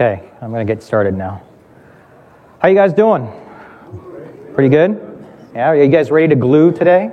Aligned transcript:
Okay, 0.00 0.30
I'm 0.40 0.52
going 0.52 0.64
to 0.64 0.72
get 0.72 0.80
started 0.80 1.16
now. 1.16 1.42
How 2.60 2.68
you 2.68 2.76
guys 2.76 2.92
doing? 2.92 3.28
Pretty 4.54 4.68
good? 4.68 5.26
Yeah, 5.56 5.66
are 5.66 5.76
you 5.76 5.88
guys 5.88 6.12
ready 6.12 6.28
to 6.28 6.36
glue 6.36 6.70
today? 6.70 7.10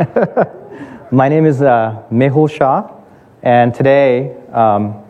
My 1.12 1.28
name 1.28 1.44
is 1.44 1.60
uh, 1.60 2.02
Mehul 2.10 2.50
Shah, 2.50 2.90
and 3.42 3.74
today 3.74 4.34
um, 4.52 5.04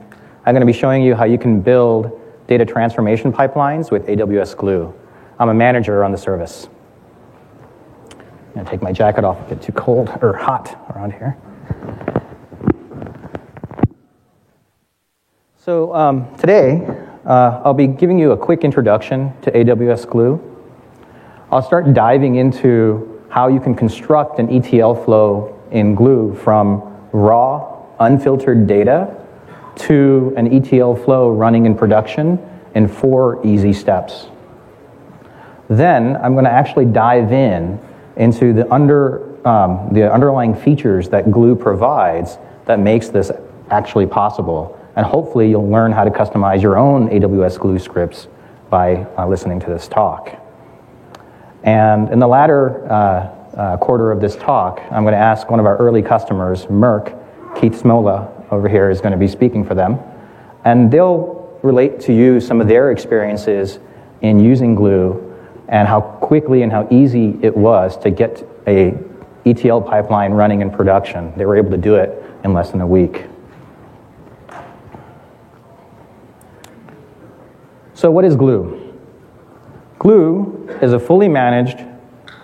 I'm 0.44 0.52
going 0.52 0.58
to 0.58 0.66
be 0.66 0.72
showing 0.72 1.04
you 1.04 1.14
how 1.14 1.22
you 1.22 1.38
can 1.38 1.60
build 1.60 2.20
data 2.48 2.64
transformation 2.64 3.32
pipelines 3.32 3.92
with 3.92 4.08
AWS 4.08 4.56
Glue. 4.56 4.92
I'm 5.38 5.50
a 5.50 5.54
manager 5.54 6.02
on 6.02 6.10
the 6.10 6.18
service. 6.18 6.68
I'm 8.10 8.54
going 8.54 8.64
to 8.64 8.70
take 8.72 8.82
my 8.82 8.90
jacket 8.90 9.22
off, 9.22 9.48
get 9.48 9.62
too 9.62 9.70
cold 9.70 10.10
or 10.20 10.32
hot 10.32 10.76
around 10.96 11.12
here. 11.12 11.38
So 15.62 15.94
um, 15.94 16.34
today, 16.38 16.86
uh, 17.26 17.60
I'll 17.62 17.74
be 17.74 17.86
giving 17.86 18.18
you 18.18 18.32
a 18.32 18.36
quick 18.36 18.64
introduction 18.64 19.34
to 19.42 19.50
AWS 19.50 20.08
Glue. 20.08 20.40
I'll 21.50 21.60
start 21.60 21.92
diving 21.92 22.36
into 22.36 23.22
how 23.28 23.48
you 23.48 23.60
can 23.60 23.74
construct 23.74 24.38
an 24.38 24.48
ETL 24.48 24.94
flow 24.94 25.60
in 25.70 25.94
Glue 25.94 26.34
from 26.34 26.80
raw, 27.12 27.84
unfiltered 27.98 28.66
data 28.66 29.14
to 29.76 30.32
an 30.38 30.50
ETL 30.50 30.96
flow 30.96 31.28
running 31.28 31.66
in 31.66 31.74
production 31.74 32.38
in 32.74 32.88
four 32.88 33.46
easy 33.46 33.74
steps. 33.74 34.28
Then 35.68 36.16
I'm 36.16 36.32
going 36.32 36.46
to 36.46 36.50
actually 36.50 36.86
dive 36.86 37.32
in 37.32 37.78
into 38.16 38.54
the, 38.54 38.72
under, 38.72 39.46
um, 39.46 39.90
the 39.92 40.10
underlying 40.10 40.54
features 40.54 41.10
that 41.10 41.30
Glue 41.30 41.54
provides 41.54 42.38
that 42.64 42.78
makes 42.78 43.10
this 43.10 43.30
actually 43.68 44.06
possible 44.06 44.78
and 45.00 45.06
hopefully 45.06 45.48
you'll 45.48 45.70
learn 45.70 45.92
how 45.92 46.04
to 46.04 46.10
customize 46.10 46.60
your 46.60 46.76
own 46.76 47.08
AWS 47.08 47.58
Glue 47.58 47.78
scripts 47.78 48.28
by 48.68 48.96
uh, 49.16 49.26
listening 49.26 49.58
to 49.60 49.66
this 49.66 49.88
talk. 49.88 50.38
And 51.62 52.10
in 52.10 52.18
the 52.18 52.28
latter 52.28 52.84
uh, 52.92 52.96
uh, 53.56 53.76
quarter 53.78 54.12
of 54.12 54.20
this 54.20 54.36
talk, 54.36 54.78
I'm 54.90 55.04
going 55.04 55.14
to 55.14 55.18
ask 55.18 55.48
one 55.48 55.58
of 55.58 55.64
our 55.64 55.78
early 55.78 56.02
customers, 56.02 56.66
Merck, 56.66 57.16
Keith 57.58 57.82
Smola 57.82 58.52
over 58.52 58.68
here 58.68 58.90
is 58.90 59.00
going 59.00 59.12
to 59.12 59.18
be 59.18 59.26
speaking 59.26 59.64
for 59.64 59.74
them. 59.74 59.98
And 60.66 60.90
they'll 60.90 61.58
relate 61.62 62.00
to 62.00 62.12
you 62.12 62.38
some 62.38 62.60
of 62.60 62.68
their 62.68 62.90
experiences 62.90 63.78
in 64.20 64.38
using 64.38 64.74
Glue 64.74 65.34
and 65.68 65.88
how 65.88 66.02
quickly 66.02 66.60
and 66.60 66.70
how 66.70 66.86
easy 66.90 67.38
it 67.40 67.56
was 67.56 67.96
to 68.00 68.10
get 68.10 68.46
a 68.66 68.92
ETL 69.46 69.80
pipeline 69.80 70.32
running 70.32 70.60
in 70.60 70.70
production. 70.70 71.32
They 71.38 71.46
were 71.46 71.56
able 71.56 71.70
to 71.70 71.78
do 71.78 71.94
it 71.94 72.22
in 72.44 72.52
less 72.52 72.70
than 72.70 72.82
a 72.82 72.86
week. 72.86 73.24
So, 78.00 78.10
what 78.10 78.24
is 78.24 78.34
Glue? 78.34 78.96
Glue 79.98 80.66
is 80.80 80.94
a 80.94 80.98
fully 80.98 81.28
managed, 81.28 81.84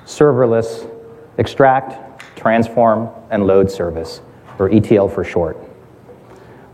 serverless 0.04 0.86
extract, 1.38 2.20
transform, 2.36 3.08
and 3.30 3.46
load 3.46 3.70
service, 3.70 4.20
or 4.58 4.70
ETL 4.70 5.08
for 5.08 5.24
short. 5.24 5.56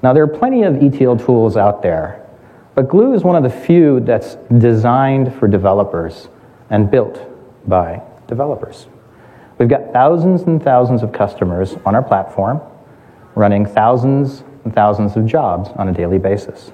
Now, 0.02 0.12
there 0.12 0.24
are 0.24 0.26
plenty 0.26 0.64
of 0.64 0.82
ETL 0.82 1.16
tools 1.16 1.56
out 1.56 1.80
there, 1.80 2.28
but 2.74 2.88
Glue 2.88 3.14
is 3.14 3.22
one 3.22 3.36
of 3.36 3.44
the 3.44 3.56
few 3.56 4.00
that's 4.00 4.34
designed 4.58 5.32
for 5.36 5.46
developers 5.46 6.26
and 6.68 6.90
built 6.90 7.24
by 7.68 8.02
developers. 8.26 8.88
We've 9.58 9.68
got 9.68 9.92
thousands 9.92 10.42
and 10.42 10.60
thousands 10.60 11.04
of 11.04 11.12
customers 11.12 11.76
on 11.86 11.94
our 11.94 12.02
platform 12.02 12.60
running 13.36 13.64
thousands 13.64 14.42
and 14.64 14.74
thousands 14.74 15.14
of 15.14 15.24
jobs 15.24 15.68
on 15.76 15.86
a 15.86 15.92
daily 15.92 16.18
basis. 16.18 16.72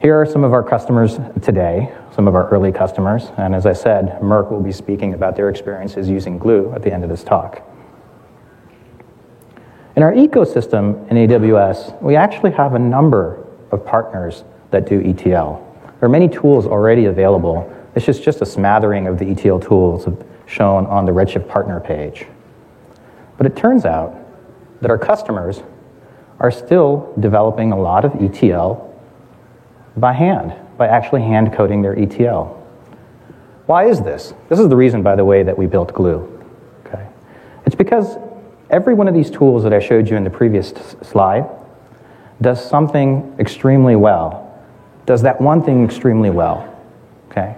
Here 0.00 0.20
are 0.20 0.26
some 0.26 0.44
of 0.44 0.52
our 0.52 0.62
customers 0.62 1.18
today, 1.40 1.90
some 2.14 2.28
of 2.28 2.34
our 2.34 2.48
early 2.50 2.70
customers, 2.70 3.32
and 3.38 3.54
as 3.54 3.64
I 3.64 3.72
said, 3.72 4.20
Merck 4.20 4.50
will 4.50 4.60
be 4.60 4.70
speaking 4.70 5.14
about 5.14 5.36
their 5.36 5.48
experiences 5.48 6.06
using 6.06 6.36
Glue 6.38 6.70
at 6.74 6.82
the 6.82 6.92
end 6.92 7.02
of 7.02 7.08
this 7.08 7.24
talk. 7.24 7.62
In 9.96 10.02
our 10.02 10.12
ecosystem 10.12 11.10
in 11.10 11.16
AWS, 11.16 12.02
we 12.02 12.14
actually 12.14 12.50
have 12.52 12.74
a 12.74 12.78
number 12.78 13.42
of 13.72 13.86
partners 13.86 14.44
that 14.70 14.86
do 14.86 15.00
ETL. 15.00 15.62
There 15.98 16.06
are 16.06 16.10
many 16.10 16.28
tools 16.28 16.66
already 16.66 17.06
available. 17.06 17.72
It's 17.94 18.04
just, 18.04 18.22
just 18.22 18.42
a 18.42 18.46
smattering 18.46 19.06
of 19.06 19.18
the 19.18 19.30
ETL 19.30 19.60
tools 19.60 20.06
shown 20.44 20.84
on 20.86 21.06
the 21.06 21.12
Redshift 21.12 21.48
partner 21.48 21.80
page. 21.80 22.26
But 23.38 23.46
it 23.46 23.56
turns 23.56 23.86
out 23.86 24.14
that 24.82 24.90
our 24.90 24.98
customers 24.98 25.62
are 26.38 26.50
still 26.50 27.14
developing 27.18 27.72
a 27.72 27.80
lot 27.80 28.04
of 28.04 28.14
ETL 28.22 28.86
by 29.96 30.12
hand, 30.12 30.54
by 30.76 30.88
actually 30.88 31.22
hand 31.22 31.52
coding 31.52 31.82
their 31.82 31.98
ETL. 31.98 32.62
Why 33.66 33.86
is 33.86 34.00
this? 34.00 34.34
This 34.48 34.60
is 34.60 34.68
the 34.68 34.76
reason, 34.76 35.02
by 35.02 35.16
the 35.16 35.24
way, 35.24 35.42
that 35.42 35.56
we 35.56 35.66
built 35.66 35.92
Glue. 35.92 36.44
Okay? 36.86 37.06
It's 37.64 37.74
because 37.74 38.16
every 38.70 38.94
one 38.94 39.08
of 39.08 39.14
these 39.14 39.30
tools 39.30 39.62
that 39.64 39.72
I 39.72 39.80
showed 39.80 40.08
you 40.08 40.16
in 40.16 40.24
the 40.24 40.30
previous 40.30 40.68
slide 41.02 41.46
does 42.40 42.64
something 42.64 43.34
extremely 43.38 43.96
well, 43.96 44.42
does 45.06 45.22
that 45.22 45.40
one 45.40 45.62
thing 45.62 45.84
extremely 45.84 46.30
well. 46.30 46.72
Okay? 47.30 47.56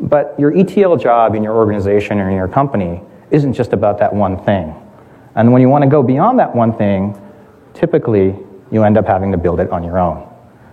But 0.00 0.34
your 0.38 0.56
ETL 0.56 0.96
job 0.96 1.34
in 1.34 1.42
your 1.42 1.56
organization 1.56 2.20
or 2.20 2.28
in 2.28 2.36
your 2.36 2.48
company 2.48 3.00
isn't 3.30 3.54
just 3.54 3.72
about 3.72 3.98
that 3.98 4.14
one 4.14 4.42
thing. 4.44 4.74
And 5.34 5.52
when 5.52 5.62
you 5.62 5.68
want 5.68 5.82
to 5.82 5.90
go 5.90 6.02
beyond 6.02 6.38
that 6.38 6.54
one 6.54 6.76
thing, 6.76 7.20
typically 7.74 8.36
you 8.70 8.84
end 8.84 8.96
up 8.96 9.06
having 9.06 9.32
to 9.32 9.38
build 9.38 9.60
it 9.60 9.70
on 9.70 9.82
your 9.82 9.98
own. 9.98 10.28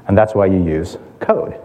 And 0.07 0.17
that's 0.17 0.35
why 0.35 0.47
you 0.47 0.63
use 0.63 0.97
code. 1.19 1.59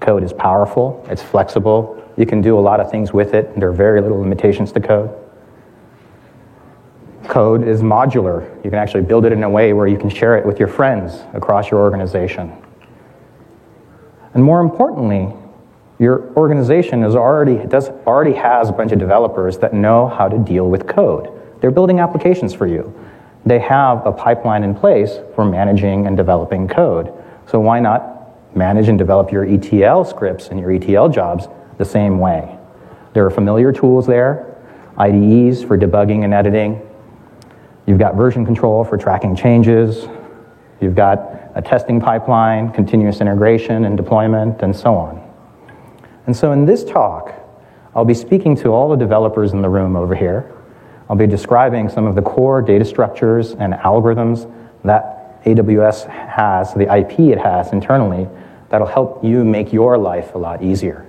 Code 0.00 0.22
is 0.22 0.32
powerful, 0.32 1.04
it's 1.10 1.22
flexible, 1.22 2.02
you 2.16 2.26
can 2.26 2.40
do 2.40 2.58
a 2.58 2.60
lot 2.60 2.80
of 2.80 2.90
things 2.90 3.12
with 3.12 3.34
it, 3.34 3.58
there 3.58 3.68
are 3.68 3.72
very 3.72 4.00
little 4.00 4.18
limitations 4.18 4.72
to 4.72 4.80
code. 4.80 5.14
Code 7.28 7.66
is 7.66 7.82
modular. 7.82 8.54
You 8.64 8.70
can 8.70 8.78
actually 8.78 9.02
build 9.02 9.26
it 9.26 9.32
in 9.32 9.42
a 9.42 9.50
way 9.50 9.74
where 9.74 9.86
you 9.86 9.98
can 9.98 10.08
share 10.08 10.38
it 10.38 10.46
with 10.46 10.58
your 10.58 10.68
friends 10.68 11.20
across 11.34 11.70
your 11.70 11.80
organization. 11.80 12.56
And 14.32 14.42
more 14.42 14.60
importantly, 14.60 15.34
your 15.98 16.32
organization 16.36 17.02
is 17.02 17.14
already, 17.14 17.66
does, 17.66 17.88
already 18.06 18.32
has 18.34 18.68
a 18.68 18.72
bunch 18.72 18.92
of 18.92 18.98
developers 18.98 19.58
that 19.58 19.74
know 19.74 20.08
how 20.08 20.28
to 20.28 20.38
deal 20.38 20.70
with 20.70 20.86
code. 20.86 21.28
They're 21.60 21.70
building 21.70 22.00
applications 22.00 22.54
for 22.54 22.66
you. 22.66 22.94
They 23.44 23.58
have 23.58 24.06
a 24.06 24.12
pipeline 24.12 24.62
in 24.62 24.74
place 24.74 25.18
for 25.34 25.44
managing 25.44 26.06
and 26.06 26.16
developing 26.16 26.68
code. 26.68 27.12
So 27.48 27.58
why 27.60 27.80
not 27.80 28.54
manage 28.54 28.88
and 28.88 28.98
develop 28.98 29.32
your 29.32 29.44
ETL 29.44 30.04
scripts 30.04 30.48
and 30.48 30.60
your 30.60 30.70
ETL 30.70 31.08
jobs 31.08 31.48
the 31.78 31.84
same 31.84 32.18
way? 32.18 32.58
There 33.14 33.24
are 33.24 33.30
familiar 33.30 33.72
tools 33.72 34.06
there, 34.06 34.54
IDEs 34.98 35.64
for 35.64 35.78
debugging 35.78 36.24
and 36.24 36.34
editing. 36.34 36.86
You've 37.86 37.98
got 37.98 38.16
version 38.16 38.44
control 38.44 38.84
for 38.84 38.98
tracking 38.98 39.34
changes. 39.34 40.06
You've 40.82 40.94
got 40.94 41.50
a 41.54 41.62
testing 41.62 42.02
pipeline, 42.02 42.70
continuous 42.70 43.22
integration 43.22 43.86
and 43.86 43.96
deployment, 43.96 44.60
and 44.60 44.76
so 44.76 44.94
on. 44.94 45.26
And 46.26 46.36
so 46.36 46.52
in 46.52 46.66
this 46.66 46.84
talk, 46.84 47.32
I'll 47.94 48.04
be 48.04 48.12
speaking 48.12 48.56
to 48.56 48.74
all 48.74 48.90
the 48.90 48.96
developers 48.96 49.54
in 49.54 49.62
the 49.62 49.70
room 49.70 49.96
over 49.96 50.14
here. 50.14 50.54
I'll 51.08 51.16
be 51.16 51.26
describing 51.26 51.88
some 51.88 52.06
of 52.06 52.14
the 52.14 52.20
core 52.20 52.60
data 52.60 52.84
structures 52.84 53.52
and 53.52 53.72
algorithms 53.72 54.52
that 54.84 55.17
AWS 55.44 56.08
has, 56.08 56.74
the 56.74 56.94
IP 56.94 57.20
it 57.20 57.38
has 57.38 57.72
internally, 57.72 58.28
that'll 58.68 58.86
help 58.86 59.24
you 59.24 59.44
make 59.44 59.72
your 59.72 59.96
life 59.96 60.34
a 60.34 60.38
lot 60.38 60.62
easier. 60.62 61.06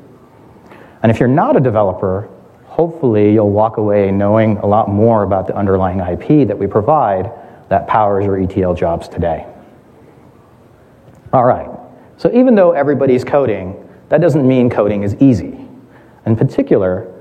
And 1.01 1.11
if 1.11 1.19
you're 1.19 1.29
not 1.29 1.55
a 1.55 1.59
developer, 1.59 2.29
hopefully 2.65 3.33
you'll 3.33 3.51
walk 3.51 3.77
away 3.77 4.11
knowing 4.11 4.57
a 4.57 4.65
lot 4.65 4.89
more 4.89 5.23
about 5.23 5.47
the 5.47 5.55
underlying 5.55 5.99
IP 5.99 6.47
that 6.47 6.57
we 6.57 6.67
provide 6.67 7.31
that 7.69 7.87
powers 7.87 8.25
your 8.25 8.41
ETL 8.41 8.73
jobs 8.73 9.07
today. 9.07 9.45
All 11.31 11.45
right, 11.45 11.69
so 12.17 12.31
even 12.33 12.55
though 12.55 12.71
everybody's 12.71 13.23
coding, 13.23 13.87
that 14.09 14.21
doesn't 14.21 14.47
mean 14.47 14.69
coding 14.69 15.03
is 15.03 15.15
easy. 15.19 15.67
In 16.25 16.35
particular, 16.35 17.13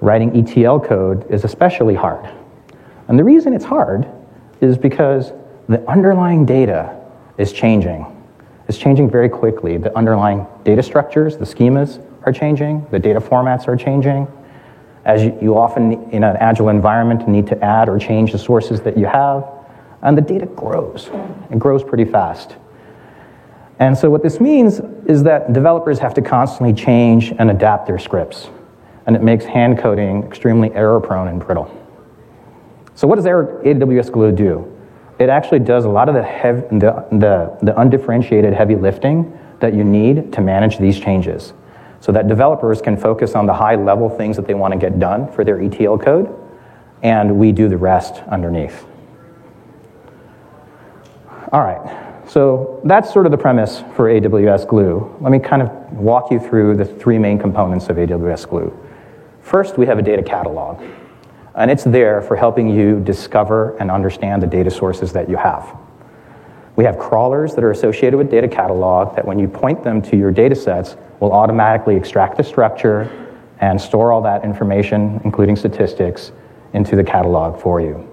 writing 0.00 0.36
ETL 0.36 0.80
code 0.80 1.26
is 1.30 1.44
especially 1.44 1.94
hard. 1.94 2.30
And 3.08 3.18
the 3.18 3.24
reason 3.24 3.54
it's 3.54 3.64
hard 3.64 4.06
is 4.60 4.76
because 4.76 5.32
the 5.68 5.88
underlying 5.88 6.46
data 6.46 6.96
is 7.38 7.52
changing. 7.52 8.06
It's 8.68 8.78
changing 8.78 9.10
very 9.10 9.28
quickly. 9.28 9.76
The 9.76 9.96
underlying 9.96 10.46
data 10.64 10.82
structures, 10.82 11.36
the 11.36 11.44
schemas 11.44 12.04
are 12.24 12.32
changing, 12.32 12.86
the 12.90 12.98
data 12.98 13.20
formats 13.20 13.68
are 13.68 13.76
changing. 13.76 14.26
As 15.04 15.22
you, 15.22 15.56
often, 15.56 16.10
in 16.10 16.24
an 16.24 16.36
agile 16.38 16.68
environment, 16.68 17.28
need 17.28 17.46
to 17.48 17.64
add 17.64 17.88
or 17.88 17.98
change 17.98 18.32
the 18.32 18.38
sources 18.38 18.80
that 18.82 18.98
you 18.98 19.06
have, 19.06 19.48
and 20.02 20.18
the 20.18 20.22
data 20.22 20.46
grows. 20.46 21.10
It 21.50 21.60
grows 21.60 21.84
pretty 21.84 22.04
fast. 22.04 22.56
And 23.78 23.96
so, 23.96 24.10
what 24.10 24.22
this 24.22 24.40
means 24.40 24.80
is 25.06 25.22
that 25.22 25.52
developers 25.52 26.00
have 26.00 26.14
to 26.14 26.22
constantly 26.22 26.72
change 26.72 27.32
and 27.38 27.50
adapt 27.50 27.86
their 27.86 27.98
scripts, 27.98 28.48
and 29.06 29.14
it 29.14 29.22
makes 29.22 29.44
hand 29.44 29.78
coding 29.78 30.24
extremely 30.24 30.72
error 30.74 31.00
prone 31.00 31.28
and 31.28 31.38
brittle. 31.38 31.70
So, 32.96 33.06
what 33.06 33.16
does 33.16 33.26
AWS 33.26 34.10
Glue 34.10 34.32
do? 34.32 34.75
It 35.18 35.28
actually 35.28 35.60
does 35.60 35.84
a 35.84 35.88
lot 35.88 36.08
of 36.08 36.14
the, 36.14 36.22
the, 36.78 37.16
the, 37.16 37.58
the 37.62 37.80
undifferentiated 37.80 38.52
heavy 38.52 38.74
lifting 38.74 39.38
that 39.60 39.74
you 39.74 39.84
need 39.84 40.32
to 40.32 40.40
manage 40.40 40.78
these 40.78 41.00
changes 41.00 41.54
so 42.00 42.12
that 42.12 42.28
developers 42.28 42.82
can 42.82 42.96
focus 42.96 43.34
on 43.34 43.46
the 43.46 43.54
high 43.54 43.74
level 43.74 44.08
things 44.08 44.36
that 44.36 44.46
they 44.46 44.54
want 44.54 44.72
to 44.72 44.78
get 44.78 44.98
done 44.98 45.30
for 45.32 45.44
their 45.44 45.60
ETL 45.60 45.98
code, 45.98 46.32
and 47.02 47.38
we 47.38 47.52
do 47.52 47.68
the 47.68 47.76
rest 47.76 48.22
underneath. 48.28 48.86
All 51.52 51.62
right, 51.62 52.28
so 52.28 52.80
that's 52.84 53.12
sort 53.12 53.24
of 53.24 53.32
the 53.32 53.38
premise 53.38 53.82
for 53.94 54.10
AWS 54.10 54.68
Glue. 54.68 55.16
Let 55.20 55.32
me 55.32 55.38
kind 55.38 55.62
of 55.62 55.70
walk 55.92 56.30
you 56.30 56.38
through 56.38 56.76
the 56.76 56.84
three 56.84 57.18
main 57.18 57.38
components 57.38 57.88
of 57.88 57.96
AWS 57.96 58.48
Glue. 58.48 58.78
First, 59.40 59.78
we 59.78 59.86
have 59.86 59.98
a 59.98 60.02
data 60.02 60.22
catalog, 60.22 60.82
and 61.56 61.70
it's 61.70 61.84
there 61.84 62.20
for 62.20 62.36
helping 62.36 62.68
you 62.68 63.00
discover 63.00 63.76
and 63.78 63.90
understand 63.90 64.42
the 64.42 64.46
data 64.46 64.70
sources 64.70 65.12
that 65.14 65.28
you 65.28 65.36
have. 65.36 65.76
We 66.76 66.84
have 66.84 66.98
crawlers 66.98 67.54
that 67.54 67.64
are 67.64 67.70
associated 67.70 68.18
with 68.18 68.30
data 68.30 68.46
catalog 68.46 69.16
that 69.16 69.26
when 69.26 69.38
you 69.38 69.48
point 69.48 69.82
them 69.82 70.02
to 70.02 70.16
your 70.16 70.30
data 70.30 70.54
sets, 70.54 70.96
will 71.18 71.32
automatically 71.32 71.96
extract 71.96 72.36
the 72.36 72.44
structure 72.44 73.10
and 73.60 73.80
store 73.80 74.12
all 74.12 74.20
that 74.20 74.44
information, 74.44 75.18
including 75.24 75.56
statistics, 75.56 76.32
into 76.74 76.94
the 76.94 77.04
catalog 77.04 77.58
for 77.58 77.80
you. 77.80 78.06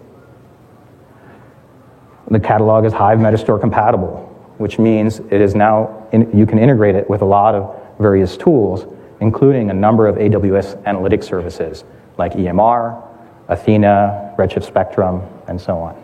The 2.32 2.40
catalog 2.40 2.86
is 2.86 2.94
Hive 2.94 3.20
Metastore 3.20 3.60
compatible, 3.60 4.30
which 4.58 4.80
means 4.80 5.20
it 5.20 5.42
is 5.42 5.54
now 5.54 6.08
in, 6.14 6.36
you 6.36 6.46
can 6.46 6.58
integrate 6.58 6.96
it 6.96 7.10
with 7.10 7.22
a 7.22 7.26
lot 7.26 7.54
of 7.56 7.76
various 8.00 8.38
tools, 8.38 8.86
including 9.20 9.70
a 9.70 9.74
number 9.74 10.08
of 10.08 10.16
AWS 10.16 10.86
analytic 10.86 11.22
services 11.22 11.84
like 12.18 12.34
EMR, 12.34 13.13
Athena, 13.48 14.34
Redshift 14.38 14.64
Spectrum, 14.64 15.22
and 15.48 15.60
so 15.60 15.78
on. 15.78 16.02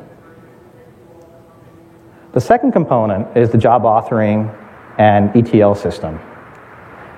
The 2.34 2.42
second 2.42 2.72
component 2.74 3.36
is 3.36 3.50
the 3.50 3.58
job 3.58 3.84
authoring 3.84 4.56
and 4.98 5.36
ETL 5.36 5.76
system. 5.76 6.20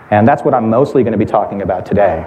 And 0.09 0.27
that's 0.27 0.43
what 0.43 0.53
I'm 0.53 0.69
mostly 0.69 1.03
going 1.03 1.13
to 1.13 1.17
be 1.17 1.25
talking 1.25 1.61
about 1.61 1.85
today. 1.85 2.25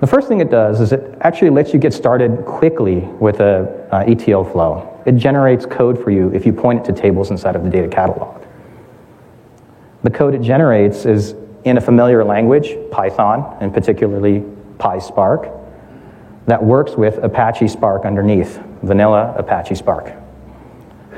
The 0.00 0.06
first 0.06 0.28
thing 0.28 0.40
it 0.40 0.50
does 0.50 0.80
is 0.80 0.92
it 0.92 1.16
actually 1.20 1.50
lets 1.50 1.72
you 1.72 1.78
get 1.78 1.94
started 1.94 2.44
quickly 2.44 3.00
with 3.00 3.40
a 3.40 3.88
uh, 3.92 4.04
ETL 4.06 4.44
flow. 4.44 5.02
It 5.06 5.12
generates 5.12 5.64
code 5.64 6.02
for 6.02 6.10
you 6.10 6.32
if 6.34 6.44
you 6.44 6.52
point 6.52 6.80
it 6.80 6.94
to 6.94 7.00
tables 7.00 7.30
inside 7.30 7.56
of 7.56 7.64
the 7.64 7.70
data 7.70 7.88
catalog. 7.88 8.42
The 10.02 10.10
code 10.10 10.34
it 10.34 10.42
generates 10.42 11.06
is 11.06 11.34
in 11.64 11.78
a 11.78 11.80
familiar 11.80 12.24
language, 12.24 12.76
Python, 12.90 13.56
and 13.60 13.72
particularly 13.72 14.40
PySpark, 14.78 15.65
that 16.46 16.62
works 16.62 16.92
with 16.92 17.18
Apache 17.22 17.68
Spark 17.68 18.04
underneath, 18.04 18.60
vanilla 18.82 19.34
Apache 19.36 19.74
Spark. 19.74 20.12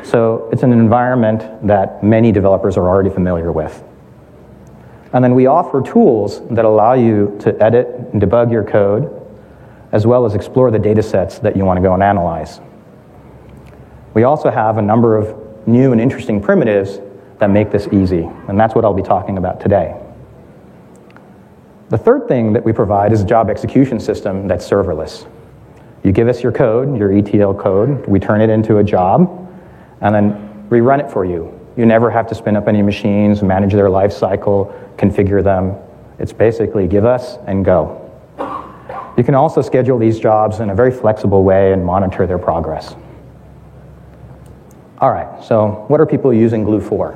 So 0.02 0.48
it's 0.52 0.62
an 0.62 0.72
environment 0.72 1.66
that 1.66 2.02
many 2.02 2.32
developers 2.32 2.76
are 2.76 2.88
already 2.88 3.10
familiar 3.10 3.52
with. 3.52 3.84
And 5.12 5.24
then 5.24 5.34
we 5.34 5.46
offer 5.46 5.82
tools 5.82 6.46
that 6.48 6.64
allow 6.64 6.94
you 6.94 7.36
to 7.40 7.62
edit 7.62 7.88
and 8.12 8.20
debug 8.20 8.52
your 8.52 8.64
code, 8.64 9.14
as 9.92 10.06
well 10.06 10.24
as 10.24 10.34
explore 10.34 10.70
the 10.70 10.78
data 10.78 11.02
sets 11.02 11.38
that 11.40 11.56
you 11.56 11.64
want 11.64 11.78
to 11.78 11.82
go 11.82 11.94
and 11.94 12.02
analyze. 12.02 12.60
We 14.14 14.24
also 14.24 14.50
have 14.50 14.78
a 14.78 14.82
number 14.82 15.16
of 15.16 15.66
new 15.66 15.92
and 15.92 16.00
interesting 16.00 16.40
primitives 16.40 17.00
that 17.38 17.50
make 17.50 17.70
this 17.70 17.88
easy, 17.92 18.28
and 18.48 18.58
that's 18.58 18.74
what 18.74 18.84
I'll 18.84 18.94
be 18.94 19.02
talking 19.02 19.38
about 19.38 19.60
today. 19.60 19.94
The 21.90 21.96
third 21.96 22.28
thing 22.28 22.52
that 22.52 22.62
we 22.62 22.72
provide 22.72 23.12
is 23.12 23.22
a 23.22 23.24
job 23.24 23.48
execution 23.48 23.98
system 23.98 24.46
that's 24.46 24.68
serverless. 24.68 25.26
You 26.04 26.12
give 26.12 26.28
us 26.28 26.42
your 26.42 26.52
code, 26.52 26.98
your 26.98 27.16
ETL 27.16 27.54
code, 27.54 28.06
we 28.06 28.20
turn 28.20 28.42
it 28.42 28.50
into 28.50 28.76
a 28.76 28.84
job, 28.84 29.48
and 30.02 30.14
then 30.14 30.68
we 30.68 30.80
run 30.80 31.00
it 31.00 31.10
for 31.10 31.24
you. 31.24 31.58
You 31.78 31.86
never 31.86 32.10
have 32.10 32.26
to 32.26 32.34
spin 32.34 32.56
up 32.56 32.68
any 32.68 32.82
machines, 32.82 33.42
manage 33.42 33.72
their 33.72 33.88
life 33.88 34.12
cycle, 34.12 34.74
configure 34.98 35.42
them. 35.42 35.76
It's 36.18 36.32
basically 36.32 36.86
give 36.86 37.06
us 37.06 37.38
and 37.46 37.64
go. 37.64 38.04
You 39.16 39.24
can 39.24 39.34
also 39.34 39.62
schedule 39.62 39.98
these 39.98 40.20
jobs 40.20 40.60
in 40.60 40.68
a 40.68 40.74
very 40.74 40.90
flexible 40.90 41.42
way 41.42 41.72
and 41.72 41.84
monitor 41.84 42.26
their 42.26 42.38
progress. 42.38 42.94
All 44.98 45.10
right, 45.10 45.42
so 45.42 45.84
what 45.88 46.00
are 46.00 46.06
people 46.06 46.34
using 46.34 46.64
Glue 46.64 46.80
for? 46.80 47.12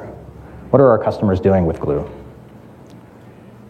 What 0.70 0.80
are 0.80 0.88
our 0.88 0.98
customers 0.98 1.40
doing 1.40 1.66
with 1.66 1.78
Glue? 1.78 2.08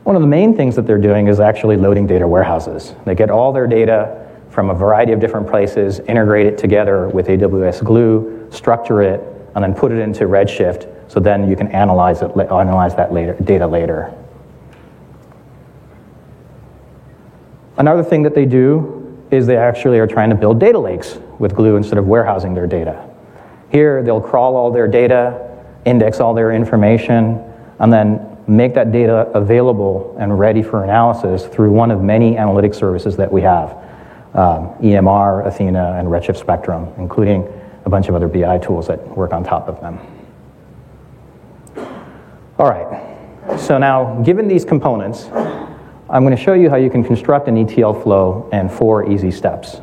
One 0.04 0.16
of 0.16 0.22
the 0.22 0.28
main 0.28 0.56
things 0.56 0.74
that 0.76 0.86
they're 0.86 0.98
doing 0.98 1.28
is 1.28 1.38
actually 1.38 1.76
loading 1.76 2.06
data 2.06 2.26
warehouses. 2.26 2.94
They 3.04 3.14
get 3.14 3.30
all 3.30 3.52
their 3.52 3.68
data 3.68 4.28
from 4.50 4.68
a 4.68 4.74
variety 4.74 5.12
of 5.12 5.20
different 5.20 5.48
places, 5.48 6.00
integrate 6.00 6.46
it 6.46 6.58
together 6.58 7.08
with 7.08 7.28
AWS 7.28 7.84
Glue, 7.84 8.48
structure 8.50 9.00
it, 9.00 9.20
and 9.54 9.62
then 9.62 9.74
put 9.74 9.92
it 9.92 9.98
into 9.98 10.24
Redshift 10.24 11.10
so 11.10 11.20
then 11.20 11.48
you 11.48 11.54
can 11.54 11.68
analyze, 11.68 12.20
it, 12.20 12.30
analyze 12.36 12.96
that 12.96 13.12
later, 13.12 13.34
data 13.44 13.66
later. 13.66 14.12
Another 17.76 18.02
thing 18.02 18.22
that 18.24 18.34
they 18.34 18.44
do 18.44 18.98
is 19.30 19.46
they 19.46 19.56
actually 19.56 19.98
are 19.98 20.06
trying 20.06 20.30
to 20.30 20.36
build 20.36 20.58
data 20.58 20.78
lakes 20.78 21.18
with 21.38 21.54
Glue 21.54 21.76
instead 21.76 21.98
of 21.98 22.06
warehousing 22.06 22.54
their 22.54 22.66
data. 22.66 23.08
Here, 23.70 24.02
they'll 24.02 24.20
crawl 24.20 24.56
all 24.56 24.70
their 24.70 24.88
data, 24.88 25.64
index 25.84 26.20
all 26.20 26.34
their 26.34 26.52
information, 26.52 27.42
and 27.78 27.92
then 27.92 28.31
make 28.46 28.74
that 28.74 28.92
data 28.92 29.28
available 29.34 30.16
and 30.18 30.38
ready 30.38 30.62
for 30.62 30.84
analysis 30.84 31.46
through 31.46 31.70
one 31.70 31.90
of 31.90 32.02
many 32.02 32.36
analytic 32.36 32.74
services 32.74 33.16
that 33.16 33.30
we 33.30 33.42
have 33.42 33.70
um, 34.34 34.70
EMR, 34.80 35.46
Athena, 35.46 35.96
and 35.98 36.08
Redshift 36.08 36.38
Spectrum, 36.38 36.88
including 36.98 37.46
a 37.84 37.90
bunch 37.90 38.08
of 38.08 38.14
other 38.14 38.28
BI 38.28 38.58
tools 38.58 38.86
that 38.86 39.06
work 39.16 39.32
on 39.32 39.44
top 39.44 39.68
of 39.68 39.80
them. 39.80 39.98
All 42.58 42.70
right, 42.70 43.58
so 43.58 43.78
now 43.78 44.20
given 44.22 44.48
these 44.48 44.64
components, 44.64 45.26
I'm 46.08 46.24
going 46.24 46.36
to 46.36 46.42
show 46.42 46.54
you 46.54 46.70
how 46.70 46.76
you 46.76 46.90
can 46.90 47.02
construct 47.02 47.48
an 47.48 47.56
ETL 47.56 47.94
flow 47.94 48.48
in 48.52 48.68
four 48.68 49.10
easy 49.10 49.30
steps. 49.30 49.80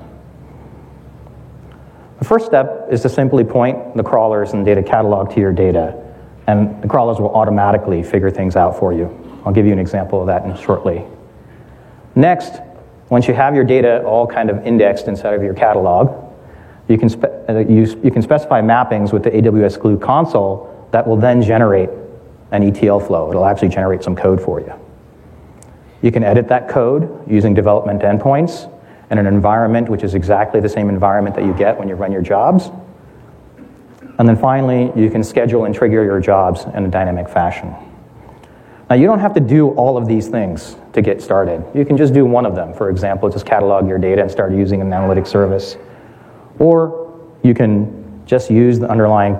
The 2.19 2.25
first 2.25 2.45
step 2.45 2.87
is 2.91 3.01
to 3.01 3.09
simply 3.09 3.43
point 3.43 3.95
the 3.95 4.03
crawlers 4.03 4.53
and 4.53 4.65
data 4.65 4.83
catalog 4.83 5.33
to 5.33 5.39
your 5.39 5.53
data, 5.53 6.08
and 6.49 6.81
the 6.81 6.87
crawlers 6.87 7.19
will 7.19 7.29
automatically 7.35 8.01
figure 8.01 8.31
things 8.31 8.55
out 8.55 8.79
for 8.79 8.91
you. 8.91 9.05
I'll 9.45 9.53
give 9.53 9.67
you 9.67 9.71
an 9.71 9.77
example 9.77 10.19
of 10.19 10.27
that 10.27 10.59
shortly. 10.59 11.05
Next, 12.15 12.59
once 13.09 13.27
you 13.27 13.35
have 13.35 13.53
your 13.53 13.63
data 13.63 14.03
all 14.03 14.25
kind 14.25 14.49
of 14.49 14.65
indexed 14.65 15.07
inside 15.07 15.35
of 15.35 15.43
your 15.43 15.53
catalog, 15.53 16.33
you 16.87 16.97
can, 16.97 17.07
spe- 17.07 17.25
uh, 17.47 17.59
you, 17.59 17.85
you 18.03 18.09
can 18.09 18.23
specify 18.23 18.61
mappings 18.61 19.13
with 19.13 19.23
the 19.23 19.29
AWS 19.29 19.79
Glue 19.79 19.99
console 19.99 20.89
that 20.91 21.07
will 21.07 21.17
then 21.17 21.43
generate 21.43 21.91
an 22.51 22.63
ETL 22.63 22.99
flow. 22.99 23.29
It'll 23.29 23.45
actually 23.45 23.69
generate 23.69 24.01
some 24.01 24.15
code 24.15 24.41
for 24.41 24.59
you. 24.59 24.73
You 26.01 26.11
can 26.11 26.23
edit 26.23 26.47
that 26.47 26.67
code 26.67 27.29
using 27.29 27.53
development 27.53 28.01
endpoints 28.01 28.73
in 29.11 29.19
an 29.19 29.27
environment 29.27 29.87
which 29.87 30.01
is 30.01 30.15
exactly 30.15 30.59
the 30.61 30.69
same 30.69 30.89
environment 30.89 31.35
that 31.35 31.45
you 31.45 31.53
get 31.53 31.77
when 31.77 31.87
you 31.87 31.93
run 31.93 32.11
your 32.11 32.23
jobs. 32.23 32.71
And 34.19 34.27
then 34.27 34.35
finally, 34.35 34.91
you 35.01 35.09
can 35.09 35.23
schedule 35.23 35.63
and 35.63 35.73
trigger 35.73 36.03
your 36.03 36.19
jobs 36.19 36.65
in 36.75 36.85
a 36.85 36.89
dynamic 36.89 37.29
fashion. 37.29 37.73
Now, 38.89 38.97
you 38.97 39.05
don't 39.05 39.19
have 39.19 39.33
to 39.35 39.39
do 39.39 39.69
all 39.69 39.97
of 39.97 40.07
these 40.07 40.27
things 40.27 40.75
to 40.93 41.01
get 41.01 41.21
started. 41.21 41.63
You 41.73 41.85
can 41.85 41.95
just 41.95 42.13
do 42.13 42.25
one 42.25 42.45
of 42.45 42.53
them. 42.53 42.73
For 42.73 42.89
example, 42.89 43.29
just 43.29 43.45
catalog 43.45 43.87
your 43.87 43.97
data 43.97 44.21
and 44.21 44.29
start 44.29 44.51
using 44.51 44.81
an 44.81 44.91
analytic 44.91 45.25
service. 45.25 45.77
Or 46.59 47.17
you 47.43 47.53
can 47.53 48.25
just 48.25 48.51
use 48.51 48.77
the 48.77 48.89
underlying 48.89 49.39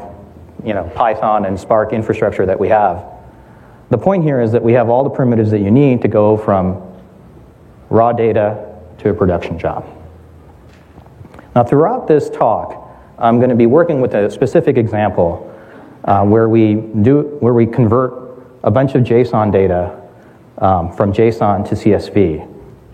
you 0.63 0.73
know, 0.73 0.89
Python 0.95 1.45
and 1.45 1.59
Spark 1.59 1.91
infrastructure 1.91 2.45
that 2.45 2.59
we 2.59 2.69
have. 2.69 3.05
The 3.89 3.97
point 3.97 4.23
here 4.23 4.39
is 4.39 4.51
that 4.53 4.63
we 4.63 4.73
have 4.73 4.87
all 4.87 5.03
the 5.03 5.09
primitives 5.09 5.51
that 5.51 5.59
you 5.59 5.71
need 5.71 6.01
to 6.03 6.07
go 6.07 6.37
from 6.37 6.81
raw 7.89 8.13
data 8.13 8.77
to 8.99 9.09
a 9.09 9.13
production 9.13 9.59
job. 9.59 9.85
Now, 11.55 11.63
throughout 11.63 12.07
this 12.07 12.29
talk, 12.29 12.88
I'm 13.19 13.37
going 13.37 13.49
to 13.49 13.55
be 13.55 13.65
working 13.65 13.99
with 13.99 14.13
a 14.13 14.31
specific 14.31 14.77
example 14.77 15.45
uh, 16.05 16.23
where 16.23 16.47
we 16.47 16.75
do 16.75 17.37
where 17.41 17.53
we 17.53 17.65
convert 17.65 18.13
a 18.63 18.71
bunch 18.71 18.95
of 18.95 19.03
JSON 19.03 19.51
data 19.51 20.01
um, 20.59 20.95
from 20.95 21.11
JSON 21.11 21.67
to 21.67 21.75
CSV. 21.75 22.47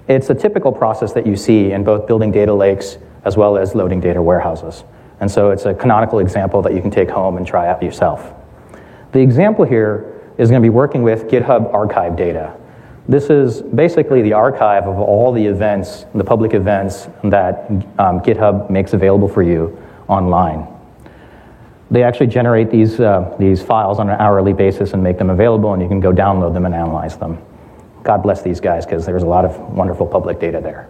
It's 0.07 0.31
a 0.31 0.35
typical 0.35 0.71
process 0.71 1.13
that 1.13 1.27
you 1.27 1.35
see 1.35 1.71
in 1.71 1.83
both 1.83 2.07
building 2.07 2.31
data 2.31 2.53
lakes 2.53 2.97
as 3.23 3.37
well 3.37 3.55
as 3.55 3.75
loading 3.75 3.99
data 3.99 4.19
warehouses. 4.19 4.83
And 5.19 5.29
so 5.29 5.51
it's 5.51 5.65
a 5.65 5.75
canonical 5.75 6.17
example 6.19 6.61
that 6.63 6.73
you 6.73 6.81
can 6.81 6.91
take 6.91 7.09
home 7.09 7.37
and 7.37 7.45
try 7.45 7.67
out 7.67 7.81
yourself. 7.83 8.33
The 9.11 9.19
example 9.19 9.63
here 9.63 10.21
is 10.39 10.49
going 10.49 10.61
to 10.61 10.65
be 10.65 10.71
working 10.73 11.03
with 11.03 11.27
GitHub 11.27 11.71
archive 11.71 12.15
data. 12.17 12.57
This 13.07 13.29
is 13.29 13.61
basically 13.61 14.23
the 14.23 14.33
archive 14.33 14.87
of 14.87 14.99
all 14.99 15.31
the 15.31 15.45
events, 15.45 16.05
the 16.15 16.23
public 16.23 16.55
events 16.55 17.07
that 17.23 17.69
um, 17.99 18.21
GitHub 18.21 18.71
makes 18.71 18.93
available 18.93 19.27
for 19.27 19.43
you 19.43 19.79
online. 20.07 20.67
They 21.91 22.03
actually 22.03 22.27
generate 22.27 22.71
these, 22.71 22.99
uh, 22.99 23.35
these 23.37 23.61
files 23.61 23.99
on 23.99 24.09
an 24.09 24.19
hourly 24.19 24.53
basis 24.53 24.93
and 24.93 25.03
make 25.03 25.17
them 25.17 25.29
available, 25.29 25.73
and 25.73 25.81
you 25.81 25.87
can 25.87 25.99
go 25.99 26.11
download 26.11 26.53
them 26.53 26.65
and 26.65 26.73
analyze 26.73 27.17
them. 27.17 27.37
God 28.03 28.23
bless 28.23 28.41
these 28.41 28.59
guys 28.59 28.85
because 28.85 29.05
there's 29.05 29.23
a 29.23 29.27
lot 29.27 29.45
of 29.45 29.57
wonderful 29.71 30.05
public 30.05 30.39
data 30.39 30.61
there. 30.61 30.87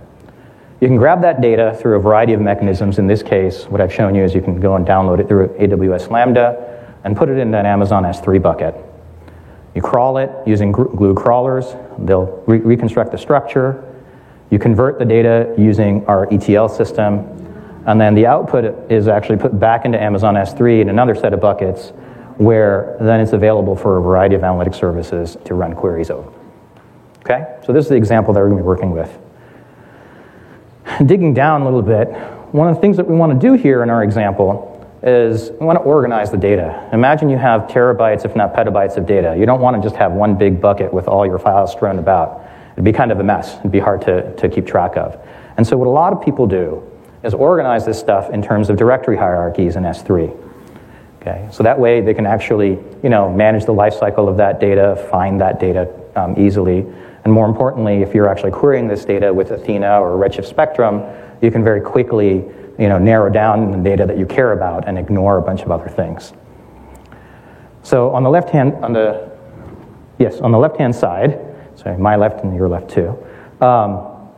You 0.81 0.87
can 0.87 0.97
grab 0.97 1.21
that 1.21 1.41
data 1.41 1.77
through 1.79 1.95
a 1.95 1.99
variety 1.99 2.33
of 2.33 2.41
mechanisms. 2.41 2.99
In 2.99 3.07
this 3.07 3.23
case, 3.23 3.63
what 3.65 3.79
I've 3.79 3.93
shown 3.93 4.13
you 4.13 4.23
is 4.23 4.35
you 4.35 4.41
can 4.41 4.59
go 4.59 4.75
and 4.75 4.85
download 4.85 5.19
it 5.19 5.27
through 5.27 5.47
AWS 5.47 6.11
Lambda 6.11 6.93
and 7.05 7.15
put 7.15 7.29
it 7.29 7.37
in 7.37 7.53
an 7.53 7.65
Amazon 7.65 8.03
S3 8.03 8.41
bucket. 8.41 8.75
You 9.73 9.81
crawl 9.81 10.17
it 10.17 10.29
using 10.45 10.71
glue 10.71 11.13
crawlers. 11.13 11.75
They'll 11.99 12.43
re- 12.47 12.59
reconstruct 12.59 13.11
the 13.11 13.17
structure. 13.17 13.83
You 14.49 14.59
convert 14.59 14.99
the 14.99 15.05
data 15.05 15.53
using 15.57 16.05
our 16.07 16.31
ETL 16.31 16.69
system. 16.69 17.34
And 17.85 18.01
then 18.01 18.15
the 18.15 18.25
output 18.25 18.91
is 18.91 19.07
actually 19.07 19.37
put 19.37 19.59
back 19.59 19.85
into 19.85 20.01
Amazon 20.01 20.35
S3 20.35 20.81
in 20.81 20.89
another 20.89 21.15
set 21.15 21.33
of 21.33 21.39
buckets 21.39 21.89
where 22.37 22.97
then 22.99 23.19
it's 23.19 23.33
available 23.33 23.75
for 23.75 23.97
a 23.97 24.01
variety 24.01 24.35
of 24.35 24.43
analytic 24.43 24.73
services 24.73 25.37
to 25.45 25.53
run 25.53 25.73
queries 25.73 26.09
over. 26.09 26.31
Okay? 27.19 27.57
So 27.65 27.73
this 27.73 27.85
is 27.85 27.89
the 27.89 27.95
example 27.95 28.33
that 28.33 28.39
we're 28.39 28.49
going 28.49 28.57
to 28.57 28.63
be 28.63 28.67
working 28.67 28.91
with. 28.91 29.17
Digging 31.05 31.33
down 31.33 31.61
a 31.61 31.65
little 31.65 31.81
bit, 31.81 32.07
one 32.51 32.67
of 32.67 32.75
the 32.75 32.81
things 32.81 32.97
that 32.97 33.07
we 33.07 33.15
want 33.15 33.39
to 33.39 33.47
do 33.47 33.53
here 33.53 33.83
in 33.83 33.89
our 33.89 34.03
example 34.03 34.71
is 35.03 35.51
we 35.51 35.65
want 35.65 35.77
to 35.77 35.83
organize 35.83 36.31
the 36.31 36.37
data. 36.37 36.89
Imagine 36.91 37.29
you 37.29 37.37
have 37.37 37.63
terabytes, 37.63 38.25
if 38.25 38.35
not 38.35 38.53
petabytes, 38.53 38.97
of 38.97 39.05
data. 39.05 39.35
You 39.37 39.45
don't 39.45 39.61
want 39.61 39.75
to 39.75 39.81
just 39.81 39.95
have 39.95 40.13
one 40.13 40.35
big 40.35 40.59
bucket 40.59 40.91
with 40.91 41.07
all 41.07 41.25
your 41.25 41.37
files 41.37 41.71
strewn 41.71 41.99
about. 41.99 42.43
It'd 42.73 42.83
be 42.83 42.91
kind 42.91 43.11
of 43.11 43.19
a 43.19 43.23
mess. 43.23 43.57
It'd 43.59 43.71
be 43.71 43.79
hard 43.79 44.01
to, 44.03 44.35
to 44.35 44.49
keep 44.49 44.65
track 44.65 44.97
of. 44.97 45.19
And 45.57 45.65
so, 45.65 45.77
what 45.77 45.87
a 45.87 45.91
lot 45.91 46.11
of 46.11 46.21
people 46.21 46.47
do 46.47 46.83
is 47.25 47.33
organize 47.33 47.85
this 47.85 47.99
stuff 47.99 48.29
in 48.29 48.41
terms 48.41 48.69
of 48.69 48.77
directory 48.77 49.17
hierarchies 49.17 49.75
in 49.75 49.83
S3. 49.83 50.43
Okay, 51.21 51.49
so 51.51 51.63
that 51.63 51.79
way 51.79 52.01
they 52.01 52.13
can 52.13 52.27
actually, 52.27 52.77
you 53.01 53.09
know, 53.09 53.33
manage 53.33 53.65
the 53.65 53.73
lifecycle 53.73 54.29
of 54.29 54.37
that 54.37 54.59
data, 54.59 54.95
find 55.09 55.41
that 55.41 55.59
data 55.59 55.91
um, 56.15 56.35
easily, 56.37 56.85
and 57.25 57.33
more 57.33 57.47
importantly, 57.47 58.03
if 58.03 58.13
you're 58.13 58.29
actually 58.29 58.51
querying 58.51 58.87
this 58.87 59.03
data 59.03 59.33
with 59.33 59.49
Athena 59.49 59.99
or 59.99 60.11
Redshift 60.11 60.45
Spectrum, 60.45 61.03
you 61.41 61.49
can 61.49 61.63
very 61.63 61.81
quickly 61.81 62.45
you 62.77 62.89
know, 62.89 62.99
narrow 62.99 63.31
down 63.31 63.71
the 63.71 63.77
data 63.77 64.05
that 64.05 64.17
you 64.17 64.27
care 64.27 64.51
about 64.51 64.87
and 64.87 64.97
ignore 64.99 65.37
a 65.37 65.41
bunch 65.41 65.61
of 65.61 65.71
other 65.71 65.89
things. 65.89 66.33
So 67.81 68.11
on 68.11 68.23
the 68.23 68.29
left 68.29 68.49
hand, 68.49 68.73
on 68.83 68.93
the, 68.93 69.31
yes, 70.19 70.39
on 70.39 70.51
the 70.51 70.59
left 70.59 70.77
hand 70.77 70.95
side, 70.95 71.39
sorry, 71.75 71.97
my 71.97 72.15
left 72.15 72.43
and 72.43 72.55
your 72.55 72.67
left 72.67 72.91
too, 72.91 73.17
um, 73.61 74.29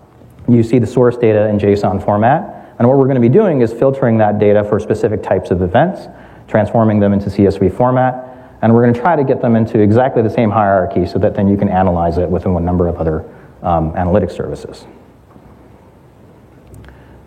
you 0.47 0.63
see 0.63 0.79
the 0.79 0.87
source 0.87 1.17
data 1.17 1.49
in 1.49 1.57
JSON 1.57 2.03
format. 2.03 2.56
And 2.79 2.87
what 2.87 2.97
we're 2.97 3.05
going 3.05 3.15
to 3.15 3.21
be 3.21 3.29
doing 3.29 3.61
is 3.61 3.73
filtering 3.73 4.17
that 4.19 4.39
data 4.39 4.63
for 4.63 4.79
specific 4.79 5.23
types 5.23 5.51
of 5.51 5.61
events, 5.61 6.07
transforming 6.47 6.99
them 6.99 7.13
into 7.13 7.29
CSV 7.29 7.75
format, 7.75 8.23
and 8.61 8.73
we're 8.73 8.83
going 8.83 8.93
to 8.93 8.99
try 8.99 9.15
to 9.15 9.23
get 9.23 9.41
them 9.41 9.55
into 9.55 9.79
exactly 9.79 10.21
the 10.21 10.29
same 10.29 10.49
hierarchy 10.49 11.05
so 11.05 11.19
that 11.19 11.35
then 11.35 11.47
you 11.47 11.57
can 11.57 11.69
analyze 11.69 12.17
it 12.17 12.29
within 12.29 12.55
a 12.55 12.59
number 12.59 12.87
of 12.87 12.97
other 12.97 13.23
um, 13.61 13.95
analytic 13.95 14.29
services. 14.29 14.85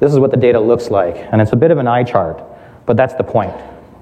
This 0.00 0.12
is 0.12 0.18
what 0.18 0.30
the 0.30 0.36
data 0.36 0.58
looks 0.58 0.90
like, 0.90 1.16
and 1.30 1.40
it's 1.40 1.52
a 1.52 1.56
bit 1.56 1.70
of 1.70 1.78
an 1.78 1.86
eye 1.86 2.04
chart, 2.04 2.42
but 2.86 2.96
that's 2.96 3.14
the 3.14 3.22
point, 3.22 3.54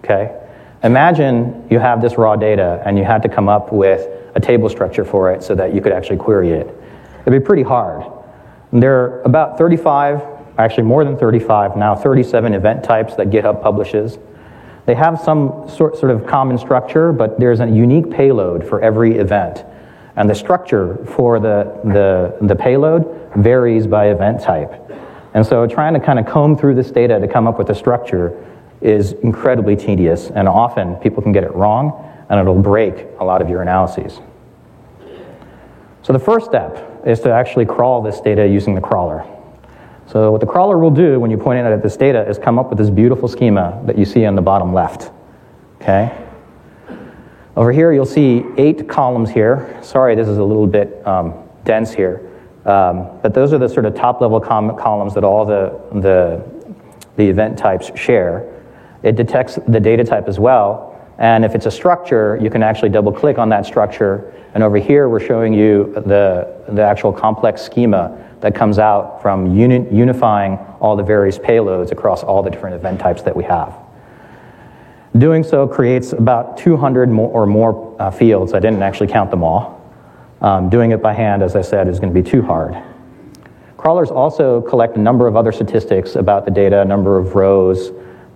okay? 0.05 0.39
Imagine 0.85 1.67
you 1.71 1.81
have 1.81 2.01
this 2.01 2.17
raw 2.17 2.37
data 2.37 2.81
and 2.87 2.97
you 2.97 3.05
had 3.05 3.23
to 3.23 3.29
come 3.29 3.49
up 3.49 3.73
with 3.73 4.07
a 4.37 4.41
table 4.41 4.69
structure 4.69 5.05
for 5.05 5.33
it 5.33 5.43
so 5.43 5.55
that 5.57 5.75
you 5.75 5.81
could 5.81 5.93
actually 5.93 6.19
query 6.19 6.51
it. 6.51 6.69
It'd 7.23 7.33
be 7.33 7.45
pretty 7.45 7.65
hard. 7.65 8.05
There 8.73 9.01
are 9.01 9.23
about 9.23 9.59
35, 9.59 10.23
actually 10.59 10.83
more 10.83 11.05
than 11.05 11.17
35, 11.17 11.77
now 11.77 11.95
37 11.95 12.53
event 12.53 12.85
types 12.85 13.15
that 13.15 13.31
GitHub 13.31 13.63
publishes. 13.63 14.19
They 14.87 14.95
have 14.95 15.21
some 15.21 15.69
sort, 15.69 15.97
sort 15.97 16.11
of 16.11 16.27
common 16.27 16.59
structure, 16.59 17.13
but 17.13 17.39
there's 17.39 17.61
a 17.61 17.69
unique 17.69 18.11
payload 18.11 18.67
for 18.67 18.81
every 18.81 19.19
event. 19.19 19.65
And 20.17 20.29
the 20.29 20.35
structure 20.35 20.97
for 21.15 21.39
the, 21.39 21.81
the, 21.85 22.47
the 22.47 22.57
payload 22.57 23.33
varies 23.37 23.87
by 23.87 24.09
event 24.09 24.43
type. 24.43 24.73
And 25.35 25.47
so 25.47 25.67
trying 25.67 25.95
to 25.95 26.01
kind 26.01 26.19
of 26.19 26.27
comb 26.27 26.57
through 26.57 26.75
this 26.75 26.91
data 26.91 27.21
to 27.21 27.29
come 27.29 27.47
up 27.47 27.59
with 27.59 27.71
a 27.71 27.75
structure 27.75 28.45
is 28.81 29.13
incredibly 29.13 29.77
tedious, 29.77 30.31
and 30.31 30.49
often 30.49 30.97
people 30.97 31.23
can 31.23 31.33
get 31.33 31.45
it 31.45 31.55
wrong, 31.55 32.05
and 32.29 32.41
it'll 32.41 32.61
break 32.61 33.07
a 33.21 33.25
lot 33.25 33.43
of 33.43 33.49
your 33.49 33.63
analyses. 33.63 34.21
So 36.03 36.13
the 36.13 36.19
first 36.19 36.47
step 36.47 37.03
is 37.07 37.21
to 37.21 37.33
actually 37.33 37.67
crawl 37.67 38.03
this 38.03 38.21
data 38.21 38.47
using 38.47 38.75
the 38.75 38.81
crawler. 38.81 39.27
So 40.11 40.33
what 40.33 40.41
the 40.41 40.47
crawler 40.47 40.79
will 40.79 40.91
do 40.91 41.21
when 41.21 41.31
you 41.31 41.37
point 41.37 41.59
it 41.59 41.71
at 41.71 41.83
this 41.83 41.97
data 41.97 42.27
is 42.27 42.39
come 42.39 42.59
up 42.59 42.71
with 42.71 42.79
this 42.79 42.89
beautiful 42.89 43.29
schema 43.29 43.79
that 43.85 43.99
you 43.99 44.07
see 44.07 44.25
on 44.25 44.35
the 44.35 44.43
bottom 44.43 44.73
left. 44.73 45.11
Okay? 45.83 46.27
Over 47.57 47.73
here, 47.73 47.93
you'll 47.93 48.07
see 48.07 48.43
eight 48.57 48.89
columns 48.89 49.29
here. 49.29 49.79
Sorry, 49.83 50.15
this 50.15 50.27
is 50.27 50.39
a 50.39 50.45
little 50.45 50.67
bit 50.67 51.07
um, 51.07 51.35
dense 51.65 51.93
here. 51.93 52.23
Um, 52.65 53.19
but 53.23 53.35
those 53.35 53.53
are 53.53 53.59
the 53.59 53.69
sort 53.69 53.85
of 53.85 53.95
top 53.95 54.23
level 54.23 54.41
com- 54.41 54.79
columns 54.79 55.13
that 55.13 55.25
all 55.25 55.45
the, 55.45 55.79
the, 56.01 56.43
the 57.17 57.29
event 57.29 57.59
types 57.59 57.91
share. 57.99 58.65
It 59.03 59.15
detects 59.15 59.59
the 59.69 59.81
data 59.81 60.05
type 60.05 60.27
as 60.27 60.39
well. 60.39 60.99
And 61.19 61.45
if 61.45 61.55
it's 61.55 61.67
a 61.67 61.71
structure, 61.71 62.39
you 62.41 62.49
can 62.49 62.63
actually 62.63 62.89
double 62.89 63.13
click 63.13 63.37
on 63.37 63.51
that 63.51 63.67
structure. 63.67 64.33
And 64.55 64.63
over 64.63 64.79
here, 64.79 65.11
we're 65.11 65.21
showing 65.21 65.53
you 65.53 65.93
the, 66.07 66.65
the 66.69 66.83
actual 66.83 67.13
complex 67.13 67.61
schema 67.61 68.28
that 68.41 68.55
comes 68.55 68.79
out 68.79 69.21
from 69.21 69.57
uni- 69.57 69.89
unifying 69.91 70.59
all 70.81 70.97
the 70.97 71.03
various 71.03 71.39
payloads 71.39 71.91
across 71.91 72.23
all 72.23 72.43
the 72.43 72.51
different 72.51 72.77
event 72.77 73.01
types 73.01 73.23
that 73.23 73.35
we 73.35 73.45
have. 73.45 73.75
Doing 75.17 75.43
so 75.43 75.67
creates 75.67 76.13
about 76.13 76.59
200 76.59 77.09
more 77.09 77.31
or 77.31 77.47
more 77.47 77.97
uh, 77.99 78.11
fields. 78.11 78.55
I 78.55 78.61
didn't 78.61 78.83
actually 78.83 79.09
count 79.09 79.31
them 79.31 79.43
all. 79.43 79.79
Um, 80.41 80.71
doing 80.71 80.93
it 80.93 81.03
by 81.03 81.15
hand, 81.15 81.43
as 81.43 81.57
I 81.57 81.63
said, 81.63 81.89
is 81.89 81.99
going 81.99 82.15
to 82.15 82.23
be 82.23 82.29
too 82.29 82.43
hard. 82.43 82.77
Crawlers 83.77 84.11
also 84.11 84.61
collect 84.61 84.97
a 84.97 85.01
number 85.01 85.27
of 85.27 85.35
other 85.35 85.51
statistics 85.51 86.15
about 86.15 86.45
the 86.45 86.51
data, 86.51 86.83
a 86.83 86.85
number 86.85 87.19
of 87.19 87.35
rows, 87.35 87.91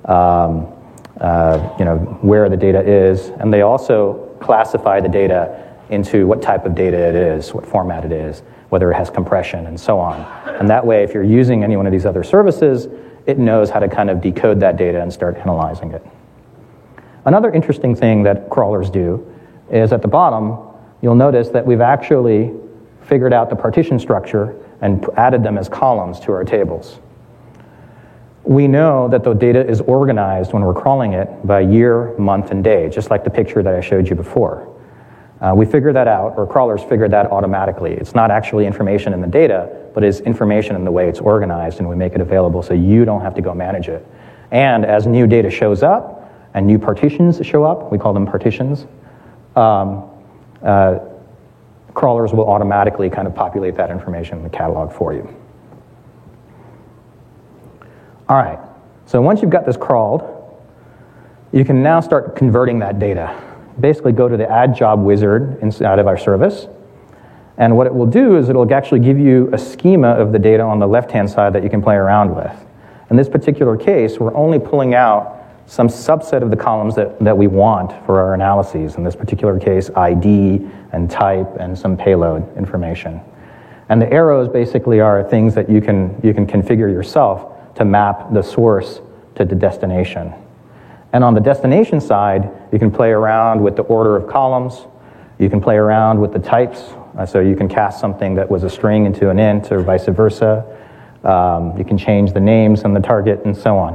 um, 0.06 0.73
uh, 1.21 1.75
you 1.78 1.85
know, 1.85 1.99
where 2.23 2.49
the 2.49 2.56
data 2.56 2.80
is, 2.80 3.28
and 3.28 3.52
they 3.52 3.62
also 3.62 4.37
classify 4.40 5.00
the 5.00 5.09
data 5.09 5.76
into 5.90 6.26
what 6.26 6.42
type 6.42 6.64
of 6.64 6.75
data 6.75 6.97
it 6.97 7.14
is, 7.14 7.52
what 7.52 7.66
format 7.66 8.04
it 8.04 8.12
is, 8.12 8.42
whether 8.72 8.90
it 8.90 8.94
has 8.94 9.10
compression, 9.10 9.66
and 9.66 9.78
so 9.78 10.00
on. 10.00 10.18
And 10.58 10.66
that 10.70 10.86
way, 10.86 11.02
if 11.02 11.12
you're 11.12 11.22
using 11.22 11.62
any 11.62 11.76
one 11.76 11.84
of 11.84 11.92
these 11.92 12.06
other 12.06 12.24
services, 12.24 12.88
it 13.26 13.38
knows 13.38 13.68
how 13.68 13.80
to 13.80 13.86
kind 13.86 14.08
of 14.08 14.22
decode 14.22 14.60
that 14.60 14.78
data 14.78 15.02
and 15.02 15.12
start 15.12 15.36
analyzing 15.36 15.92
it. 15.92 16.02
Another 17.26 17.52
interesting 17.52 17.94
thing 17.94 18.22
that 18.22 18.48
crawlers 18.48 18.88
do 18.88 19.30
is 19.70 19.92
at 19.92 20.00
the 20.00 20.08
bottom, 20.08 20.56
you'll 21.02 21.14
notice 21.14 21.50
that 21.50 21.66
we've 21.66 21.82
actually 21.82 22.50
figured 23.02 23.34
out 23.34 23.50
the 23.50 23.56
partition 23.56 23.98
structure 23.98 24.56
and 24.80 25.06
added 25.18 25.42
them 25.42 25.58
as 25.58 25.68
columns 25.68 26.18
to 26.20 26.32
our 26.32 26.42
tables. 26.42 26.98
We 28.44 28.68
know 28.68 29.06
that 29.08 29.22
the 29.22 29.34
data 29.34 29.68
is 29.68 29.82
organized 29.82 30.54
when 30.54 30.62
we're 30.64 30.80
crawling 30.80 31.12
it 31.12 31.46
by 31.46 31.60
year, 31.60 32.16
month, 32.16 32.50
and 32.50 32.64
day, 32.64 32.88
just 32.88 33.10
like 33.10 33.22
the 33.22 33.30
picture 33.30 33.62
that 33.62 33.74
I 33.74 33.82
showed 33.82 34.08
you 34.08 34.16
before. 34.16 34.71
Uh, 35.42 35.52
we 35.52 35.66
figure 35.66 35.92
that 35.92 36.06
out, 36.06 36.34
or 36.37 36.46
crawlers 36.46 36.82
figure 36.84 37.08
that 37.08 37.26
automatically. 37.32 37.94
It's 37.94 38.14
not 38.14 38.30
actually 38.30 38.64
information 38.64 39.12
in 39.12 39.20
the 39.20 39.26
data, 39.26 39.68
but 39.92 40.04
it's 40.04 40.20
information 40.20 40.76
in 40.76 40.84
the 40.84 40.92
way 40.92 41.08
it's 41.08 41.18
organized, 41.18 41.80
and 41.80 41.88
we 41.88 41.96
make 41.96 42.14
it 42.14 42.20
available 42.20 42.62
so 42.62 42.75
you 42.75 43.04
don't 43.04 43.22
have 43.22 43.34
to 43.34 43.42
go 43.42 43.52
manage 43.52 43.88
it. 43.88 44.06
And 44.52 44.84
as 44.84 45.04
new 45.04 45.26
data 45.26 45.50
shows 45.50 45.82
up 45.82 46.32
and 46.54 46.64
new 46.64 46.78
partitions 46.78 47.44
show 47.44 47.64
up, 47.64 47.90
we 47.90 47.99
call 47.99 48.12
them 48.12 48.25
partitions, 48.25 48.87
um, 49.56 50.08
uh, 50.62 51.00
crawlers 51.92 52.32
will 52.32 52.49
automatically 52.49 53.11
kind 53.11 53.26
of 53.26 53.34
populate 53.34 53.75
that 53.75 53.90
information 53.90 54.38
in 54.38 54.44
the 54.44 54.50
catalog 54.50 54.92
for 54.92 55.12
you. 55.12 55.28
All 58.28 58.37
right, 58.37 58.61
so 59.06 59.20
once 59.20 59.42
you've 59.42 59.50
got 59.50 59.66
this 59.66 59.76
crawled, 59.76 60.22
you 61.50 61.64
can 61.64 61.82
now 61.82 62.00
start 62.00 62.37
converting 62.37 62.78
that 62.78 63.00
data. 63.00 63.37
Basically, 63.80 64.12
go 64.12 64.28
to 64.28 64.36
the 64.36 64.50
add 64.50 64.74
job 64.74 65.02
wizard 65.02 65.58
inside 65.62 65.98
of 65.98 66.06
our 66.06 66.18
service. 66.18 66.66
And 67.58 67.76
what 67.76 67.86
it 67.86 67.94
will 67.94 68.06
do 68.06 68.36
is 68.36 68.48
it'll 68.48 68.72
actually 68.72 69.00
give 69.00 69.18
you 69.18 69.50
a 69.52 69.58
schema 69.58 70.08
of 70.08 70.32
the 70.32 70.38
data 70.38 70.62
on 70.62 70.78
the 70.78 70.86
left 70.86 71.10
hand 71.10 71.30
side 71.30 71.52
that 71.52 71.62
you 71.62 71.70
can 71.70 71.82
play 71.82 71.96
around 71.96 72.34
with. 72.34 72.52
In 73.10 73.16
this 73.16 73.28
particular 73.28 73.76
case, 73.76 74.18
we're 74.18 74.34
only 74.34 74.58
pulling 74.58 74.94
out 74.94 75.38
some 75.66 75.88
subset 75.88 76.42
of 76.42 76.50
the 76.50 76.56
columns 76.56 76.94
that, 76.96 77.18
that 77.20 77.36
we 77.36 77.46
want 77.46 77.92
for 78.04 78.20
our 78.20 78.34
analyses. 78.34 78.96
In 78.96 79.04
this 79.04 79.16
particular 79.16 79.58
case, 79.58 79.90
ID 79.96 80.66
and 80.92 81.10
type 81.10 81.56
and 81.60 81.78
some 81.78 81.96
payload 81.96 82.56
information. 82.56 83.20
And 83.88 84.00
the 84.00 84.10
arrows 84.12 84.48
basically 84.48 85.00
are 85.00 85.22
things 85.22 85.54
that 85.54 85.68
you 85.68 85.80
can, 85.80 86.18
you 86.22 86.34
can 86.34 86.46
configure 86.46 86.90
yourself 86.90 87.74
to 87.74 87.84
map 87.84 88.32
the 88.32 88.42
source 88.42 89.00
to 89.34 89.44
the 89.44 89.54
destination. 89.54 90.32
And 91.12 91.23
on 91.23 91.35
the 91.35 91.40
destination 91.40 92.00
side, 92.00 92.50
you 92.73 92.78
can 92.78 92.90
play 92.90 93.11
around 93.11 93.62
with 93.62 93.76
the 93.76 93.83
order 93.83 94.16
of 94.16 94.28
columns. 94.28 94.87
You 95.38 95.50
can 95.50 95.61
play 95.61 95.76
around 95.76 96.21
with 96.21 96.33
the 96.33 96.38
types. 96.38 96.95
Uh, 97.16 97.26
so 97.26 97.40
you 97.40 97.54
can 97.54 97.69
cast 97.69 98.00
something 98.00 98.35
that 98.37 98.50
was 98.50 98.62
a 98.64 98.71
string 98.71 99.04
into 99.04 99.28
an 99.28 99.38
int 99.38 99.71
or 99.71 99.83
vice 99.83 100.07
versa. 100.07 100.64
Um, 101.25 101.76
you 101.76 101.85
can 101.85 101.99
change 101.99 102.33
the 102.33 102.40
names 102.40 102.83
and 102.83 102.97
the 102.97 103.00
target 103.00 103.45
and 103.45 103.57
so 103.57 103.76
on. 103.76 103.95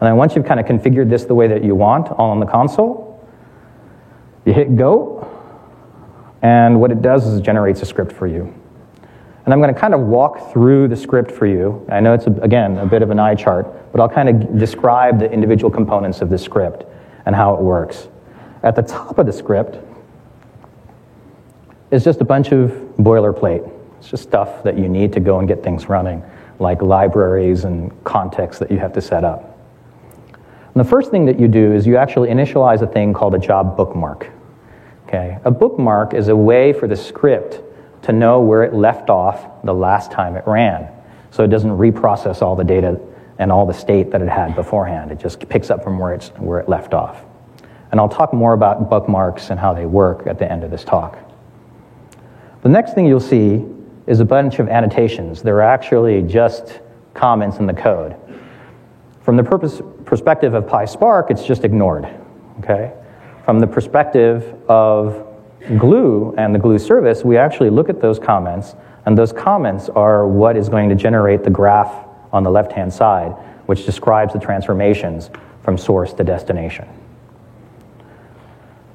And 0.00 0.06
then 0.06 0.16
once 0.16 0.34
you've 0.34 0.46
kind 0.46 0.60
of 0.60 0.66
configured 0.66 1.10
this 1.10 1.24
the 1.24 1.34
way 1.34 1.48
that 1.48 1.62
you 1.62 1.74
want, 1.74 2.08
all 2.08 2.30
on 2.30 2.40
the 2.40 2.46
console, 2.46 3.06
you 4.44 4.52
hit 4.52 4.76
go, 4.76 5.28
and 6.40 6.80
what 6.80 6.90
it 6.90 7.02
does 7.02 7.26
is 7.26 7.40
it 7.40 7.42
generates 7.42 7.82
a 7.82 7.84
script 7.84 8.12
for 8.12 8.26
you. 8.26 8.54
And 9.48 9.54
I'm 9.54 9.62
going 9.62 9.72
to 9.72 9.80
kind 9.80 9.94
of 9.94 10.00
walk 10.00 10.52
through 10.52 10.88
the 10.88 10.96
script 10.96 11.32
for 11.32 11.46
you. 11.46 11.82
I 11.90 12.00
know 12.00 12.12
it's, 12.12 12.26
a, 12.26 12.32
again, 12.42 12.76
a 12.76 12.84
bit 12.84 13.00
of 13.00 13.08
an 13.08 13.18
eye 13.18 13.34
chart, 13.34 13.90
but 13.92 13.98
I'll 13.98 14.06
kind 14.06 14.28
of 14.28 14.58
describe 14.58 15.18
the 15.18 15.32
individual 15.32 15.70
components 15.70 16.20
of 16.20 16.28
the 16.28 16.36
script 16.36 16.84
and 17.24 17.34
how 17.34 17.54
it 17.54 17.62
works. 17.62 18.08
At 18.62 18.76
the 18.76 18.82
top 18.82 19.16
of 19.16 19.24
the 19.24 19.32
script 19.32 19.78
is 21.90 22.04
just 22.04 22.20
a 22.20 22.26
bunch 22.26 22.52
of 22.52 22.72
boilerplate. 22.98 23.66
It's 23.96 24.10
just 24.10 24.24
stuff 24.24 24.62
that 24.64 24.76
you 24.76 24.86
need 24.86 25.14
to 25.14 25.20
go 25.20 25.38
and 25.38 25.48
get 25.48 25.62
things 25.62 25.88
running, 25.88 26.22
like 26.58 26.82
libraries 26.82 27.64
and 27.64 28.04
contexts 28.04 28.60
that 28.60 28.70
you 28.70 28.78
have 28.78 28.92
to 28.92 29.00
set 29.00 29.24
up. 29.24 29.58
And 30.74 30.74
the 30.74 30.90
first 30.90 31.10
thing 31.10 31.24
that 31.24 31.40
you 31.40 31.48
do 31.48 31.72
is 31.72 31.86
you 31.86 31.96
actually 31.96 32.28
initialize 32.28 32.82
a 32.82 32.86
thing 32.86 33.14
called 33.14 33.34
a 33.34 33.38
job 33.38 33.78
bookmark. 33.78 34.28
Okay? 35.06 35.38
A 35.46 35.50
bookmark 35.50 36.12
is 36.12 36.28
a 36.28 36.36
way 36.36 36.74
for 36.74 36.86
the 36.86 36.96
script 36.96 37.62
to 38.08 38.12
know 38.14 38.40
where 38.40 38.62
it 38.62 38.72
left 38.72 39.10
off 39.10 39.62
the 39.62 39.74
last 39.74 40.10
time 40.10 40.34
it 40.34 40.44
ran. 40.46 40.88
So 41.30 41.44
it 41.44 41.48
doesn't 41.48 41.72
reprocess 41.72 42.40
all 42.40 42.56
the 42.56 42.64
data 42.64 42.98
and 43.38 43.52
all 43.52 43.66
the 43.66 43.74
state 43.74 44.10
that 44.12 44.22
it 44.22 44.30
had 44.30 44.56
beforehand. 44.56 45.12
It 45.12 45.18
just 45.18 45.46
picks 45.50 45.68
up 45.68 45.84
from 45.84 45.98
where, 45.98 46.14
it's, 46.14 46.28
where 46.38 46.58
it 46.58 46.70
left 46.70 46.94
off. 46.94 47.22
And 47.90 48.00
I'll 48.00 48.08
talk 48.08 48.32
more 48.32 48.54
about 48.54 48.88
bookmarks 48.88 49.50
and 49.50 49.60
how 49.60 49.74
they 49.74 49.84
work 49.84 50.26
at 50.26 50.38
the 50.38 50.50
end 50.50 50.64
of 50.64 50.70
this 50.70 50.84
talk. 50.84 51.18
The 52.62 52.70
next 52.70 52.94
thing 52.94 53.04
you'll 53.04 53.20
see 53.20 53.66
is 54.06 54.20
a 54.20 54.24
bunch 54.24 54.58
of 54.58 54.70
annotations. 54.70 55.42
They're 55.42 55.60
actually 55.60 56.22
just 56.22 56.80
comments 57.12 57.58
in 57.58 57.66
the 57.66 57.74
code. 57.74 58.16
From 59.20 59.36
the 59.36 59.44
purpose, 59.44 59.82
perspective 60.06 60.54
of 60.54 60.64
PySpark, 60.64 61.30
it's 61.30 61.44
just 61.44 61.62
ignored. 61.62 62.08
Okay? 62.60 62.90
From 63.44 63.60
the 63.60 63.66
perspective 63.66 64.54
of 64.66 65.27
Glue 65.76 66.34
and 66.38 66.54
the 66.54 66.58
Glue 66.58 66.78
service, 66.78 67.24
we 67.24 67.36
actually 67.36 67.70
look 67.70 67.88
at 67.88 68.00
those 68.00 68.18
comments, 68.18 68.74
and 69.06 69.16
those 69.16 69.32
comments 69.32 69.88
are 69.88 70.26
what 70.26 70.56
is 70.56 70.68
going 70.68 70.88
to 70.88 70.94
generate 70.94 71.44
the 71.44 71.50
graph 71.50 72.06
on 72.32 72.42
the 72.42 72.50
left 72.50 72.72
hand 72.72 72.92
side, 72.92 73.32
which 73.66 73.84
describes 73.84 74.32
the 74.32 74.38
transformations 74.38 75.30
from 75.62 75.76
source 75.76 76.12
to 76.14 76.24
destination. 76.24 76.88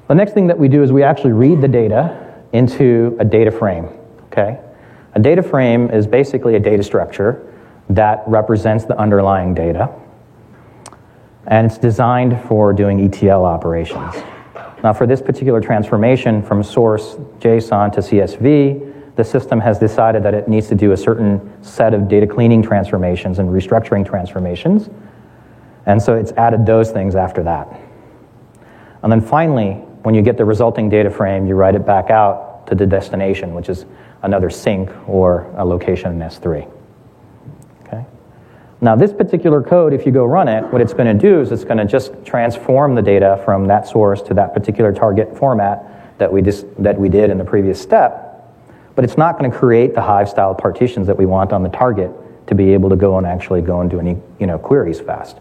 The 0.08 0.14
next 0.14 0.32
thing 0.32 0.46
that 0.48 0.58
we 0.58 0.68
do 0.68 0.82
is 0.82 0.92
we 0.92 1.02
actually 1.02 1.32
read 1.32 1.60
the 1.60 1.68
data 1.68 2.42
into 2.52 3.16
a 3.20 3.24
data 3.24 3.50
frame. 3.50 3.88
Okay? 4.26 4.60
A 5.14 5.20
data 5.20 5.42
frame 5.42 5.90
is 5.90 6.06
basically 6.06 6.56
a 6.56 6.60
data 6.60 6.82
structure 6.82 7.52
that 7.88 8.22
represents 8.26 8.84
the 8.84 8.98
underlying 8.98 9.54
data, 9.54 9.92
and 11.46 11.66
it's 11.66 11.78
designed 11.78 12.40
for 12.48 12.72
doing 12.72 13.00
ETL 13.04 13.44
operations. 13.44 14.14
Now, 14.84 14.92
for 14.92 15.06
this 15.06 15.22
particular 15.22 15.62
transformation 15.62 16.42
from 16.42 16.62
source 16.62 17.14
JSON 17.38 17.90
to 17.94 18.00
CSV, 18.00 19.16
the 19.16 19.24
system 19.24 19.58
has 19.60 19.78
decided 19.78 20.22
that 20.24 20.34
it 20.34 20.46
needs 20.46 20.68
to 20.68 20.74
do 20.74 20.92
a 20.92 20.96
certain 20.96 21.40
set 21.62 21.94
of 21.94 22.06
data 22.06 22.26
cleaning 22.26 22.62
transformations 22.62 23.38
and 23.38 23.48
restructuring 23.48 24.06
transformations, 24.06 24.90
and 25.86 26.02
so 26.02 26.14
it's 26.14 26.32
added 26.32 26.66
those 26.66 26.90
things 26.90 27.14
after 27.14 27.42
that. 27.44 27.66
And 29.02 29.10
then 29.10 29.22
finally, 29.22 29.72
when 30.02 30.14
you 30.14 30.20
get 30.20 30.36
the 30.36 30.44
resulting 30.44 30.90
data 30.90 31.08
frame, 31.08 31.46
you 31.46 31.54
write 31.54 31.74
it 31.74 31.86
back 31.86 32.10
out 32.10 32.66
to 32.66 32.74
the 32.74 32.86
destination, 32.86 33.54
which 33.54 33.70
is 33.70 33.86
another 34.22 34.50
sink 34.50 34.90
or 35.08 35.50
a 35.56 35.64
location 35.64 36.12
in 36.12 36.18
S3. 36.18 36.70
Now, 38.80 38.96
this 38.96 39.12
particular 39.12 39.62
code, 39.62 39.92
if 39.92 40.04
you 40.04 40.12
go 40.12 40.24
run 40.24 40.48
it, 40.48 40.64
what 40.72 40.80
it's 40.80 40.92
going 40.92 41.06
to 41.06 41.14
do 41.14 41.40
is 41.40 41.52
it's 41.52 41.64
going 41.64 41.78
to 41.78 41.84
just 41.84 42.12
transform 42.24 42.94
the 42.94 43.02
data 43.02 43.40
from 43.44 43.66
that 43.66 43.86
source 43.86 44.20
to 44.22 44.34
that 44.34 44.52
particular 44.52 44.92
target 44.92 45.36
format 45.38 46.18
that 46.18 46.32
we, 46.32 46.42
that 46.42 46.98
we 46.98 47.08
did 47.08 47.30
in 47.30 47.38
the 47.38 47.44
previous 47.44 47.80
step, 47.80 48.54
but 48.94 49.04
it's 49.04 49.16
not 49.16 49.38
going 49.38 49.50
to 49.50 49.56
create 49.56 49.94
the 49.94 50.02
Hive 50.02 50.28
style 50.28 50.54
partitions 50.54 51.06
that 51.06 51.16
we 51.16 51.26
want 51.26 51.52
on 51.52 51.62
the 51.62 51.68
target 51.68 52.10
to 52.46 52.54
be 52.54 52.72
able 52.74 52.90
to 52.90 52.96
go 52.96 53.18
and 53.18 53.26
actually 53.26 53.62
go 53.62 53.80
and 53.80 53.90
do 53.90 53.98
any 53.98 54.16
you 54.38 54.46
know, 54.46 54.58
queries 54.58 55.00
fast. 55.00 55.38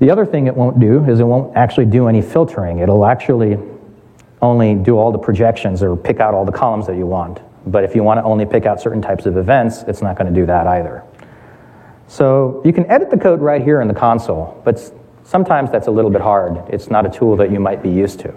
The 0.00 0.10
other 0.10 0.26
thing 0.26 0.48
it 0.48 0.56
won't 0.56 0.80
do 0.80 1.04
is 1.04 1.20
it 1.20 1.24
won't 1.24 1.56
actually 1.56 1.86
do 1.86 2.08
any 2.08 2.20
filtering. 2.20 2.80
It'll 2.80 3.06
actually 3.06 3.58
only 4.42 4.74
do 4.74 4.98
all 4.98 5.12
the 5.12 5.18
projections 5.18 5.82
or 5.82 5.96
pick 5.96 6.20
out 6.20 6.34
all 6.34 6.44
the 6.44 6.52
columns 6.52 6.86
that 6.88 6.96
you 6.96 7.06
want. 7.06 7.40
But 7.66 7.84
if 7.84 7.94
you 7.94 8.02
want 8.02 8.18
to 8.18 8.24
only 8.24 8.44
pick 8.44 8.66
out 8.66 8.80
certain 8.80 9.00
types 9.00 9.24
of 9.24 9.36
events, 9.36 9.82
it's 9.84 10.02
not 10.02 10.18
going 10.18 10.32
to 10.32 10.38
do 10.38 10.44
that 10.46 10.66
either. 10.66 11.02
So 12.06 12.60
you 12.64 12.72
can 12.72 12.86
edit 12.90 13.10
the 13.10 13.18
code 13.18 13.40
right 13.40 13.62
here 13.62 13.80
in 13.80 13.88
the 13.88 13.94
console, 13.94 14.60
but 14.64 14.92
sometimes 15.24 15.70
that's 15.70 15.86
a 15.86 15.90
little 15.90 16.10
bit 16.10 16.20
hard. 16.20 16.62
It's 16.68 16.90
not 16.90 17.06
a 17.06 17.10
tool 17.10 17.36
that 17.36 17.50
you 17.50 17.60
might 17.60 17.82
be 17.82 17.90
used 17.90 18.20
to. 18.20 18.34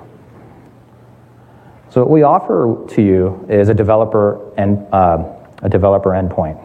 So 1.90 2.02
what 2.02 2.10
we 2.10 2.24
offer 2.24 2.86
to 2.90 3.02
you 3.02 3.46
is 3.50 3.70
a 3.70 3.74
developer 3.74 4.54
and 4.58 4.86
uh, 4.94 5.34
a 5.64 5.70
developer 5.70 6.10
endpoint 6.10 6.58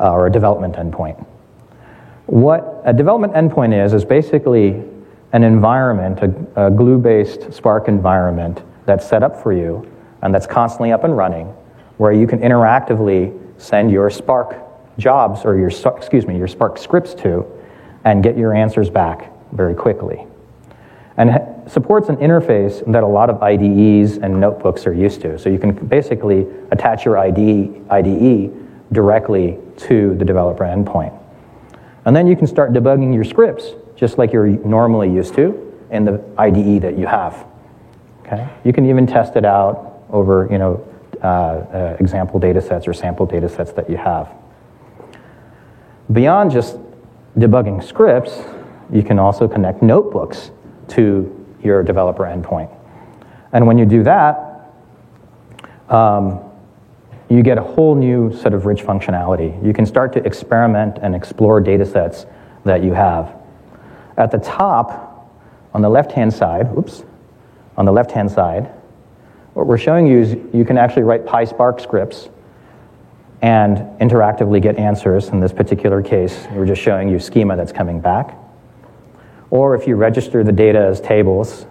uh, 0.00 0.12
or 0.12 0.26
a 0.26 0.30
development 0.30 0.74
endpoint. 0.74 1.24
What 2.26 2.82
a 2.84 2.92
development 2.92 3.32
endpoint 3.34 3.84
is 3.84 3.94
is 3.94 4.04
basically 4.04 4.82
an 5.32 5.44
environment, 5.44 6.20
a, 6.20 6.66
a 6.66 6.70
glue 6.70 6.98
based 6.98 7.52
Spark 7.52 7.88
environment 7.88 8.62
that's 8.86 9.06
set 9.06 9.22
up 9.22 9.42
for 9.42 9.52
you 9.52 9.90
and 10.22 10.34
that's 10.34 10.46
constantly 10.46 10.92
up 10.92 11.04
and 11.04 11.16
running, 11.16 11.46
where 11.96 12.12
you 12.12 12.26
can 12.26 12.40
interactively 12.40 13.38
send 13.60 13.90
your 13.90 14.10
Spark 14.10 14.67
jobs 14.98 15.44
or 15.44 15.56
your, 15.56 15.70
excuse 15.96 16.26
me, 16.26 16.36
your 16.36 16.48
Spark 16.48 16.76
scripts 16.78 17.14
to 17.14 17.46
and 18.04 18.22
get 18.22 18.36
your 18.36 18.54
answers 18.54 18.90
back 18.90 19.32
very 19.52 19.74
quickly. 19.74 20.26
And 21.16 21.40
supports 21.70 22.08
an 22.08 22.16
interface 22.16 22.84
that 22.92 23.02
a 23.02 23.06
lot 23.06 23.28
of 23.28 23.42
IDEs 23.42 24.18
and 24.18 24.40
notebooks 24.40 24.86
are 24.86 24.92
used 24.92 25.20
to. 25.22 25.38
So 25.38 25.48
you 25.48 25.58
can 25.58 25.72
basically 25.72 26.46
attach 26.70 27.04
your 27.04 27.18
IDE, 27.18 27.90
IDE 27.90 28.52
directly 28.92 29.58
to 29.78 30.14
the 30.14 30.24
developer 30.24 30.64
endpoint. 30.64 31.16
And 32.04 32.14
then 32.14 32.26
you 32.26 32.36
can 32.36 32.46
start 32.46 32.72
debugging 32.72 33.12
your 33.12 33.24
scripts 33.24 33.72
just 33.96 34.16
like 34.16 34.32
you're 34.32 34.46
normally 34.46 35.12
used 35.12 35.34
to 35.34 35.64
in 35.90 36.04
the 36.04 36.22
IDE 36.38 36.82
that 36.82 36.96
you 36.96 37.06
have. 37.06 37.44
Okay? 38.24 38.48
You 38.64 38.72
can 38.72 38.86
even 38.86 39.06
test 39.06 39.36
it 39.36 39.44
out 39.44 40.04
over 40.10 40.48
you 40.50 40.58
know, 40.58 40.86
uh, 41.22 41.26
uh, 41.26 41.96
example 41.98 42.38
data 42.38 42.62
sets 42.62 42.86
or 42.86 42.94
sample 42.94 43.26
data 43.26 43.48
sets 43.48 43.72
that 43.72 43.90
you 43.90 43.96
have. 43.96 44.32
Beyond 46.12 46.50
just 46.50 46.78
debugging 47.36 47.84
scripts, 47.84 48.38
you 48.90 49.02
can 49.02 49.18
also 49.18 49.46
connect 49.46 49.82
notebooks 49.82 50.50
to 50.88 51.46
your 51.62 51.82
developer 51.82 52.24
endpoint. 52.24 52.74
And 53.52 53.66
when 53.66 53.78
you 53.78 53.84
do 53.84 54.02
that, 54.04 54.72
um, 55.88 56.40
you 57.28 57.42
get 57.42 57.58
a 57.58 57.62
whole 57.62 57.94
new 57.94 58.34
set 58.34 58.54
of 58.54 58.64
rich 58.64 58.82
functionality. 58.82 59.64
You 59.64 59.74
can 59.74 59.84
start 59.84 60.12
to 60.14 60.24
experiment 60.24 60.98
and 61.02 61.14
explore 61.14 61.60
data 61.60 61.84
sets 61.84 62.26
that 62.64 62.82
you 62.82 62.94
have. 62.94 63.34
At 64.16 64.30
the 64.30 64.38
top, 64.38 65.30
on 65.74 65.82
the 65.82 65.88
left-hand 65.90 66.32
side, 66.32 66.68
oops, 66.76 67.04
on 67.76 67.84
the 67.84 67.92
left-hand 67.92 68.30
side, 68.30 68.72
what 69.52 69.66
we're 69.66 69.78
showing 69.78 70.06
you 70.06 70.20
is 70.20 70.36
you 70.54 70.64
can 70.64 70.78
actually 70.78 71.02
write 71.02 71.26
PySpark 71.26 71.80
scripts 71.80 72.30
and 73.42 73.78
interactively 74.00 74.60
get 74.60 74.76
answers. 74.76 75.28
In 75.28 75.40
this 75.40 75.52
particular 75.52 76.02
case, 76.02 76.46
we're 76.52 76.66
just 76.66 76.82
showing 76.82 77.08
you 77.08 77.18
schema 77.18 77.56
that's 77.56 77.72
coming 77.72 78.00
back. 78.00 78.36
Or 79.50 79.74
if 79.74 79.86
you 79.86 79.96
register 79.96 80.44
the 80.44 80.52
data 80.52 80.80
as 80.80 81.00
tables 81.00 81.66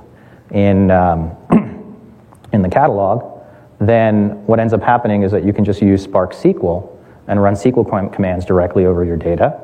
in, 0.51 0.89
um, 0.91 1.35
in 2.53 2.61
the 2.61 2.69
catalog, 2.69 3.43
then 3.79 4.45
what 4.47 4.59
ends 4.59 4.73
up 4.73 4.81
happening 4.81 5.23
is 5.23 5.31
that 5.31 5.43
you 5.43 5.53
can 5.53 5.63
just 5.63 5.81
use 5.81 6.03
Spark 6.03 6.33
SQL 6.33 6.89
and 7.27 7.41
run 7.41 7.53
SQL 7.53 8.13
commands 8.13 8.45
directly 8.45 8.85
over 8.85 9.03
your 9.03 9.17
data 9.17 9.61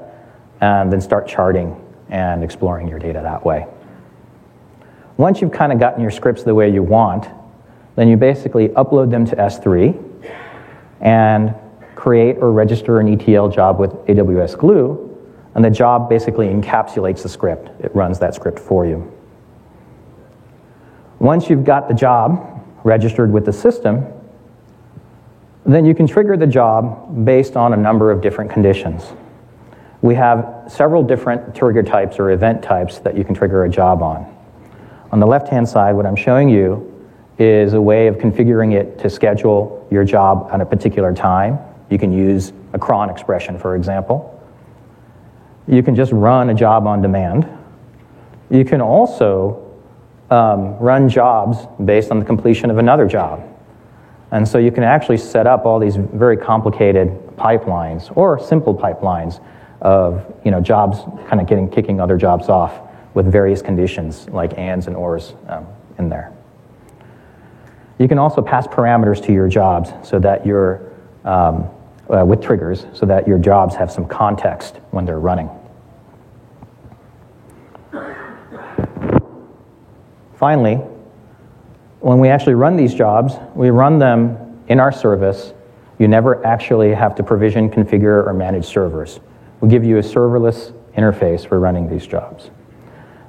and 0.61 0.91
then 0.91 1.01
start 1.01 1.27
charting 1.27 1.79
and 2.09 2.43
exploring 2.43 2.87
your 2.87 2.99
data 2.99 3.21
that 3.23 3.43
way. 3.43 3.65
Once 5.17 5.41
you've 5.41 5.51
kind 5.51 5.71
of 5.71 5.79
gotten 5.79 6.01
your 6.01 6.11
scripts 6.11 6.43
the 6.43 6.53
way 6.53 6.71
you 6.71 6.83
want, 6.83 7.27
then 7.95 8.07
you 8.07 8.17
basically 8.17 8.69
upload 8.69 9.09
them 9.09 9.25
to 9.25 9.35
S3 9.35 10.11
and 11.01 11.55
create 12.03 12.37
or 12.37 12.51
register 12.51 12.99
an 12.99 13.07
ETL 13.07 13.49
job 13.49 13.79
with 13.79 13.91
AWS 14.07 14.57
Glue, 14.57 15.09
and 15.55 15.63
the 15.63 15.69
job 15.69 16.09
basically 16.09 16.47
encapsulates 16.47 17.23
the 17.23 17.29
script. 17.29 17.69
It 17.81 17.95
runs 17.95 18.19
that 18.19 18.35
script 18.35 18.59
for 18.59 18.85
you. 18.85 19.11
Once 21.19 21.49
you've 21.49 21.63
got 21.63 21.87
the 21.87 21.93
job 21.93 22.61
registered 22.83 23.31
with 23.31 23.45
the 23.45 23.53
system, 23.53 24.05
then 25.65 25.85
you 25.85 25.95
can 25.95 26.05
trigger 26.05 26.35
the 26.35 26.47
job 26.47 27.23
based 27.23 27.55
on 27.55 27.71
a 27.73 27.77
number 27.77 28.11
of 28.11 28.21
different 28.21 28.51
conditions 28.51 29.13
we 30.03 30.13
have 30.15 30.65
several 30.67 31.01
different 31.01 31.55
trigger 31.55 31.81
types 31.81 32.19
or 32.19 32.31
event 32.31 32.61
types 32.61 32.99
that 32.99 33.17
you 33.17 33.23
can 33.23 33.33
trigger 33.33 33.63
a 33.63 33.69
job 33.69 34.03
on. 34.03 34.29
On 35.13 35.19
the 35.21 35.25
left-hand 35.25 35.67
side, 35.67 35.95
what 35.95 36.05
I'm 36.05 36.17
showing 36.17 36.49
you 36.49 36.89
is 37.39 37.71
a 37.71 37.81
way 37.81 38.07
of 38.07 38.17
configuring 38.17 38.73
it 38.73 38.99
to 38.99 39.09
schedule 39.09 39.87
your 39.89 40.03
job 40.03 40.49
at 40.51 40.59
a 40.59 40.65
particular 40.65 41.13
time. 41.13 41.57
You 41.93 41.99
can 41.99 42.11
use 42.11 42.53
a 42.73 42.79
cron 42.79 43.11
expression, 43.11 43.59
for 43.59 43.75
example. 43.75 44.43
You 45.67 45.83
can 45.83 45.93
just 45.93 46.11
run 46.11 46.49
a 46.49 46.53
job 46.55 46.87
on 46.87 47.03
demand. 47.03 47.47
You 48.49 48.65
can 48.65 48.81
also 48.81 49.71
um, 50.31 50.75
run 50.79 51.07
jobs 51.07 51.67
based 51.85 52.09
on 52.09 52.17
the 52.17 52.25
completion 52.25 52.71
of 52.71 52.79
another 52.79 53.05
job. 53.05 53.47
And 54.31 54.47
so 54.47 54.57
you 54.57 54.71
can 54.71 54.81
actually 54.81 55.17
set 55.17 55.45
up 55.45 55.67
all 55.67 55.77
these 55.77 55.95
very 55.95 56.35
complicated 56.35 57.09
pipelines 57.37 58.11
or 58.17 58.39
simple 58.39 58.73
pipelines 58.73 59.39
of 59.79 60.25
you 60.43 60.49
know, 60.49 60.61
jobs 60.61 60.97
kind 61.27 61.39
of 61.39 61.45
getting 61.45 61.69
kicking 61.69 62.01
other 62.01 62.17
jobs 62.17 62.49
off 62.49 62.73
with 63.13 63.31
various 63.31 63.61
conditions 63.61 64.27
like 64.29 64.57
ands 64.57 64.87
and 64.87 64.95
ors 64.95 65.35
um, 65.47 65.67
in 65.99 66.09
there. 66.09 66.33
You 67.99 68.07
can 68.07 68.17
also 68.17 68.41
pass 68.41 68.65
parameters 68.65 69.23
to 69.27 69.31
your 69.31 69.47
jobs 69.47 69.91
so 70.01 70.17
that 70.17 70.43
your 70.43 70.89
um, 71.23 71.69
uh, 72.09 72.25
with 72.25 72.41
triggers 72.41 72.85
so 72.93 73.05
that 73.05 73.27
your 73.27 73.37
jobs 73.37 73.75
have 73.75 73.91
some 73.91 74.05
context 74.05 74.79
when 74.91 75.05
they're 75.05 75.19
running. 75.19 75.49
Finally, 80.35 80.75
when 81.99 82.19
we 82.19 82.27
actually 82.27 82.55
run 82.55 82.75
these 82.75 82.93
jobs, 82.93 83.35
we 83.55 83.69
run 83.69 83.97
them 83.99 84.61
in 84.67 84.79
our 84.79 84.91
service. 84.91 85.53
You 85.99 86.07
never 86.07 86.45
actually 86.45 86.93
have 86.93 87.15
to 87.15 87.23
provision, 87.23 87.69
configure, 87.69 88.27
or 88.27 88.33
manage 88.33 88.65
servers. 88.65 89.21
We 89.61 89.69
give 89.69 89.85
you 89.85 89.99
a 89.99 90.01
serverless 90.01 90.73
interface 90.97 91.47
for 91.47 91.59
running 91.59 91.89
these 91.89 92.05
jobs. 92.05 92.49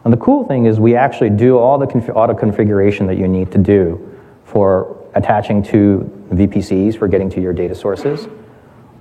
And 0.03 0.13
the 0.13 0.17
cool 0.19 0.45
thing 0.47 0.67
is 0.67 0.81
we 0.81 0.97
actually 0.97 1.31
do 1.31 1.57
all 1.57 1.79
the 1.79 1.87
conf- 1.87 2.11
auto 2.15 2.35
configuration 2.35 3.07
that 3.07 3.17
you 3.17 3.29
need 3.29 3.53
to 3.53 3.59
do 3.59 4.19
for 4.45 5.01
attaching 5.15 5.63
to 5.63 6.11
VPCs 6.33 6.99
for 6.99 7.07
getting 7.07 7.31
to 7.31 7.41
your 7.41 7.53
data 7.53 7.75
sources 7.75 8.27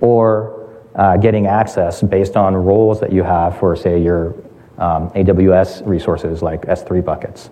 or 0.00 0.82
uh, 0.94 1.16
getting 1.16 1.46
access 1.46 2.02
based 2.02 2.36
on 2.36 2.54
roles 2.54 3.00
that 3.00 3.12
you 3.12 3.22
have 3.22 3.58
for, 3.58 3.74
say, 3.74 4.00
your 4.00 4.34
um, 4.78 5.10
AWS 5.10 5.86
resources 5.86 6.42
like 6.42 6.62
S3 6.62 7.04
buckets. 7.04 7.50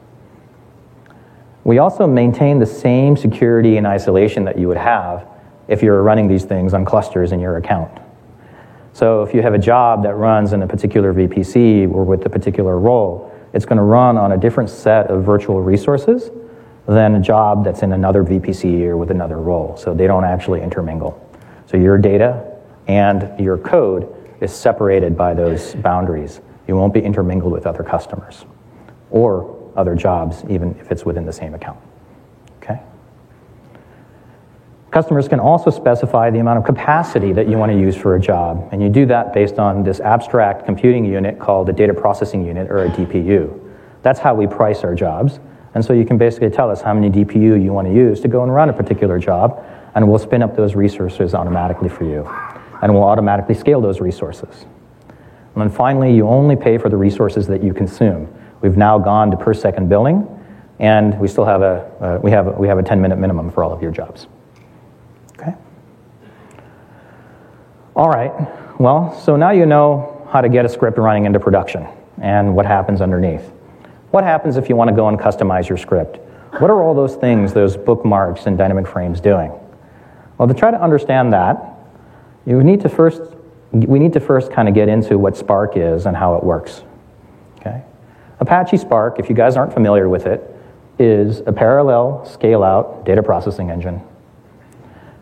We 1.64 1.78
also 1.78 2.06
maintain 2.06 2.58
the 2.58 2.66
same 2.66 3.16
security 3.16 3.76
and 3.76 3.86
isolation 3.86 4.44
that 4.44 4.58
you 4.58 4.66
would 4.68 4.76
have 4.76 5.28
if 5.68 5.82
you 5.82 5.90
were 5.90 6.02
running 6.02 6.26
these 6.26 6.44
things 6.44 6.74
on 6.74 6.84
clusters 6.84 7.32
in 7.32 7.40
your 7.40 7.56
account. 7.56 8.00
So 8.92 9.22
if 9.22 9.32
you 9.32 9.42
have 9.42 9.54
a 9.54 9.58
job 9.58 10.02
that 10.02 10.14
runs 10.14 10.52
in 10.52 10.62
a 10.62 10.66
particular 10.66 11.14
VPC 11.14 11.90
or 11.90 12.04
with 12.04 12.26
a 12.26 12.28
particular 12.28 12.78
role, 12.78 13.32
it's 13.52 13.64
going 13.64 13.76
to 13.76 13.84
run 13.84 14.18
on 14.18 14.32
a 14.32 14.36
different 14.36 14.70
set 14.70 15.06
of 15.06 15.24
virtual 15.24 15.62
resources 15.62 16.30
than 16.86 17.14
a 17.14 17.20
job 17.20 17.64
that's 17.64 17.82
in 17.82 17.92
another 17.92 18.24
VPC 18.24 18.82
or 18.82 18.96
with 18.96 19.10
another 19.10 19.38
role. 19.38 19.76
So 19.76 19.94
they 19.94 20.06
don't 20.06 20.24
actually 20.24 20.62
intermingle. 20.62 21.21
So 21.72 21.78
your 21.78 21.96
data 21.96 22.58
and 22.86 23.40
your 23.40 23.56
code 23.56 24.14
is 24.42 24.52
separated 24.52 25.16
by 25.16 25.32
those 25.32 25.74
boundaries. 25.76 26.42
You 26.68 26.76
won't 26.76 26.92
be 26.92 27.00
intermingled 27.00 27.50
with 27.50 27.66
other 27.66 27.82
customers 27.82 28.44
or 29.10 29.72
other 29.74 29.94
jobs, 29.94 30.44
even 30.50 30.76
if 30.78 30.92
it's 30.92 31.06
within 31.06 31.24
the 31.24 31.32
same 31.32 31.54
account. 31.54 31.78
Okay? 32.62 32.78
Customers 34.90 35.28
can 35.28 35.40
also 35.40 35.70
specify 35.70 36.28
the 36.28 36.40
amount 36.40 36.58
of 36.58 36.64
capacity 36.66 37.32
that 37.32 37.48
you 37.48 37.56
want 37.56 37.72
to 37.72 37.78
use 37.78 37.96
for 37.96 38.16
a 38.16 38.20
job, 38.20 38.68
and 38.70 38.82
you 38.82 38.90
do 38.90 39.06
that 39.06 39.32
based 39.32 39.58
on 39.58 39.82
this 39.82 39.98
abstract 40.00 40.66
computing 40.66 41.06
unit 41.06 41.38
called 41.38 41.70
a 41.70 41.72
data 41.72 41.94
processing 41.94 42.44
unit 42.44 42.70
or 42.70 42.84
a 42.84 42.90
DPU. 42.90 43.58
That's 44.02 44.20
how 44.20 44.34
we 44.34 44.46
price 44.46 44.84
our 44.84 44.94
jobs. 44.94 45.40
And 45.74 45.82
so 45.82 45.94
you 45.94 46.04
can 46.04 46.18
basically 46.18 46.50
tell 46.50 46.70
us 46.70 46.82
how 46.82 46.92
many 46.92 47.08
DPU 47.08 47.62
you 47.62 47.72
want 47.72 47.88
to 47.88 47.94
use 47.94 48.20
to 48.20 48.28
go 48.28 48.42
and 48.42 48.52
run 48.52 48.68
a 48.68 48.74
particular 48.74 49.18
job, 49.18 49.64
and 49.94 50.08
we'll 50.08 50.18
spin 50.18 50.42
up 50.42 50.56
those 50.56 50.74
resources 50.74 51.34
automatically 51.34 51.88
for 51.88 52.04
you. 52.04 52.28
And 52.82 52.92
we'll 52.92 53.04
automatically 53.04 53.54
scale 53.54 53.80
those 53.80 54.00
resources. 54.00 54.66
And 55.54 55.62
then 55.62 55.70
finally, 55.70 56.14
you 56.14 56.26
only 56.26 56.56
pay 56.56 56.78
for 56.78 56.88
the 56.88 56.96
resources 56.96 57.46
that 57.48 57.62
you 57.62 57.74
consume. 57.74 58.32
We've 58.60 58.76
now 58.76 58.98
gone 58.98 59.30
to 59.30 59.36
per 59.36 59.52
second 59.52 59.88
billing, 59.88 60.26
and 60.78 61.18
we 61.20 61.28
still 61.28 61.44
have 61.44 61.62
a, 61.62 61.90
uh, 62.00 62.20
we 62.22 62.30
have, 62.30 62.56
we 62.58 62.68
have 62.68 62.78
a 62.78 62.82
10 62.82 63.00
minute 63.00 63.18
minimum 63.18 63.50
for 63.50 63.62
all 63.62 63.72
of 63.72 63.82
your 63.82 63.92
jobs. 63.92 64.26
Okay? 65.38 65.54
All 67.94 68.08
right, 68.08 68.32
well, 68.80 69.18
so 69.20 69.36
now 69.36 69.50
you 69.50 69.66
know 69.66 70.26
how 70.30 70.40
to 70.40 70.48
get 70.48 70.64
a 70.64 70.68
script 70.68 70.96
running 70.96 71.26
into 71.26 71.38
production 71.38 71.86
and 72.20 72.56
what 72.56 72.64
happens 72.64 73.00
underneath. 73.00 73.52
What 74.10 74.24
happens 74.24 74.56
if 74.56 74.68
you 74.68 74.76
want 74.76 74.88
to 74.88 74.96
go 74.96 75.08
and 75.08 75.18
customize 75.18 75.68
your 75.68 75.78
script? 75.78 76.18
What 76.58 76.70
are 76.70 76.82
all 76.82 76.94
those 76.94 77.16
things, 77.16 77.52
those 77.52 77.76
bookmarks 77.76 78.46
and 78.46 78.56
dynamic 78.56 78.86
frames 78.86 79.20
doing? 79.20 79.52
Well, 80.42 80.48
to 80.48 80.54
try 80.54 80.72
to 80.72 80.82
understand 80.82 81.32
that, 81.34 81.78
you 82.46 82.64
need 82.64 82.80
to 82.80 82.88
first, 82.88 83.22
we 83.70 84.00
need 84.00 84.12
to 84.14 84.18
first 84.18 84.50
kind 84.50 84.68
of 84.68 84.74
get 84.74 84.88
into 84.88 85.16
what 85.16 85.36
Spark 85.36 85.76
is 85.76 86.04
and 86.04 86.16
how 86.16 86.34
it 86.34 86.42
works. 86.42 86.82
Okay? 87.60 87.80
Apache 88.40 88.78
Spark, 88.78 89.20
if 89.20 89.28
you 89.28 89.36
guys 89.36 89.56
aren't 89.56 89.72
familiar 89.72 90.08
with 90.08 90.26
it, 90.26 90.42
is 90.98 91.42
a 91.46 91.52
parallel 91.52 92.24
scale-out 92.24 93.04
data 93.04 93.22
processing 93.22 93.70
engine. 93.70 94.02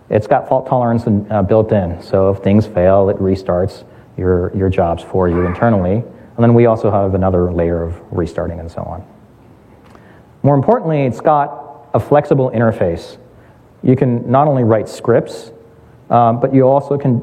It's 0.09 0.27
got 0.27 0.49
fault 0.49 0.67
tolerance 0.67 1.05
uh, 1.07 1.43
built 1.43 1.71
in, 1.71 2.01
so 2.01 2.31
if 2.31 2.43
things 2.43 2.67
fail, 2.67 3.11
it 3.11 3.19
restarts 3.19 3.85
your, 4.17 4.57
your 4.57 4.71
jobs 4.71 5.03
for 5.03 5.29
you 5.29 5.45
internally. 5.45 5.97
And 5.97 6.39
then 6.39 6.55
we 6.55 6.65
also 6.65 6.91
have 6.91 7.15
another 7.15 7.53
layer 7.53 7.83
of 7.83 8.01
restarting 8.11 8.59
and 8.59 8.71
so 8.71 8.81
on. 8.85 9.07
More 10.43 10.55
importantly, 10.55 11.03
it's 11.03 11.21
got 11.21 11.91
a 11.93 12.01
flexible 12.01 12.51
interface. 12.53 13.19
You 13.83 13.97
can 13.97 14.31
not 14.31 14.47
only 14.47 14.65
write 14.65 14.89
scripts, 14.89 15.53
um, 16.11 16.41
but 16.41 16.55
you 16.55 16.65
also 16.67 16.99
can 16.99 17.21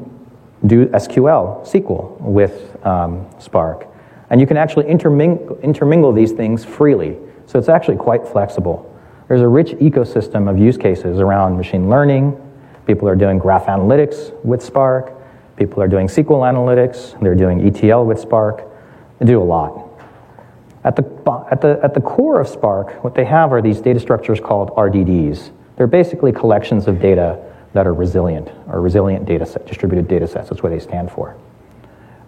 do 0.66 0.86
SQL, 0.86 1.64
SQL 1.64 2.20
with 2.20 2.84
um, 2.84 3.26
Spark. 3.38 3.86
And 4.30 4.40
you 4.40 4.46
can 4.46 4.56
actually 4.56 4.88
intermingle, 4.88 5.58
intermingle 5.62 6.12
these 6.12 6.32
things 6.32 6.64
freely. 6.64 7.16
So 7.46 7.58
it's 7.58 7.68
actually 7.68 7.96
quite 7.96 8.26
flexible. 8.26 8.84
There's 9.28 9.40
a 9.40 9.48
rich 9.48 9.72
ecosystem 9.72 10.50
of 10.50 10.58
use 10.58 10.76
cases 10.76 11.20
around 11.20 11.56
machine 11.56 11.88
learning. 11.88 12.36
People 12.86 13.08
are 13.08 13.16
doing 13.16 13.38
graph 13.38 13.66
analytics 13.66 14.32
with 14.44 14.62
Spark. 14.62 15.14
People 15.56 15.82
are 15.82 15.88
doing 15.88 16.06
SQL 16.08 16.42
analytics. 16.50 17.18
They're 17.20 17.34
doing 17.34 17.66
ETL 17.66 18.04
with 18.04 18.18
Spark. 18.18 18.64
They 19.18 19.26
do 19.26 19.40
a 19.40 19.44
lot. 19.44 19.84
At 20.84 20.96
the, 20.96 21.04
at, 21.50 21.60
the, 21.60 21.78
at 21.82 21.94
the 21.94 22.00
core 22.00 22.40
of 22.40 22.48
Spark, 22.48 23.02
what 23.04 23.14
they 23.14 23.24
have 23.24 23.52
are 23.52 23.60
these 23.60 23.80
data 23.80 24.00
structures 24.00 24.40
called 24.40 24.70
RDDs. 24.70 25.50
They're 25.78 25.86
basically 25.86 26.32
collections 26.32 26.88
of 26.88 27.00
data 27.00 27.40
that 27.72 27.86
are 27.86 27.94
resilient, 27.94 28.50
or 28.66 28.80
resilient 28.80 29.26
data 29.26 29.46
set, 29.46 29.64
distributed 29.64 30.08
data 30.08 30.26
sets. 30.26 30.50
That's 30.50 30.60
what 30.60 30.70
they 30.70 30.80
stand 30.80 31.10
for. 31.10 31.36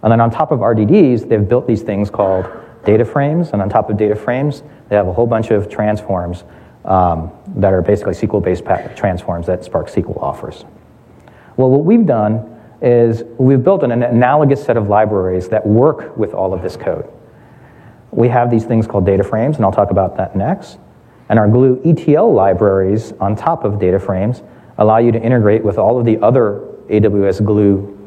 And 0.03 0.11
then 0.11 0.21
on 0.21 0.31
top 0.31 0.51
of 0.51 0.59
RDDs, 0.59 1.27
they've 1.27 1.47
built 1.47 1.67
these 1.67 1.81
things 1.81 2.09
called 2.09 2.49
data 2.85 3.03
frames. 3.03 3.49
And 3.51 3.61
on 3.61 3.67
top 3.67 3.89
of 3.89 3.97
data 3.97 4.15
frames, 4.15 4.63
they 4.87 4.95
have 4.95 5.07
a 5.07 5.13
whole 5.13 5.27
bunch 5.27 5.51
of 5.51 5.69
transforms 5.69 6.45
um, 6.85 7.29
that 7.57 7.73
are 7.73 7.81
basically 7.81 8.13
SQL-based 8.13 8.63
transforms 8.95 9.47
that 9.47 9.65
Spark 9.65 9.89
SQL 9.89 10.17
offers. 10.21 10.63
Well, 11.57 11.69
what 11.69 11.83
we've 11.83 12.05
done 12.05 12.57
is 12.81 13.23
we've 13.37 13.61
built 13.61 13.83
an 13.83 13.91
analogous 13.91 14.63
set 14.63 14.77
of 14.77 14.87
libraries 14.87 15.49
that 15.49 15.67
work 15.67 16.15
with 16.15 16.33
all 16.33 16.53
of 16.53 16.61
this 16.61 16.77
code. 16.77 17.07
We 18.11 18.29
have 18.29 18.49
these 18.49 18.63
things 18.63 18.87
called 18.87 19.05
data 19.05 19.23
frames, 19.25 19.57
and 19.57 19.65
I'll 19.65 19.73
talk 19.73 19.91
about 19.91 20.15
that 20.15 20.37
next. 20.37 20.79
And 21.31 21.39
our 21.39 21.47
Glue 21.47 21.81
ETL 21.85 22.33
libraries 22.33 23.13
on 23.21 23.37
top 23.37 23.63
of 23.63 23.79
data 23.79 23.99
frames 23.99 24.43
allow 24.77 24.97
you 24.97 25.13
to 25.13 25.21
integrate 25.21 25.63
with 25.63 25.77
all 25.77 25.97
of 25.97 26.03
the 26.03 26.21
other 26.21 26.59
AWS 26.89 27.45
Glue 27.45 27.97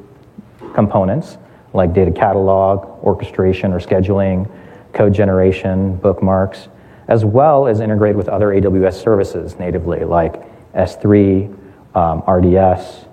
components, 0.74 1.38
like 1.72 1.94
data 1.94 2.10
catalog, 2.10 3.02
orchestration 3.02 3.72
or 3.72 3.80
scheduling, 3.80 4.46
code 4.92 5.14
generation, 5.14 5.96
bookmarks, 5.96 6.68
as 7.08 7.24
well 7.24 7.66
as 7.66 7.80
integrate 7.80 8.14
with 8.14 8.28
other 8.28 8.48
AWS 8.48 9.02
services 9.02 9.58
natively, 9.58 10.04
like 10.04 10.34
S3, 10.74 11.48
um, 11.94 12.22
RDS. 12.28 13.06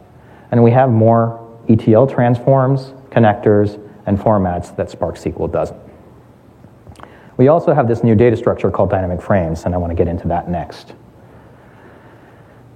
And 0.51 0.61
we 0.61 0.71
have 0.71 0.89
more 0.89 1.39
ETL 1.69 2.05
transforms, 2.05 2.91
connectors, 3.11 3.79
and 4.05 4.19
formats 4.19 4.75
that 4.75 4.89
Spark 4.89 5.15
SQL 5.15 5.49
doesn't. 5.49 5.90
We 7.37 7.47
also 7.47 7.73
have 7.73 7.87
this 7.87 8.03
new 8.03 8.15
data 8.15 8.35
structure 8.35 8.69
called 8.69 8.89
dynamic 8.89 9.21
frames, 9.21 9.63
and 9.65 9.73
I 9.73 9.77
want 9.77 9.91
to 9.91 9.95
get 9.95 10.07
into 10.07 10.27
that 10.27 10.49
next. 10.49 10.93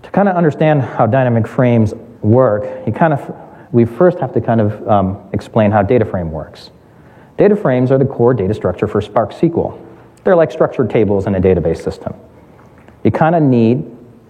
To 0.03 0.11
kind 0.11 0.29
of 0.29 0.35
understand 0.35 0.81
how 0.81 1.05
dynamic 1.05 1.47
frames 1.47 1.93
work, 2.21 2.85
you 2.87 2.93
kind 2.93 3.13
of, 3.13 3.35
we 3.71 3.85
first 3.85 4.19
have 4.19 4.33
to 4.33 4.41
kind 4.41 4.61
of 4.61 4.87
um, 4.87 5.29
explain 5.33 5.71
how 5.71 5.81
data 5.81 6.05
frame 6.05 6.31
works. 6.31 6.71
Data 7.37 7.55
frames 7.55 7.91
are 7.91 7.97
the 7.97 8.05
core 8.05 8.33
data 8.33 8.53
structure 8.53 8.87
for 8.87 9.01
Spark 9.01 9.31
SQL. 9.31 9.79
They're 10.23 10.35
like 10.35 10.51
structured 10.51 10.89
tables 10.89 11.27
in 11.27 11.35
a 11.35 11.41
database 11.41 11.83
system. 11.83 12.13
You 13.03 13.11
kind 13.11 13.35
of 13.35 13.43
need 13.43 13.85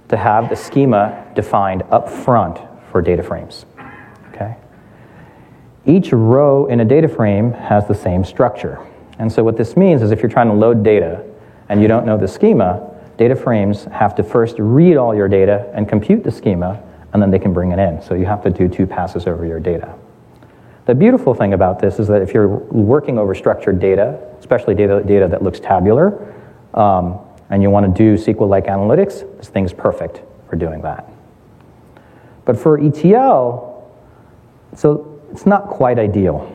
to 0.10 0.18
have 0.18 0.50
the 0.50 0.56
schema 0.56 1.32
defined 1.36 1.84
up 1.92 2.10
front 2.10 2.60
for 2.92 3.02
data 3.02 3.24
frames. 3.24 3.66
Okay? 4.30 4.56
Each 5.86 6.12
row 6.12 6.66
in 6.66 6.80
a 6.80 6.86
data 6.86 7.08
frame 7.08 7.54
has 7.54 7.88
the 7.88 7.94
same 7.94 8.24
structure. 8.24 8.80
And 9.20 9.32
so 9.32 9.44
what 9.44 9.58
this 9.58 9.78
means 9.78 10.02
is 10.02 10.12
if 10.12 10.22
you're 10.22 10.32
trying 10.32 10.48
to 10.48 10.54
load 10.54 10.84
data 10.84 11.24
and 11.70 11.82
you 11.82 11.88
don't 11.88 12.06
know 12.06 12.18
the 12.18 12.28
schema, 12.28 12.92
data 13.18 13.36
frames 13.36 13.86
have 13.86 14.16
to 14.16 14.24
first 14.24 14.56
read 14.60 14.98
all 14.98 15.16
your 15.16 15.28
data 15.28 15.72
and 15.74 15.88
compute 15.88 16.24
the 16.24 16.32
schema, 16.32 16.82
and 17.14 17.22
then 17.22 17.32
they 17.32 17.40
can 17.40 17.54
bring 17.54 17.72
it 17.72 17.80
in. 17.80 18.02
So 18.02 18.14
you 18.14 18.26
have 18.26 18.44
to 18.44 18.50
do 18.50 18.68
two 18.68 18.86
passes 18.86 19.26
over 19.26 19.46
your 19.46 19.60
data. 19.60 19.96
The 20.86 20.94
beautiful 20.94 21.34
thing 21.34 21.54
about 21.54 21.80
this 21.80 21.98
is 21.98 22.08
that 22.10 22.22
if 22.22 22.34
you're 22.34 22.48
working 22.48 23.18
over 23.18 23.34
structured 23.34 23.80
data, 23.80 24.20
especially 24.40 24.76
data, 24.76 25.02
data 25.02 25.28
that 25.30 25.42
looks 25.42 25.60
tabular, 25.60 26.34
um, 26.74 27.20
and 27.50 27.64
you 27.64 27.70
want 27.70 27.86
to 27.86 27.98
do 27.98 28.22
SQL-like 28.22 28.66
analytics, 28.66 29.38
this 29.38 29.48
thing's 29.48 29.74
perfect 29.74 30.22
for 30.50 30.56
doing 30.56 30.82
that. 30.82 31.10
But 32.44 32.60
for 32.60 32.80
ETL, 32.80 33.92
so 34.76 35.22
it's 35.32 35.46
not 35.46 35.68
quite 35.68 35.98
ideal. 35.98 36.52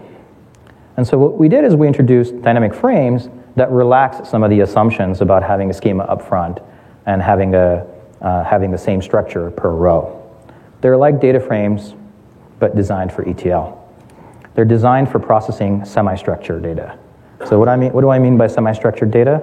And 1.01 1.07
so 1.07 1.17
what 1.17 1.39
we 1.39 1.49
did 1.49 1.65
is 1.65 1.75
we 1.75 1.87
introduced 1.87 2.43
dynamic 2.43 2.75
frames 2.75 3.31
that 3.57 3.71
relax 3.71 4.29
some 4.29 4.43
of 4.43 4.51
the 4.51 4.61
assumptions 4.61 5.23
about 5.23 5.43
having 5.43 5.71
a 5.71 5.73
schema 5.73 6.03
up 6.03 6.21
front 6.21 6.61
and 7.07 7.23
having, 7.23 7.55
a, 7.55 7.87
uh, 8.21 8.45
having 8.45 8.71
the 8.71 8.77
same 8.77 9.01
structure 9.01 9.51
per 9.51 9.71
row. 9.71 10.21
They're 10.83 10.99
like 10.99 11.19
data 11.19 11.41
frames, 11.41 11.95
but 12.59 12.77
designed 12.77 13.15
for 13.15 13.27
ETL. 13.27 13.83
They're 14.55 14.67
designed 14.67 15.11
for 15.11 15.19
processing 15.19 15.87
semi-structured 15.87 16.63
data. 16.63 16.99
So 17.47 17.59
what, 17.59 17.71
I 17.71 17.77
mean, 17.77 17.95
what 17.95 18.03
do 18.03 18.11
I 18.11 18.19
mean 18.19 18.37
by 18.37 18.49
semi-structured 18.49 19.11
data? 19.11 19.43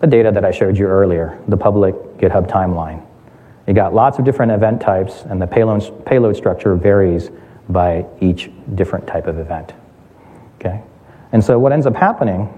The 0.00 0.06
data 0.06 0.30
that 0.32 0.46
I 0.46 0.52
showed 0.52 0.78
you 0.78 0.86
earlier, 0.86 1.38
the 1.48 1.58
public 1.58 1.94
GitHub 2.16 2.48
timeline. 2.48 3.04
You 3.68 3.74
got 3.74 3.92
lots 3.92 4.18
of 4.18 4.24
different 4.24 4.52
event 4.52 4.80
types, 4.80 5.20
and 5.24 5.38
the 5.38 5.46
payload, 5.46 6.06
payload 6.06 6.34
structure 6.34 6.74
varies 6.76 7.28
by 7.68 8.06
each 8.22 8.50
different 8.74 9.06
type 9.06 9.26
of 9.26 9.38
event. 9.38 9.74
Okay? 10.56 10.82
And 11.32 11.42
so 11.42 11.58
what 11.58 11.72
ends 11.72 11.86
up 11.86 11.94
happening 11.94 12.52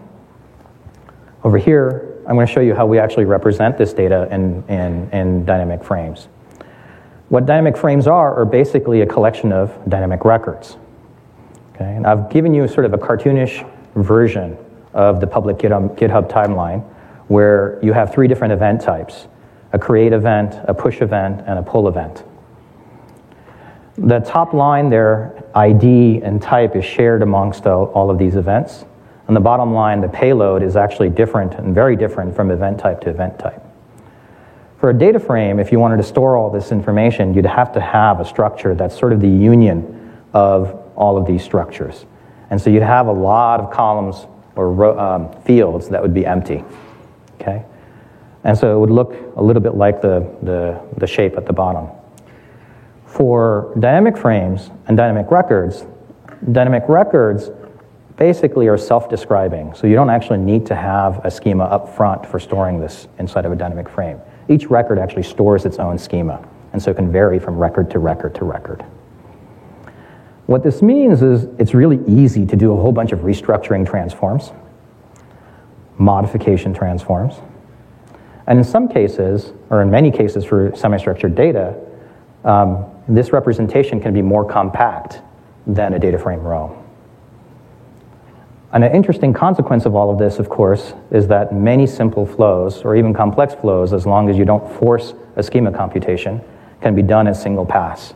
over 1.45 1.59
here, 1.59 2.21
I'm 2.27 2.35
going 2.35 2.47
to 2.47 2.53
show 2.53 2.61
you 2.61 2.75
how 2.75 2.87
we 2.87 2.99
actually 2.99 3.25
represent 3.25 3.79
this 3.79 3.93
data 3.93 4.29
in, 4.31 4.63
in, 4.69 5.11
in 5.11 5.45
dynamic 5.45 5.85
frames. 5.85 6.29
What 7.29 7.47
dynamic 7.47 7.77
frames 7.77 8.07
are 8.07 8.35
are 8.35 8.45
basically 8.45 9.03
a 9.03 9.07
collection 9.07 9.53
of 9.53 9.77
dynamic 9.89 10.25
records. 10.25 10.77
Okay? 11.75 11.95
And 11.95 12.07
I've 12.07 12.31
given 12.31 12.55
you 12.55 12.67
sort 12.67 12.87
of 12.87 12.95
a 12.95 12.99
cartoonish 12.99 13.69
version 13.95 14.57
of 14.95 15.21
the 15.21 15.27
public 15.27 15.59
GitHub, 15.59 15.97
GitHub 15.99 16.31
timeline 16.31 16.83
where 17.29 17.79
you 17.83 17.93
have 17.93 18.13
three 18.13 18.27
different 18.27 18.53
event 18.53 18.81
types 18.81 19.27
a 19.75 19.79
create 19.79 20.15
event, 20.15 20.55
a 20.65 20.73
push 20.73 21.03
event, 21.03 21.43
and 21.47 21.59
a 21.59 21.63
pull 21.63 21.89
event. 21.89 22.25
The 23.99 24.21
top 24.21 24.53
line 24.53 24.91
there, 24.91 25.43
ID 25.57 26.23
and 26.23 26.41
type, 26.41 26.77
is 26.77 26.85
shared 26.85 27.21
amongst 27.21 27.67
all 27.67 28.11
of 28.11 28.19
these 28.19 28.37
events. 28.37 28.85
And 29.27 29.35
the 29.35 29.41
bottom 29.41 29.75
line, 29.75 30.01
the 30.01 30.09
payload, 30.09 30.63
is 30.63 30.77
actually 30.77 31.11
different 31.11 31.55
and 31.55 31.75
very 31.75 31.97
different 31.97 32.35
from 32.37 32.53
event 32.53 32.79
type 32.79 33.01
to 33.03 33.11
event 33.11 33.39
type. 33.41 33.61
For 34.79 34.91
a 34.91 34.95
data 34.95 35.19
frame, 35.19 35.59
if 35.59 35.73
you 35.73 35.81
wanted 35.81 35.97
to 35.97 36.05
store 36.05 36.37
all 36.37 36.49
this 36.49 36.71
information, 36.71 37.35
you'd 37.35 37.45
have 37.45 37.73
to 37.73 37.81
have 37.81 38.21
a 38.21 38.25
structure 38.25 38.77
that's 38.77 38.97
sort 38.97 39.13
of 39.13 39.21
the 39.21 39.29
union 39.29 40.17
of 40.33 40.81
all 40.95 41.17
of 41.19 41.27
these 41.27 41.43
structures. 41.43 42.07
And 42.51 42.61
so 42.61 42.71
you'd 42.71 42.83
have 42.85 43.09
a 43.09 43.13
lot 43.13 43.59
of 43.59 43.73
columns 43.73 44.29
or 44.55 44.99
um, 44.99 45.33
fields 45.43 45.89
that 45.89 46.01
would 46.01 46.15
be 46.15 46.25
empty. 46.25 46.65
Okay? 47.41 47.65
And 48.45 48.57
so 48.57 48.77
it 48.77 48.79
would 48.79 48.91
look 48.91 49.15
a 49.37 49.43
little 49.43 49.63
bit 49.63 49.75
like 49.75 50.01
the, 50.01 50.21
the, 50.43 50.81
the 50.97 51.07
shape 51.09 51.37
at 51.37 51.47
the 51.47 51.53
bottom. 51.53 51.89
For 53.09 53.75
dynamic 53.79 54.17
frames 54.17 54.71
and 54.87 54.97
dynamic 54.97 55.31
records, 55.31 55.85
dynamic 56.53 56.85
records 56.89 57.51
basically 58.17 58.69
are 58.69 58.77
self-describing. 58.77 59.75
So 59.75 59.87
you 59.87 59.95
don't 59.95 60.11
actually 60.11 60.39
need 60.39 60.67
to 60.67 60.75
have 60.75 61.25
a 61.25 61.31
schema 61.31 61.65
up 61.65 61.97
front 61.97 62.27
for 62.27 62.39
storing 62.39 62.81
this 62.81 63.09
inside 63.19 63.47
of 63.47 63.53
a 63.53 63.57
dynamic 63.57 63.89
frame. 63.89 64.21
Each 64.49 64.67
record 64.67 64.99
actually 64.99 65.23
stores 65.23 65.65
its 65.65 65.79
own 65.79 65.99
schema, 65.99 66.47
and 66.73 66.83
so 66.83 66.91
it 66.91 66.95
can 66.95 67.11
vary 67.11 67.39
from 67.39 67.57
record 67.57 67.91
to 67.93 67.99
record 67.99 68.35
to 68.37 68.45
record. 68.45 68.85
What 70.47 70.63
this 70.63 70.83
means 70.83 71.23
is 71.23 71.45
it's 71.59 71.75
really 71.75 72.01
easy 72.07 72.45
to 72.47 72.57
do 72.57 72.73
a 72.73 72.77
whole 72.77 72.93
bunch 72.93 73.13
of 73.13 73.21
restructuring 73.21 73.89
transforms, 73.89 74.53
modification 75.99 76.75
transforms, 76.75 77.35
and 78.47 78.59
in 78.59 78.65
some 78.65 78.89
cases, 78.89 79.53
or 79.71 79.83
in 79.83 79.91
many 79.91 80.11
cases 80.11 80.45
for 80.45 80.75
semi-structured 80.75 81.35
data, 81.35 81.77
um, 82.45 82.87
this 83.09 83.33
representation 83.33 84.01
can 84.01 84.13
be 84.13 84.23
more 84.23 84.45
compact 84.45 85.23
than 85.67 85.95
a 85.95 85.99
data 85.99 86.19
frame 86.19 86.41
row. 86.41 86.85
And 88.73 88.85
an 88.85 88.95
interesting 88.95 89.33
consequence 89.33 89.87
of 89.87 89.95
all 89.95 90.11
of 90.11 90.19
this, 90.19 90.39
of 90.39 90.51
course, 90.51 90.93
is 91.11 91.27
that 91.29 91.55
many 91.55 91.87
simple 91.87 92.27
flows, 92.27 92.83
or 92.83 92.97
even 92.97 93.15
complex 93.15 93.55
flows, 93.55 93.95
as 93.95 94.05
long 94.05 94.29
as 94.29 94.37
you 94.37 94.45
don't 94.45 94.71
force 94.79 95.15
a 95.37 95.43
schema 95.43 95.73
computation, 95.73 96.43
can 96.83 96.95
be 96.95 97.03
done 97.03 97.27
in 97.27 97.35
single 97.35 97.65
pass. 97.65 98.13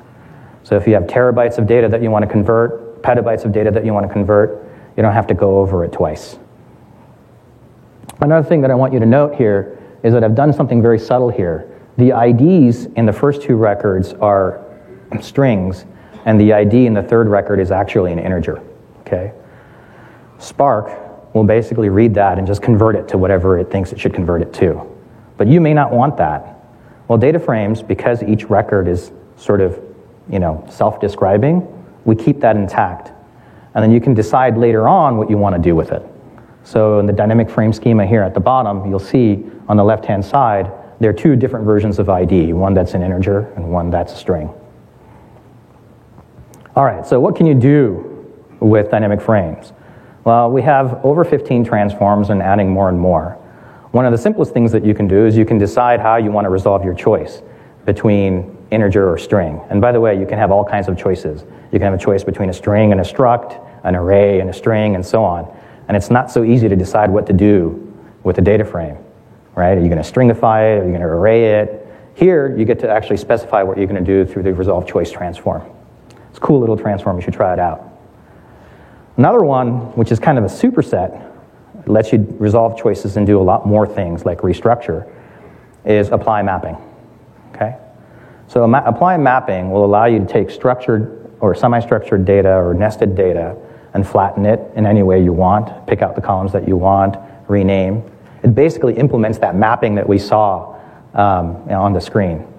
So 0.63 0.77
if 0.77 0.87
you 0.87 0.93
have 0.95 1.05
terabytes 1.05 1.57
of 1.57 1.67
data 1.67 1.89
that 1.89 2.03
you 2.03 2.11
want 2.11 2.25
to 2.25 2.31
convert, 2.31 3.03
petabytes 3.03 3.47
of 3.47 3.53
data 3.53 3.71
that 3.71 3.85
you 3.85 3.95
want 3.95 4.07
to 4.07 4.13
convert, 4.13 4.63
you 4.97 5.03
don't 5.03 5.15
have 5.15 5.27
to 5.29 5.35
go 5.35 5.59
over 5.59 5.85
it 5.87 5.93
twice. 5.93 6.39
Another 8.21 8.47
thing 8.47 8.61
that 8.61 8.71
I 8.71 8.75
want 8.75 8.93
you 8.93 9.01
to 9.01 9.07
note 9.07 9.35
here 9.35 9.79
is 10.03 10.13
that 10.13 10.23
I've 10.23 10.35
done 10.35 10.53
something 10.53 10.83
very 10.83 10.99
subtle 10.99 11.31
here. 11.31 11.69
The 11.97 12.11
IDs 12.11 12.87
in 12.97 13.07
the 13.07 13.13
first 13.13 13.43
two 13.43 13.57
records 13.57 14.13
are 14.15 14.65
strings, 15.21 15.85
and 16.25 16.41
the 16.41 16.53
ID 16.53 16.87
in 16.87 16.95
the 16.95 17.03
third 17.03 17.29
record 17.29 17.59
is 17.59 17.71
actually 17.71 18.13
an 18.13 18.19
integer. 18.19 18.63
Okay? 19.01 19.33
Spark 20.39 21.35
will 21.35 21.45
basically 21.45 21.89
read 21.89 22.15
that 22.15 22.39
and 22.39 22.47
just 22.47 22.63
convert 22.63 22.95
it 22.95 23.09
to 23.09 23.19
whatever 23.19 23.59
it 23.59 23.71
thinks 23.71 23.93
it 23.93 24.01
should 24.01 24.15
convert 24.15 24.43
it 24.43 24.53
to. 24.55 24.89
But 25.37 25.49
you 25.49 25.61
may 25.61 25.75
not 25.75 25.93
want 25.93 26.17
that. 26.19 26.57
Well, 27.09 27.19
data 27.19 27.39
frames, 27.39 27.83
because 27.83 28.23
each 28.23 28.45
record 28.45 28.89
is 28.89 29.13
sort 29.37 29.61
of, 29.61 29.81
you 30.31 30.39
know, 30.39 30.65
self-describing, 30.71 31.67
we 32.05 32.15
keep 32.15 32.41
that 32.41 32.57
intact. 32.57 33.13
And 33.75 33.83
then 33.83 33.91
you 33.91 34.01
can 34.01 34.15
decide 34.15 34.57
later 34.59 34.87
on 34.87 35.17
what 35.17 35.31
you 35.31 35.39
want 35.39 35.57
to 35.57 35.61
do 35.61 35.75
with 35.75 35.93
it. 35.93 36.03
So 36.65 37.01
in 37.01 37.07
the 37.07 37.13
dynamic 37.13 37.51
frame 37.51 37.73
schema 37.73 38.07
here 38.07 38.23
at 38.23 38.35
the 38.35 38.41
bottom, 38.41 38.89
you'll 38.89 38.99
see 38.99 39.45
on 39.69 39.77
the 39.77 39.85
left-hand 39.85 40.25
side, 40.25 40.71
there 41.01 41.11
are 41.11 41.15
two 41.15 41.35
different 41.35 41.65
versions 41.65 41.99
of 41.99 42.09
ID, 42.09 42.53
one 42.53 42.75
that's 42.75 42.95
an 42.95 43.03
integer 43.03 43.53
and 43.57 43.73
one 43.73 43.91
that's 43.91 44.13
a 44.13 44.17
string. 44.17 44.51
All 46.75 46.87
right, 46.87 47.07
so 47.07 47.21
what 47.21 47.37
can 47.37 47.45
you 47.45 47.53
do 47.53 48.35
with 48.59 48.91
dynamic 48.91 49.21
frames? 49.21 49.75
Well, 50.25 50.51
we 50.51 50.63
have 50.63 51.05
over 51.05 51.23
15 51.23 51.65
transforms 51.65 52.31
and 52.31 52.41
adding 52.41 52.71
more 52.71 52.89
and 52.89 52.99
more. 52.99 53.33
One 53.91 54.07
of 54.07 54.13
the 54.13 54.17
simplest 54.17 54.55
things 54.55 54.73
that 54.73 54.83
you 54.83 54.95
can 54.95 55.07
do 55.07 55.27
is 55.27 55.37
you 55.37 55.45
can 55.45 55.59
decide 55.59 56.01
how 56.01 56.17
you 56.17 56.33
want 56.33 56.47
to 56.47 56.49
resolve 56.49 56.83
your 56.83 56.95
choice 56.95 57.43
between 57.85 58.57
integer 58.71 59.11
or 59.11 59.19
string. 59.19 59.61
And 59.69 59.83
by 59.83 59.93
the 59.93 60.01
way, 60.01 60.19
you 60.19 60.25
can 60.25 60.39
have 60.39 60.51
all 60.51 60.65
kinds 60.65 60.89
of 60.89 60.97
choices. 60.97 61.43
You 61.73 61.79
can 61.79 61.83
have 61.83 61.93
a 61.93 61.99
choice 61.99 62.25
between 62.25 62.49
a 62.49 62.55
string 62.55 62.93
and 62.93 63.03
a 63.03 63.05
struct, 63.05 63.63
an 63.85 63.95
array 63.95 64.41
and 64.41 64.49
a 64.49 64.55
string, 64.55 64.95
and 64.95 65.05
so 65.05 65.23
on. 65.23 65.55
And 65.89 65.97
it's 65.97 66.11
not 66.11 66.31
so 66.31 66.43
easy 66.43 66.71
to 66.71 66.77
decide 66.77 67.11
what 67.11 67.27
to 67.27 67.35
do 67.35 67.93
with 68.23 68.39
a 68.39 68.43
data 68.43 68.65
frame, 68.65 68.97
right? 69.57 69.77
Are 69.77 69.83
you 69.83 69.91
going 69.91 70.03
to 70.03 70.11
stringify 70.11 70.75
it? 70.75 70.81
Are 70.81 70.85
you 70.85 70.91
going 70.91 71.01
to 71.03 71.07
array 71.07 71.61
it? 71.61 71.87
Here, 72.15 72.57
you 72.57 72.65
get 72.65 72.79
to 72.79 72.89
actually 72.89 73.19
specify 73.19 73.63
what 73.63 73.77
you're 73.77 73.87
going 73.87 74.03
to 74.03 74.25
do 74.25 74.25
through 74.25 74.45
the 74.45 74.55
resolve 74.55 74.87
choice 74.87 75.11
transform. 75.11 75.71
Cool 76.43 76.61
little 76.61 76.77
transform. 76.77 77.17
You 77.17 77.23
should 77.23 77.35
try 77.35 77.53
it 77.53 77.61
out. 77.61 77.89
Another 79.17 79.41
one, 79.45 79.95
which 79.95 80.11
is 80.11 80.19
kind 80.19 80.39
of 80.39 80.45
a 80.45 80.49
superset, 80.49 81.31
lets 81.87 82.13
you 82.13 82.27
resolve 82.39 82.77
choices 82.77 83.17
and 83.17 83.27
do 83.27 83.41
a 83.41 83.43
lot 83.43 83.67
more 83.67 83.87
things 83.87 84.25
like 84.25 84.39
restructure, 84.39 85.09
is 85.85 86.09
apply 86.11 86.43
mapping. 86.43 86.77
Okay? 87.55 87.77
So 88.49 88.67
ma- 88.67 88.83
apply 88.85 89.19
mapping 89.19 89.71
will 89.71 89.85
allow 89.85 90.07
you 90.07 90.19
to 90.19 90.27
take 90.27 90.51
structured 90.51 91.31
or 91.41 91.55
semi-structured 91.55 92.25
data 92.25 92.53
or 92.53 92.75
nested 92.75 93.15
data 93.15 93.57
and 93.95 94.07
flatten 94.07 94.45
it 94.45 94.61
in 94.75 94.85
any 94.85 95.03
way 95.03 95.23
you 95.23 95.33
want, 95.33 95.87
pick 95.87 96.03
out 96.03 96.17
the 96.17 96.21
columns 96.21 96.53
that 96.53 96.67
you 96.67 96.77
want, 96.77 97.17
rename. 97.49 98.03
It 98.43 98.55
basically 98.55 98.95
implements 98.95 99.39
that 99.39 99.55
mapping 99.55 99.95
that 99.95 100.09
we 100.09 100.19
saw 100.19 100.75
um, 101.15 101.69
on 101.71 101.93
the 101.93 102.01
screen. 102.01 102.52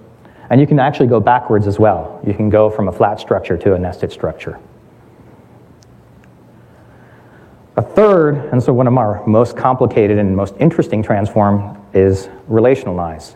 And 0.50 0.60
you 0.60 0.66
can 0.66 0.78
actually 0.78 1.06
go 1.06 1.20
backwards 1.20 1.66
as 1.66 1.78
well. 1.78 2.20
You 2.26 2.34
can 2.34 2.50
go 2.50 2.70
from 2.70 2.88
a 2.88 2.92
flat 2.92 3.18
structure 3.18 3.56
to 3.56 3.74
a 3.74 3.78
nested 3.78 4.12
structure. 4.12 4.58
A 7.76 7.82
third, 7.82 8.36
and 8.52 8.62
so 8.62 8.72
one 8.72 8.86
of 8.86 8.96
our 8.96 9.26
most 9.26 9.56
complicated 9.56 10.18
and 10.18 10.36
most 10.36 10.54
interesting 10.60 11.02
transform 11.02 11.82
is 11.92 12.28
relationalize. 12.48 13.34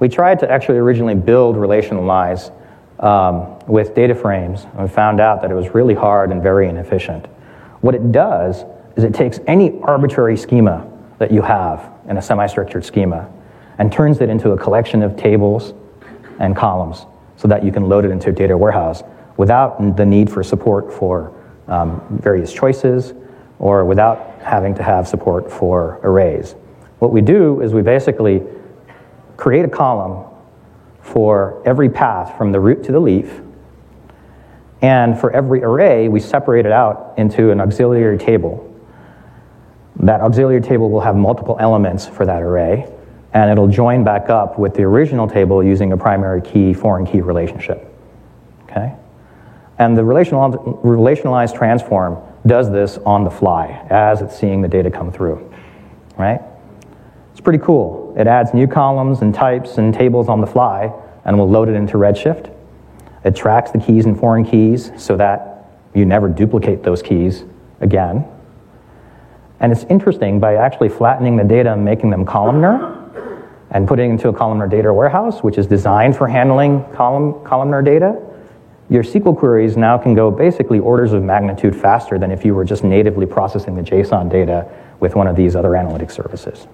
We 0.00 0.08
tried 0.08 0.40
to 0.40 0.50
actually 0.50 0.78
originally 0.78 1.14
build 1.14 1.56
relationalize 1.56 2.52
um, 2.98 3.58
with 3.68 3.94
data 3.94 4.14
frames 4.14 4.66
and 4.76 4.90
found 4.90 5.20
out 5.20 5.40
that 5.42 5.50
it 5.50 5.54
was 5.54 5.72
really 5.74 5.94
hard 5.94 6.30
and 6.30 6.42
very 6.42 6.68
inefficient. 6.68 7.26
What 7.80 7.94
it 7.94 8.12
does 8.12 8.64
is 8.96 9.04
it 9.04 9.14
takes 9.14 9.38
any 9.46 9.80
arbitrary 9.82 10.36
schema 10.36 10.90
that 11.18 11.30
you 11.30 11.42
have 11.42 11.92
in 12.08 12.16
a 12.16 12.22
semi-structured 12.22 12.84
schema 12.84 13.30
and 13.78 13.92
turns 13.92 14.20
it 14.20 14.28
into 14.28 14.50
a 14.50 14.58
collection 14.58 15.02
of 15.02 15.16
tables 15.16 15.74
and 16.38 16.56
columns 16.56 17.06
so 17.36 17.48
that 17.48 17.64
you 17.64 17.72
can 17.72 17.88
load 17.88 18.04
it 18.04 18.10
into 18.10 18.30
a 18.30 18.32
data 18.32 18.56
warehouse 18.56 19.02
without 19.36 19.96
the 19.96 20.06
need 20.06 20.30
for 20.30 20.42
support 20.42 20.92
for 20.92 21.32
um, 21.68 22.02
various 22.10 22.52
choices 22.52 23.14
or 23.58 23.84
without 23.84 24.40
having 24.40 24.74
to 24.74 24.82
have 24.82 25.08
support 25.08 25.50
for 25.50 26.00
arrays. 26.02 26.54
What 26.98 27.12
we 27.12 27.20
do 27.20 27.60
is 27.60 27.74
we 27.74 27.82
basically 27.82 28.42
create 29.36 29.64
a 29.64 29.68
column 29.68 30.30
for 31.02 31.62
every 31.66 31.88
path 31.88 32.36
from 32.38 32.52
the 32.52 32.60
root 32.60 32.84
to 32.84 32.92
the 32.92 33.00
leaf. 33.00 33.40
And 34.80 35.18
for 35.18 35.30
every 35.30 35.62
array, 35.62 36.08
we 36.08 36.20
separate 36.20 36.66
it 36.66 36.72
out 36.72 37.14
into 37.16 37.50
an 37.50 37.60
auxiliary 37.60 38.18
table. 38.18 38.70
That 39.96 40.20
auxiliary 40.20 40.60
table 40.60 40.90
will 40.90 41.00
have 41.00 41.16
multiple 41.16 41.56
elements 41.60 42.06
for 42.06 42.26
that 42.26 42.42
array. 42.42 42.90
And 43.34 43.50
it'll 43.50 43.68
join 43.68 44.04
back 44.04 44.30
up 44.30 44.58
with 44.58 44.74
the 44.74 44.84
original 44.84 45.28
table 45.28 45.62
using 45.62 45.92
a 45.92 45.96
primary 45.96 46.40
key 46.40 46.72
foreign 46.72 47.04
key 47.04 47.20
relationship. 47.20 47.92
Okay? 48.62 48.94
And 49.78 49.96
the 49.96 50.04
relational, 50.04 50.50
relationalized 50.84 51.56
transform 51.56 52.16
does 52.46 52.70
this 52.70 52.96
on 52.98 53.24
the 53.24 53.30
fly 53.30 53.86
as 53.90 54.22
it's 54.22 54.38
seeing 54.38 54.62
the 54.62 54.68
data 54.68 54.88
come 54.88 55.10
through. 55.10 55.52
Right? 56.16 56.40
It's 57.32 57.40
pretty 57.40 57.58
cool. 57.58 58.14
It 58.16 58.28
adds 58.28 58.54
new 58.54 58.68
columns 58.68 59.20
and 59.20 59.34
types 59.34 59.78
and 59.78 59.92
tables 59.92 60.28
on 60.28 60.40
the 60.40 60.46
fly 60.46 60.92
and 61.24 61.36
will 61.36 61.50
load 61.50 61.68
it 61.68 61.74
into 61.74 61.94
Redshift. 61.94 62.54
It 63.24 63.34
tracks 63.34 63.72
the 63.72 63.78
keys 63.78 64.04
and 64.04 64.16
foreign 64.16 64.44
keys 64.44 64.92
so 64.96 65.16
that 65.16 65.66
you 65.92 66.04
never 66.04 66.28
duplicate 66.28 66.84
those 66.84 67.02
keys 67.02 67.42
again. 67.80 68.24
And 69.58 69.72
it's 69.72 69.84
interesting 69.84 70.38
by 70.38 70.54
actually 70.54 70.90
flattening 70.90 71.36
the 71.36 71.44
data 71.44 71.72
and 71.72 71.84
making 71.84 72.10
them 72.10 72.24
columnar 72.24 73.03
and 73.74 73.88
putting 73.88 74.12
into 74.12 74.28
a 74.28 74.32
columnar 74.32 74.68
data 74.68 74.92
warehouse, 74.92 75.42
which 75.42 75.58
is 75.58 75.66
designed 75.66 76.16
for 76.16 76.28
handling 76.28 76.84
column, 76.92 77.44
columnar 77.44 77.82
data, 77.82 78.22
your 78.88 79.02
SQL 79.02 79.36
queries 79.36 79.76
now 79.76 79.98
can 79.98 80.14
go 80.14 80.30
basically 80.30 80.78
orders 80.78 81.12
of 81.12 81.24
magnitude 81.24 81.74
faster 81.74 82.16
than 82.16 82.30
if 82.30 82.44
you 82.44 82.54
were 82.54 82.64
just 82.64 82.84
natively 82.84 83.26
processing 83.26 83.74
the 83.74 83.82
JSON 83.82 84.30
data 84.30 84.70
with 85.00 85.16
one 85.16 85.26
of 85.26 85.34
these 85.34 85.56
other 85.56 85.74
analytic 85.74 86.10
services. 86.10 86.68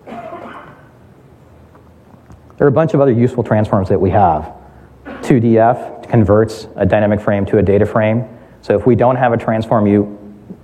There 2.58 2.66
are 2.66 2.68
a 2.68 2.72
bunch 2.72 2.92
of 2.92 3.00
other 3.00 3.12
useful 3.12 3.42
transforms 3.42 3.88
that 3.88 3.98
we 3.98 4.10
have. 4.10 4.52
toDF 5.06 6.06
converts 6.10 6.68
a 6.76 6.84
dynamic 6.84 7.20
frame 7.20 7.46
to 7.46 7.56
a 7.56 7.62
data 7.62 7.86
frame. 7.86 8.28
So 8.60 8.76
if 8.76 8.86
we 8.86 8.94
don't 8.94 9.16
have 9.16 9.32
a 9.32 9.38
transform 9.38 9.86
you, 9.86 10.18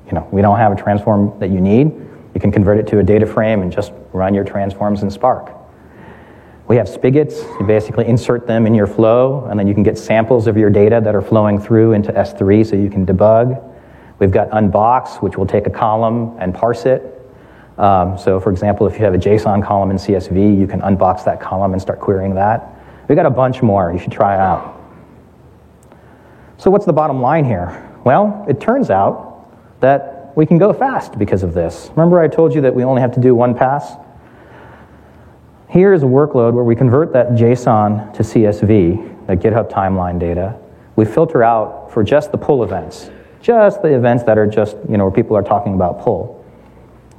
you 0.06 0.12
know, 0.12 0.28
we 0.30 0.42
don't 0.42 0.58
have 0.58 0.72
a 0.72 0.76
transform 0.76 1.38
that 1.38 1.48
you 1.48 1.62
need, 1.62 1.86
you 2.34 2.40
can 2.40 2.52
convert 2.52 2.76
it 2.76 2.86
to 2.88 2.98
a 2.98 3.02
data 3.02 3.24
frame 3.24 3.62
and 3.62 3.72
just 3.72 3.92
run 4.12 4.34
your 4.34 4.44
transforms 4.44 5.02
in 5.02 5.10
Spark. 5.10 5.55
We 6.68 6.76
have 6.76 6.88
spigots. 6.88 7.42
You 7.60 7.66
basically 7.66 8.06
insert 8.06 8.46
them 8.46 8.66
in 8.66 8.74
your 8.74 8.88
flow, 8.88 9.46
and 9.48 9.58
then 9.58 9.68
you 9.68 9.74
can 9.74 9.84
get 9.84 9.96
samples 9.96 10.48
of 10.48 10.56
your 10.56 10.70
data 10.70 11.00
that 11.02 11.14
are 11.14 11.22
flowing 11.22 11.60
through 11.60 11.92
into 11.92 12.12
S3 12.12 12.66
so 12.66 12.74
you 12.74 12.90
can 12.90 13.06
debug. 13.06 13.62
We've 14.18 14.32
got 14.32 14.50
unbox, 14.50 15.22
which 15.22 15.36
will 15.36 15.46
take 15.46 15.66
a 15.66 15.70
column 15.70 16.36
and 16.40 16.52
parse 16.52 16.86
it. 16.86 17.12
Um, 17.78 18.18
so, 18.18 18.40
for 18.40 18.50
example, 18.50 18.86
if 18.86 18.98
you 18.98 19.04
have 19.04 19.14
a 19.14 19.18
JSON 19.18 19.64
column 19.64 19.90
in 19.90 19.96
CSV, 19.96 20.58
you 20.58 20.66
can 20.66 20.80
unbox 20.80 21.24
that 21.24 21.40
column 21.40 21.72
and 21.72 21.80
start 21.80 22.00
querying 22.00 22.34
that. 22.34 22.74
We've 23.06 23.16
got 23.16 23.26
a 23.26 23.30
bunch 23.30 23.62
more. 23.62 23.92
You 23.92 23.98
should 23.98 24.12
try 24.12 24.34
it 24.34 24.40
out. 24.40 24.80
So, 26.56 26.70
what's 26.70 26.86
the 26.86 26.92
bottom 26.92 27.20
line 27.20 27.44
here? 27.44 27.82
Well, 28.02 28.44
it 28.48 28.60
turns 28.60 28.90
out 28.90 29.80
that 29.80 30.32
we 30.36 30.46
can 30.46 30.58
go 30.58 30.72
fast 30.72 31.18
because 31.18 31.42
of 31.42 31.54
this. 31.54 31.90
Remember, 31.90 32.20
I 32.20 32.28
told 32.28 32.54
you 32.54 32.62
that 32.62 32.74
we 32.74 32.82
only 32.82 33.02
have 33.02 33.12
to 33.12 33.20
do 33.20 33.34
one 33.34 33.54
pass? 33.54 33.92
Here 35.68 35.92
is 35.92 36.02
a 36.02 36.06
workload 36.06 36.52
where 36.52 36.64
we 36.64 36.76
convert 36.76 37.12
that 37.12 37.30
JSON 37.30 38.14
to 38.14 38.22
CSV, 38.22 39.26
that 39.26 39.40
GitHub 39.40 39.70
timeline 39.70 40.18
data. 40.18 40.56
We 40.94 41.04
filter 41.04 41.42
out 41.42 41.90
for 41.92 42.04
just 42.04 42.30
the 42.30 42.38
pull 42.38 42.62
events, 42.62 43.10
just 43.42 43.82
the 43.82 43.94
events 43.94 44.22
that 44.24 44.38
are 44.38 44.46
just, 44.46 44.76
you 44.88 44.96
know, 44.96 45.04
where 45.04 45.14
people 45.14 45.36
are 45.36 45.42
talking 45.42 45.74
about 45.74 46.00
pull. 46.00 46.44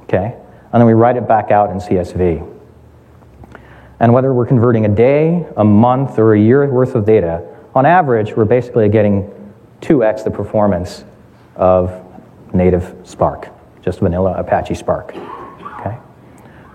Okay? 0.04 0.34
And 0.72 0.80
then 0.80 0.86
we 0.86 0.94
write 0.94 1.16
it 1.16 1.28
back 1.28 1.50
out 1.50 1.70
in 1.70 1.76
CSV. 1.76 2.56
And 4.00 4.12
whether 4.12 4.32
we're 4.32 4.46
converting 4.46 4.86
a 4.86 4.88
day, 4.88 5.46
a 5.56 5.64
month, 5.64 6.18
or 6.18 6.34
a 6.34 6.40
year 6.40 6.66
worth 6.70 6.94
of 6.94 7.04
data, 7.04 7.44
on 7.74 7.84
average, 7.84 8.34
we're 8.34 8.44
basically 8.44 8.88
getting 8.88 9.30
2x 9.82 10.24
the 10.24 10.30
performance 10.30 11.04
of 11.56 11.92
native 12.54 12.96
Spark, 13.04 13.48
just 13.82 14.00
vanilla 14.00 14.32
Apache 14.32 14.74
Spark. 14.74 15.14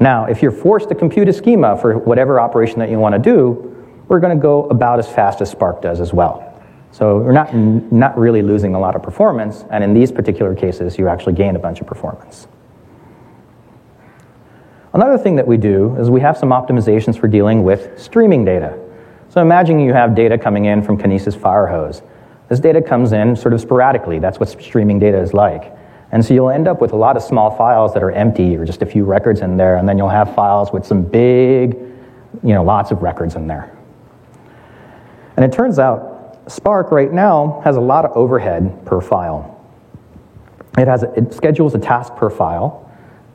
Now, 0.04 0.26
if 0.26 0.42
you're 0.42 0.52
forced 0.52 0.90
to 0.90 0.96
compute 0.96 1.30
a 1.30 1.34
schema 1.34 1.78
for 1.78 1.98
whatever 1.98 2.38
operation 2.38 2.80
that 2.80 2.90
you 2.90 3.00
want 3.00 3.16
to 3.16 3.20
do, 3.20 3.74
we're 4.10 4.20
going 4.20 4.38
to 4.38 4.42
go 4.42 4.66
about 4.66 5.00
as 5.00 5.08
fast 5.08 5.40
as 5.40 5.50
Spark 5.50 5.82
does 5.82 6.02
as 6.02 6.12
well. 6.12 6.62
So 6.92 7.20
we're 7.20 7.32
not, 7.32 7.56
not 7.56 8.18
really 8.18 8.42
losing 8.42 8.76
a 8.76 8.80
lot 8.82 8.98
of 8.98 9.02
performance, 9.02 9.64
and 9.72 9.82
in 9.82 9.94
these 9.94 10.12
particular 10.12 10.56
cases, 10.56 10.98
you 10.98 11.08
actually 11.08 11.36
gain 11.36 11.56
a 11.56 11.60
bunch 11.60 11.80
of 11.80 11.88
performance. 11.88 12.50
Another 14.94 15.18
thing 15.18 15.38
that 15.38 15.48
we 15.48 15.56
do 15.56 15.96
is 15.96 16.10
we 16.10 16.20
have 16.20 16.38
some 16.38 16.50
optimizations 16.50 17.18
for 17.18 17.30
dealing 17.30 17.64
with 17.64 17.98
streaming 17.98 18.44
data. 18.44 18.78
So 19.30 19.40
imagine 19.42 19.80
you 19.80 19.94
have 19.94 20.16
data 20.16 20.38
coming 20.38 20.66
in 20.66 20.82
from 20.82 20.98
Kinesis 20.98 21.38
Firehose. 21.38 22.02
This 22.50 22.60
data 22.60 22.82
comes 22.82 23.14
in 23.14 23.38
sort 23.38 23.54
of 23.54 23.62
sporadically. 23.62 24.20
That's 24.20 24.38
what 24.38 24.50
streaming 24.50 25.00
data 25.00 25.20
is 25.20 25.34
like. 25.34 25.74
And 26.14 26.24
so 26.24 26.36
you'll 26.36 26.52
end 26.52 26.68
up 26.68 26.80
with 26.80 26.92
a 26.92 26.96
lot 26.96 27.18
of 27.18 27.24
small 27.24 27.50
files 27.58 27.92
that 27.96 28.04
are 28.04 28.12
empty 28.12 28.56
or 28.56 28.66
just 28.66 28.84
a 28.84 28.86
few 28.86 29.04
records 29.04 29.42
in 29.42 29.58
there, 29.58 29.78
and 29.78 29.90
then 29.90 29.98
you'll 29.98 30.10
have 30.10 30.36
files 30.36 30.72
with 30.72 30.86
some 30.86 31.02
big, 31.02 31.74
you 31.74 32.54
know, 32.54 32.64
lots 32.64 32.92
of 32.92 33.02
records 33.02 33.34
in 33.34 33.48
there. 33.48 33.76
And 35.36 35.44
it 35.44 35.52
turns 35.52 35.80
out 35.80 36.40
Spark 36.48 36.92
right 36.92 37.12
now 37.12 37.62
has 37.64 37.78
a 37.78 37.82
lot 37.82 38.06
of 38.06 38.16
overhead 38.16 38.86
per 38.86 39.02
file. 39.02 39.60
It, 40.78 40.88
has, 40.88 41.02
it 41.02 41.34
schedules 41.34 41.74
a 41.74 41.80
task 41.80 42.16
per 42.16 42.30
file, 42.30 42.92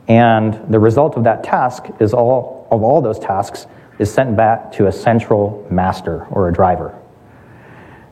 and 0.07 0.55
the 0.73 0.79
result 0.79 1.17
of 1.17 1.25
that 1.25 1.43
task 1.43 1.87
is 1.99 2.15
all 2.15 2.69
of 2.71 2.85
all 2.85 3.03
those 3.03 3.19
tasks 3.19 3.67
is 3.99 4.13
sent 4.13 4.37
back 4.37 4.71
to 4.75 4.87
a 4.87 4.93
central 4.93 5.67
master 5.69 6.27
or 6.27 6.49
a 6.49 6.53
driver. 6.53 6.97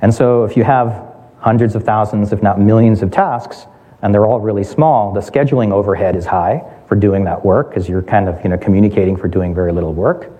And 0.02 0.12
so 0.12 0.42
if 0.42 0.56
you 0.56 0.64
have 0.64 1.14
hundreds 1.38 1.76
of 1.76 1.84
thousands, 1.84 2.32
if 2.32 2.42
not 2.42 2.58
millions 2.58 3.02
of 3.02 3.12
tasks, 3.12 3.66
and 4.02 4.14
they're 4.14 4.26
all 4.26 4.40
really 4.40 4.64
small, 4.64 5.12
the 5.12 5.20
scheduling 5.20 5.72
overhead 5.72 6.16
is 6.16 6.26
high 6.26 6.62
for 6.88 6.94
doing 6.96 7.24
that 7.24 7.44
work 7.44 7.70
because 7.70 7.88
you're 7.88 8.02
kind 8.02 8.28
of 8.28 8.42
you 8.42 8.50
know, 8.50 8.58
communicating 8.58 9.16
for 9.16 9.28
doing 9.28 9.54
very 9.54 9.72
little 9.72 9.92
work. 9.92 10.30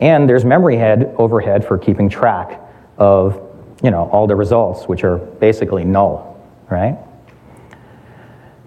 And 0.00 0.28
there's 0.28 0.44
memory 0.44 0.76
head 0.76 1.14
overhead 1.16 1.64
for 1.64 1.78
keeping 1.78 2.08
track 2.08 2.60
of 2.98 3.42
you 3.82 3.90
know, 3.90 4.08
all 4.10 4.26
the 4.26 4.36
results, 4.36 4.84
which 4.84 5.04
are 5.04 5.18
basically 5.18 5.84
null, 5.84 6.40
right? 6.70 6.98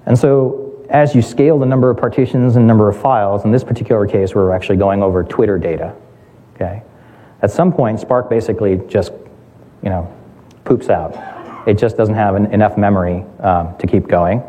And 0.06 0.18
so 0.18 0.86
as 0.90 1.14
you 1.16 1.22
scale 1.22 1.60
the 1.60 1.66
number 1.66 1.90
of 1.90 1.98
partitions 1.98 2.56
and 2.56 2.66
number 2.68 2.90
of 2.90 3.00
files, 3.00 3.46
in 3.46 3.52
this 3.52 3.64
particular 3.64 4.08
case, 4.08 4.34
we're 4.34 4.52
actually 4.52 4.78
going 4.78 5.04
over 5.04 5.24
Twitter 5.24 5.58
data, 5.58 5.96
okay? 6.56 6.84
At 7.42 7.52
some 7.52 7.72
point, 7.72 8.00
Spark 8.00 8.30
basically 8.30 8.82
just, 8.88 9.12
you 9.84 9.90
know, 9.90 10.14
poops 10.64 10.90
out. 10.90 11.16
It 11.66 11.78
just 11.78 11.98
doesn't 11.98 12.16
have 12.16 12.36
an, 12.36 12.48
enough 12.54 12.78
memory 12.78 13.26
um, 13.40 13.78
to 13.78 13.88
keep 13.88 14.08
going. 14.08 14.44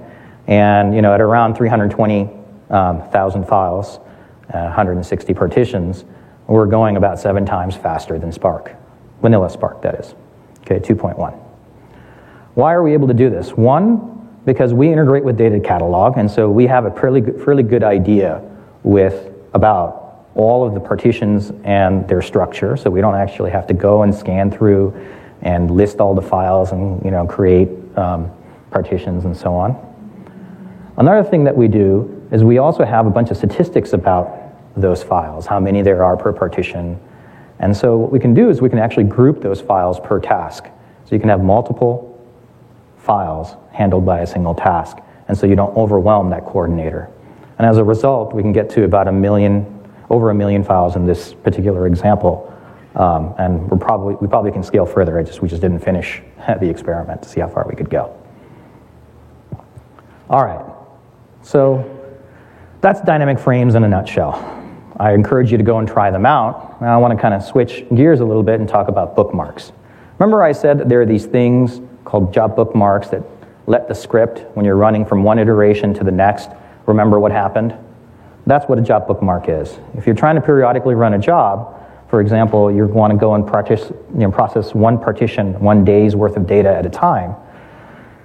And 0.46 0.94
you 0.94 1.02
know, 1.02 1.14
at 1.14 1.20
around 1.20 1.54
320,000 1.54 2.70
um, 2.70 3.46
files, 3.46 3.98
uh, 4.52 4.64
160 4.64 5.34
partitions, 5.34 6.04
we're 6.46 6.66
going 6.66 6.96
about 6.96 7.20
seven 7.20 7.46
times 7.46 7.76
faster 7.76 8.18
than 8.18 8.32
Spark, 8.32 8.74
vanilla 9.22 9.48
Spark, 9.48 9.82
that 9.82 9.94
is. 9.94 10.14
Okay, 10.62 10.80
2.1. 10.80 11.32
Why 12.54 12.74
are 12.74 12.82
we 12.82 12.92
able 12.92 13.06
to 13.08 13.14
do 13.14 13.30
this? 13.30 13.52
One, 13.52 14.40
because 14.44 14.74
we 14.74 14.90
integrate 14.90 15.22
with 15.22 15.36
data 15.36 15.60
catalog, 15.60 16.18
and 16.18 16.28
so 16.28 16.50
we 16.50 16.66
have 16.66 16.84
a 16.84 16.90
fairly 16.90 17.20
good, 17.20 17.40
fairly 17.44 17.62
good 17.62 17.84
idea 17.84 18.42
with 18.82 19.32
about 19.54 20.26
all 20.34 20.66
of 20.66 20.74
the 20.74 20.80
partitions 20.80 21.52
and 21.64 22.08
their 22.08 22.22
structure, 22.22 22.76
so 22.76 22.90
we 22.90 23.00
don't 23.00 23.14
actually 23.14 23.50
have 23.50 23.66
to 23.68 23.74
go 23.74 24.02
and 24.02 24.14
scan 24.14 24.50
through 24.50 24.94
and 25.42 25.70
list 25.70 26.00
all 26.00 26.14
the 26.14 26.22
files 26.22 26.72
and 26.72 27.02
you 27.04 27.10
know, 27.10 27.26
create 27.26 27.68
um, 27.96 28.30
partitions 28.70 29.24
and 29.24 29.36
so 29.36 29.54
on. 29.54 29.86
Another 30.96 31.28
thing 31.28 31.44
that 31.44 31.56
we 31.56 31.68
do 31.68 32.26
is 32.30 32.44
we 32.44 32.58
also 32.58 32.84
have 32.84 33.06
a 33.06 33.10
bunch 33.10 33.30
of 33.30 33.36
statistics 33.36 33.92
about 33.92 34.36
those 34.76 35.02
files, 35.02 35.46
how 35.46 35.58
many 35.58 35.82
there 35.82 36.04
are 36.04 36.16
per 36.16 36.32
partition. 36.32 37.00
And 37.58 37.76
so 37.76 37.96
what 37.96 38.12
we 38.12 38.18
can 38.18 38.34
do 38.34 38.50
is 38.50 38.60
we 38.60 38.70
can 38.70 38.78
actually 38.78 39.04
group 39.04 39.40
those 39.40 39.60
files 39.60 39.98
per 40.00 40.20
task. 40.20 40.64
So 41.04 41.14
you 41.14 41.20
can 41.20 41.28
have 41.28 41.42
multiple 41.42 42.06
files 42.98 43.56
handled 43.72 44.06
by 44.06 44.20
a 44.20 44.26
single 44.26 44.54
task. 44.54 44.98
And 45.28 45.36
so 45.36 45.46
you 45.46 45.56
don't 45.56 45.76
overwhelm 45.76 46.30
that 46.30 46.44
coordinator. 46.44 47.10
And 47.58 47.66
as 47.66 47.78
a 47.78 47.84
result, 47.84 48.32
we 48.32 48.42
can 48.42 48.52
get 48.52 48.70
to 48.70 48.84
about 48.84 49.08
a 49.08 49.12
million, 49.12 49.66
over 50.08 50.30
a 50.30 50.34
million 50.34 50.64
files 50.64 50.96
in 50.96 51.06
this 51.06 51.34
particular 51.34 51.86
example 51.86 52.46
um, 52.94 53.34
and 53.38 53.70
we're 53.70 53.78
probably, 53.78 54.14
we 54.16 54.26
probably 54.26 54.50
can 54.50 54.62
scale 54.62 54.86
further. 54.86 55.18
I 55.18 55.22
just, 55.22 55.42
we 55.42 55.48
just 55.48 55.62
didn't 55.62 55.80
finish 55.80 56.22
the 56.60 56.68
experiment 56.68 57.22
to 57.22 57.28
see 57.28 57.40
how 57.40 57.48
far 57.48 57.66
we 57.68 57.76
could 57.76 57.90
go. 57.90 58.16
All 60.28 60.44
right, 60.44 60.64
so 61.42 61.84
that's 62.80 63.00
dynamic 63.00 63.38
frames 63.38 63.74
in 63.74 63.84
a 63.84 63.88
nutshell. 63.88 64.56
I 64.98 65.12
encourage 65.12 65.50
you 65.50 65.56
to 65.56 65.64
go 65.64 65.78
and 65.78 65.88
try 65.88 66.10
them 66.10 66.26
out. 66.26 66.80
Now 66.80 66.94
I 66.94 66.98
want 66.98 67.16
to 67.16 67.20
kind 67.20 67.34
of 67.34 67.42
switch 67.42 67.84
gears 67.94 68.20
a 68.20 68.24
little 68.24 68.42
bit 68.42 68.60
and 68.60 68.68
talk 68.68 68.88
about 68.88 69.16
bookmarks. 69.16 69.72
Remember 70.18 70.42
I 70.42 70.52
said 70.52 70.78
that 70.78 70.88
there 70.88 71.00
are 71.00 71.06
these 71.06 71.24
things 71.24 71.80
called 72.04 72.34
job 72.34 72.54
bookmarks 72.54 73.08
that 73.08 73.22
let 73.66 73.88
the 73.88 73.94
script, 73.94 74.44
when 74.54 74.66
you're 74.66 74.76
running 74.76 75.06
from 75.06 75.22
one 75.22 75.38
iteration 75.38 75.94
to 75.94 76.04
the 76.04 76.10
next, 76.10 76.50
remember 76.86 77.18
what 77.18 77.32
happened? 77.32 77.74
That's 78.46 78.68
what 78.68 78.78
a 78.78 78.82
job 78.82 79.06
bookmark 79.06 79.48
is. 79.48 79.78
If 79.94 80.06
you're 80.06 80.16
trying 80.16 80.34
to 80.34 80.42
periodically 80.42 80.94
run 80.94 81.14
a 81.14 81.18
job, 81.18 81.79
for 82.10 82.20
example, 82.20 82.72
you 82.72 82.84
want 82.86 83.12
to 83.12 83.16
go 83.16 83.34
and 83.34 83.48
you 83.48 84.20
know, 84.20 84.32
process 84.32 84.74
one 84.74 84.98
partition, 84.98 85.58
one 85.60 85.84
day's 85.84 86.16
worth 86.16 86.36
of 86.36 86.44
data 86.44 86.68
at 86.68 86.84
a 86.84 86.90
time. 86.90 87.36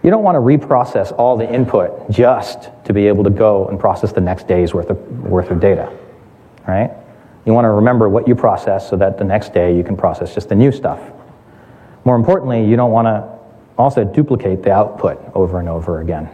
You 0.02 0.10
don't 0.10 0.24
want 0.24 0.36
to 0.36 0.40
reprocess 0.40 1.14
all 1.18 1.38
the 1.38 1.52
input 1.52 2.10
just 2.10 2.70
to 2.86 2.94
be 2.94 3.08
able 3.08 3.24
to 3.24 3.30
go 3.30 3.68
and 3.68 3.80
process 3.80 4.12
the 4.12 4.22
next 4.22 4.48
day's 4.48 4.74
worth 4.74 4.90
of, 4.90 5.24
worth 5.24 5.52
of 5.52 5.60
data, 5.60 5.96
right? 6.68 6.92
You 7.46 7.54
want 7.54 7.66
to 7.66 7.70
remember 7.70 8.10
what 8.10 8.28
you 8.28 8.34
process 8.34 8.90
so 8.90 8.98
that 8.98 9.20
the 9.20 9.24
next 9.24 9.54
day 9.54 9.78
you 9.78 9.84
can 9.84 9.96
process 9.96 10.34
just 10.34 10.50
the 10.50 10.56
new 10.56 10.72
stuff. 10.72 11.00
More 12.06 12.16
importantly, 12.16 12.66
you 12.66 12.76
don't 12.76 12.92
want 12.92 13.06
to 13.06 13.30
also 13.78 14.04
duplicate 14.04 14.64
the 14.64 14.72
output 14.72 15.20
over 15.36 15.60
and 15.60 15.70
over 15.70 16.02
again. 16.02 16.28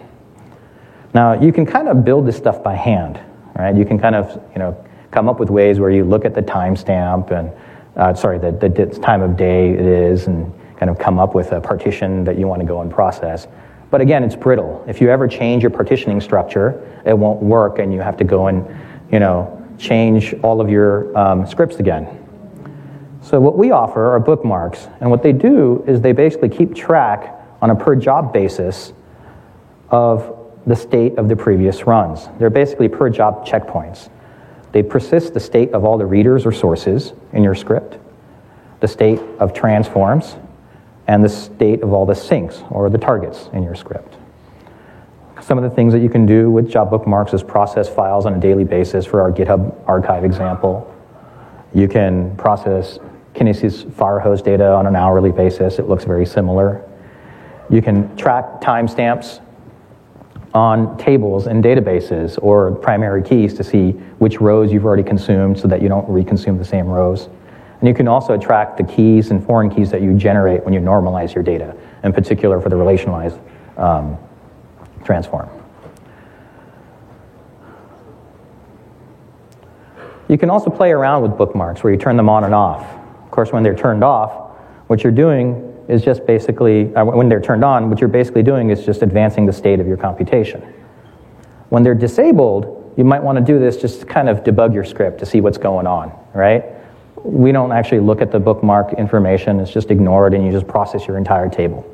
Now, 1.14 1.34
you 1.34 1.52
can 1.52 1.66
kind 1.66 1.90
of 1.90 2.06
build 2.06 2.26
this 2.26 2.38
stuff 2.38 2.64
by 2.64 2.76
hand, 2.76 3.20
right? 3.58 3.76
You 3.76 3.84
can 3.84 4.00
kind 4.00 4.16
of, 4.16 4.42
you 4.54 4.60
know, 4.60 4.86
come 5.12 5.30
up 5.30 5.40
with 5.40 5.50
ways 5.50 5.80
where 5.80 5.92
you 5.92 6.04
look 6.04 6.26
at 6.26 6.34
the 6.34 6.42
timestamp 6.42 7.32
and, 7.32 7.52
uh, 7.98 8.14
sorry, 8.14 8.40
the, 8.40 8.52
the 8.52 9.00
time 9.02 9.22
of 9.22 9.38
day 9.38 9.72
it 9.72 9.86
is 9.86 10.28
and 10.28 10.54
kind 10.78 10.90
of 10.90 10.98
come 10.98 11.20
up 11.20 11.36
with 11.36 11.52
a 11.52 11.62
partition 11.62 12.24
that 12.24 12.38
you 12.38 12.48
want 12.48 12.60
to 12.62 12.66
go 12.66 12.82
and 12.82 12.90
process. 12.90 13.48
But 13.92 14.02
again, 14.02 14.24
it's 14.24 14.36
brittle. 14.36 14.84
If 14.88 15.02
you 15.02 15.10
ever 15.10 15.28
change 15.28 15.64
your 15.64 15.70
partitioning 15.70 16.22
structure, 16.22 16.82
it 17.06 17.18
won't 17.18 17.42
work 17.42 17.80
and 17.80 17.94
you 17.94 18.00
have 18.00 18.18
to 18.18 18.24
go 18.24 18.48
and, 18.48 18.66
you 19.12 19.20
know, 19.20 19.58
change 19.78 20.34
all 20.44 20.62
of 20.62 20.70
your 20.70 21.16
um, 21.18 21.46
scripts 21.46 21.78
again. 21.78 22.08
So 23.22 23.40
what 23.40 23.58
we 23.58 23.72
offer 23.72 24.12
are 24.12 24.20
bookmarks, 24.20 24.88
and 25.00 25.12
what 25.12 25.22
they 25.22 25.34
do 25.34 25.84
is 25.88 26.02
they 26.02 26.12
basically 26.12 26.50
keep 26.50 26.74
track 26.74 27.36
on 27.62 27.70
a 27.70 27.76
per 27.76 27.96
job 27.96 28.34
basis 28.34 28.94
of 29.90 30.38
the 30.66 30.76
state 30.76 31.18
of 31.18 31.28
the 31.28 31.36
previous 31.36 31.86
runs. 31.86 32.30
They're 32.40 32.50
basically 32.50 32.88
per 32.88 33.10
job 33.10 33.46
checkpoints. 33.46 34.10
They 34.72 34.84
persist 34.84 35.34
the 35.34 35.40
state 35.40 35.74
of 35.74 35.84
all 35.84 35.98
the 35.98 36.06
readers 36.06 36.46
or 36.46 36.52
sources 36.52 37.14
in 37.34 37.44
your 37.44 37.56
script, 37.56 37.98
the 38.80 38.88
state 38.88 39.20
of 39.40 39.54
transforms, 39.54 40.38
and 41.08 41.24
the 41.24 41.30
state 41.30 41.84
of 41.84 41.94
all 41.94 42.06
the 42.06 42.16
sinks 42.16 42.64
or 42.70 42.90
the 42.90 42.98
targets 42.98 43.50
in 43.54 43.64
your 43.64 43.76
script. 43.76 44.16
Some 45.42 45.58
of 45.58 45.64
the 45.64 45.70
things 45.70 45.92
that 45.94 46.00
you 46.00 46.10
can 46.10 46.26
do 46.26 46.52
with 46.52 46.70
job 46.70 46.90
bookmarks 46.90 47.34
is 47.34 47.44
process 47.44 47.90
files 47.90 48.26
on 48.26 48.34
a 48.36 48.40
daily 48.40 48.64
basis 48.64 49.06
for 49.06 49.22
our 49.22 49.32
GitHub 49.32 49.76
archive 49.88 50.24
example. 50.24 50.88
You 51.74 51.88
can 51.88 52.36
process 52.38 53.00
Kinesis 53.34 53.84
Firehose 53.84 54.44
data 54.44 54.72
on 54.72 54.86
an 54.88 54.96
hourly 54.96 55.32
basis. 55.32 55.80
It 55.80 55.90
looks 55.90 56.04
very 56.04 56.26
similar. 56.26 56.88
You 57.70 57.82
can 57.82 58.16
track 58.18 58.62
timestamps 58.62 59.42
on 60.54 60.98
tables 60.98 61.48
and 61.48 61.64
databases 61.64 62.38
or 62.42 62.76
primary 62.76 63.24
keys 63.24 63.54
to 63.54 63.64
see 63.64 63.92
which 64.20 64.42
rows 64.42 64.72
you've 64.72 64.86
already 64.86 65.04
consumed 65.04 65.58
so 65.58 65.68
that 65.68 65.82
you 65.82 65.88
don't 65.88 66.08
reconsume 66.10 66.58
the 66.58 66.66
same 66.66 66.88
rows. 66.88 67.30
And 67.80 67.88
you 67.88 67.94
can 67.94 68.08
also 68.08 68.38
track 68.38 68.78
the 68.78 68.84
keys 68.84 69.32
and 69.32 69.44
foreign 69.44 69.70
keys 69.70 69.90
that 69.92 70.02
you 70.02 70.14
generate 70.14 70.64
when 70.64 70.74
you 70.74 70.80
normalize 70.80 71.34
your 71.34 71.44
data, 71.44 71.76
in 72.04 72.14
particular 72.14 72.60
for 72.60 72.70
the 72.70 72.76
relationalized 72.76 73.40
um, 73.78 74.18
transform. 75.04 75.50
You 80.28 80.38
can 80.38 80.50
also 80.50 80.70
play 80.70 80.92
around 80.92 81.24
with 81.24 81.38
bookmarks 81.38 81.84
where 81.84 81.92
you 81.92 82.00
turn 82.00 82.18
them 82.18 82.30
on 82.30 82.44
and 82.44 82.54
off. 82.54 82.84
Of 83.26 83.32
course, 83.32 83.52
when 83.52 83.64
they're 83.64 83.76
turned 83.76 84.04
off, 84.04 84.52
what 84.88 85.04
you're 85.04 85.12
doing 85.12 85.71
is 85.88 86.04
just 86.04 86.26
basically, 86.26 86.94
uh, 86.96 87.04
when 87.04 87.30
they're 87.30 87.42
turned 87.42 87.64
on, 87.64 87.90
what 87.90 88.00
you're 88.00 88.08
basically 88.08 88.44
doing 88.44 88.70
is 88.70 88.86
just 88.86 89.02
advancing 89.02 89.46
the 89.46 89.54
state 89.54 89.80
of 89.80 89.88
your 89.88 89.98
computation. 89.98 90.62
When 91.70 91.84
they're 91.84 91.96
disabled, 91.96 92.94
you 92.98 93.04
might 93.04 93.24
want 93.24 93.38
to 93.38 93.44
do 93.44 93.60
this 93.60 93.78
just 93.78 94.02
to 94.02 94.06
kind 94.06 94.30
of 94.30 94.44
debug 94.44 94.74
your 94.74 94.84
script 94.84 95.20
to 95.20 95.26
see 95.26 95.42
what's 95.42 95.58
going 95.58 95.88
on, 95.88 96.12
right? 96.34 96.66
We 97.24 97.52
don't 97.52 97.72
actually 97.72 98.00
look 98.00 98.22
at 98.22 98.32
the 98.32 98.40
bookmark 98.40 98.94
information, 98.94 99.60
it's 99.60 99.72
just 99.72 99.92
ignored 99.92 100.34
and 100.34 100.46
you 100.46 100.52
just 100.52 100.68
process 100.68 101.08
your 101.08 101.18
entire 101.18 101.50
table. 101.50 101.88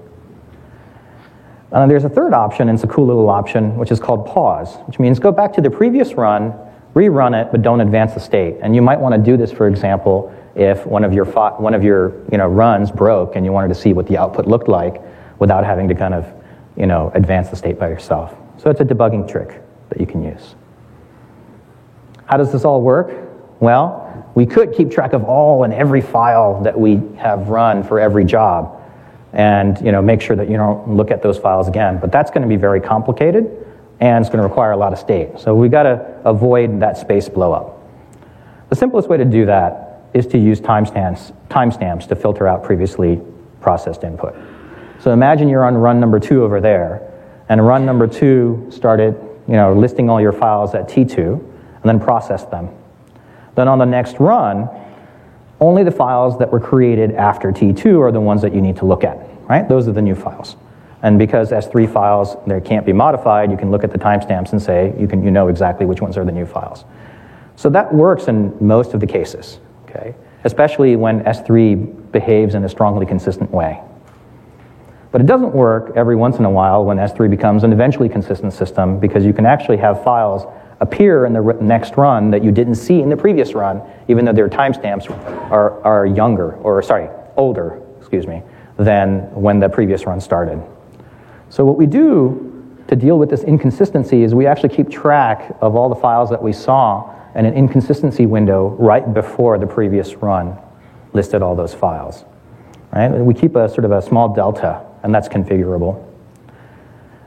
Uh, 1.72 1.86
there's 1.86 2.06
a 2.06 2.10
third 2.10 2.34
option, 2.34 2.70
and 2.70 2.78
it's 2.78 2.86
a 2.86 2.88
cool 2.88 3.06
little 3.06 3.30
option, 3.30 3.76
which 3.76 3.92
is 3.92 4.00
called 4.00 4.26
pause, 4.26 4.78
which 4.88 5.00
means 5.00 5.20
go 5.20 5.34
back 5.34 5.52
to 5.52 5.62
the 5.62 5.70
previous 5.70 6.14
run, 6.14 6.54
rerun 6.94 7.40
it, 7.40 7.52
but 7.52 7.62
don't 7.62 7.82
advance 7.82 8.14
the 8.14 8.20
state. 8.20 8.56
And 8.62 8.74
you 8.74 8.82
might 8.82 9.00
want 9.00 9.14
to 9.16 9.22
do 9.22 9.36
this, 9.36 9.52
for 9.52 9.68
example, 9.68 10.34
if 10.58 10.86
one 10.88 11.04
of 11.04 11.14
your, 11.14 11.26
one 11.26 11.76
of 11.76 11.84
your 11.84 12.20
you 12.32 12.38
know, 12.38 12.48
runs 12.48 12.90
broke 12.90 13.36
and 13.36 13.46
you 13.46 13.52
wanted 13.52 13.68
to 13.70 13.76
see 13.76 13.94
what 13.94 14.08
the 14.08 14.18
output 14.18 14.48
looked 14.48 14.68
like 14.68 15.00
without 15.40 15.64
having 15.64 15.88
to 15.88 15.96
kind 15.96 16.16
of 16.16 16.26
you 16.76 16.88
know, 16.88 17.12
advance 17.14 17.50
the 17.50 17.56
state 17.56 17.78
by 17.78 17.88
yourself. 17.88 18.36
So 18.58 18.72
it's 18.72 18.82
a 18.82 18.86
debugging 18.86 19.30
trick 19.32 19.62
that 19.90 20.00
you 20.00 20.08
can 20.08 20.24
use. 20.24 20.56
How 22.26 22.38
does 22.38 22.52
this 22.52 22.66
all 22.66 22.82
work? 22.82 23.12
Well, 23.60 24.32
we 24.34 24.48
could 24.48 24.74
keep 24.74 24.90
track 24.92 25.14
of 25.14 25.24
all 25.24 25.64
and 25.64 25.74
every 25.74 26.02
file 26.02 26.62
that 26.64 26.78
we 26.80 27.02
have 27.18 27.50
run 27.50 27.84
for 27.84 28.00
every 28.00 28.26
job 28.26 28.74
and 29.34 29.80
you 29.86 29.92
know, 29.92 30.02
make 30.02 30.22
sure 30.22 30.36
that 30.36 30.50
you 30.50 30.58
don't 30.58 30.90
look 30.90 31.12
at 31.12 31.22
those 31.22 31.38
files 31.38 31.68
again. 31.68 32.00
But 32.00 32.12
that's 32.12 32.32
going 32.32 32.42
to 32.42 32.48
be 32.48 32.56
very 32.56 32.82
complicated 32.82 33.46
and 34.00 34.24
it's 34.24 34.30
going 34.30 34.42
to 34.42 34.48
require 34.48 34.72
a 34.72 34.78
lot 34.78 34.92
of 34.92 34.98
state. 34.98 35.40
So 35.40 35.54
we've 35.54 35.72
got 35.72 35.84
to 35.84 36.22
avoid 36.26 36.80
that 36.80 36.98
space 36.98 37.30
blowup. 37.30 37.76
The 38.70 38.76
simplest 38.76 39.08
way 39.08 39.18
to 39.18 39.26
do 39.26 39.46
that 39.46 39.87
is 40.14 40.28
to 40.28 40.38
use 40.38 40.60
timestamps, 40.60 41.34
timestamps 41.50 42.08
to 42.08 42.16
filter 42.16 42.48
out 42.48 42.64
previously 42.64 43.22
processed 43.62 44.04
input. 44.04 44.36
So 45.00 45.12
imagine 45.12 45.48
you're 45.50 45.66
on 45.66 45.76
run 45.76 46.00
number 46.00 46.20
two 46.20 46.44
over 46.44 46.60
there, 46.60 47.12
and 47.50 47.66
run 47.66 47.86
number 47.86 48.08
two 48.08 48.68
started 48.72 49.16
you 49.48 49.54
know, 49.54 49.74
listing 49.74 50.10
all 50.10 50.20
your 50.20 50.34
files 50.34 50.76
at 50.76 50.90
T2 50.90 51.34
and 51.38 51.84
then 51.84 52.00
processed 52.00 52.52
them. 52.52 52.70
Then 53.56 53.68
on 53.68 53.80
the 53.80 53.86
next 53.86 54.20
run, 54.20 54.70
only 55.60 55.84
the 55.84 55.92
files 55.92 56.38
that 56.40 56.52
were 56.52 56.60
created 56.60 57.14
after 57.14 57.52
T2 57.52 58.00
are 58.00 58.12
the 58.12 58.22
ones 58.22 58.42
that 58.42 58.54
you 58.54 58.62
need 58.62 58.76
to 58.78 58.86
look 58.86 59.04
at, 59.04 59.18
right? 59.50 59.68
Those 59.68 59.88
are 59.88 59.94
the 59.94 60.02
new 60.02 60.16
files. 60.16 60.56
And 61.02 61.18
because 61.18 61.52
S3 61.52 61.92
files, 61.92 62.36
they 62.46 62.60
can't 62.60 62.86
be 62.86 62.94
modified, 62.94 63.50
you 63.52 63.58
can 63.58 63.72
look 63.72 63.84
at 63.84 63.92
the 63.92 63.98
timestamps 63.98 64.52
and 64.52 64.62
say, 64.62 64.94
you, 65.00 65.08
can, 65.08 65.24
you 65.24 65.32
know 65.32 65.48
exactly 65.48 65.86
which 65.86 66.02
ones 66.02 66.18
are 66.18 66.26
the 66.26 66.32
new 66.32 66.46
files. 66.46 66.84
So 67.56 67.70
that 67.70 67.94
works 67.94 68.28
in 68.28 68.56
most 68.60 68.94
of 68.94 69.00
the 69.00 69.08
cases, 69.08 69.60
okay? 69.98 70.16
Especially 70.44 70.96
when 70.96 71.24
S3 71.24 72.12
behaves 72.12 72.56
in 72.56 72.64
a 72.64 72.70
strongly 72.70 73.06
consistent 73.06 73.52
way. 73.52 73.82
But 75.12 75.22
it 75.22 75.28
doesn't 75.28 75.54
work 75.54 75.94
every 75.96 76.16
once 76.16 76.38
in 76.38 76.46
a 76.46 76.50
while 76.50 76.84
when 76.84 76.98
S3 76.98 77.30
becomes 77.30 77.64
an 77.64 77.74
eventually 77.74 78.10
consistent 78.10 78.54
system 78.54 79.00
because 79.00 79.26
you 79.26 79.34
can 79.34 79.46
actually 79.46 79.78
have 79.78 80.04
files 80.04 80.46
appear 80.80 81.26
in 81.26 81.34
the 81.34 81.42
next 81.60 81.98
run 81.98 82.30
that 82.30 82.44
you 82.44 82.52
didn't 82.52 82.76
see 82.76 83.02
in 83.02 83.10
the 83.10 83.18
previous 83.18 83.54
run, 83.54 83.82
even 84.08 84.26
though 84.26 84.34
their 84.34 84.50
timestamps 84.50 85.10
are, 85.50 85.82
are 85.84 86.06
younger, 86.06 86.54
or 86.58 86.84
sorry, 86.84 87.10
older, 87.36 87.82
excuse 88.00 88.28
me, 88.28 88.44
than 88.78 89.22
when 89.34 89.60
the 89.60 89.68
previous 89.68 90.06
run 90.06 90.22
started. 90.22 90.62
So 91.50 91.66
what 91.66 91.78
we 91.78 91.88
do 91.88 92.57
to 92.88 92.96
deal 92.96 93.20
with 93.20 93.30
this 93.30 93.44
inconsistency 93.44 94.24
is 94.24 94.34
we 94.34 94.48
actually 94.48 94.70
keep 94.70 94.90
track 94.90 95.56
of 95.62 95.76
all 95.76 95.90
the 95.90 95.96
files 95.96 96.30
that 96.30 96.42
we 96.42 96.54
saw 96.54 97.14
in 97.36 97.46
an 97.46 97.54
inconsistency 97.54 98.26
window 98.26 98.70
right 98.80 99.14
before 99.14 99.58
the 99.58 99.68
previous 99.68 100.16
run 100.16 100.58
listed 101.14 101.42
all 101.42 101.56
those 101.56 101.74
files. 101.74 102.26
Right? 102.94 103.10
We 103.10 103.34
keep 103.34 103.56
a 103.56 103.70
sort 103.70 103.86
of 103.86 103.92
a 103.92 104.02
small 104.02 104.34
delta, 104.34 104.86
and 105.04 105.14
that's 105.14 105.28
configurable. 105.28 106.04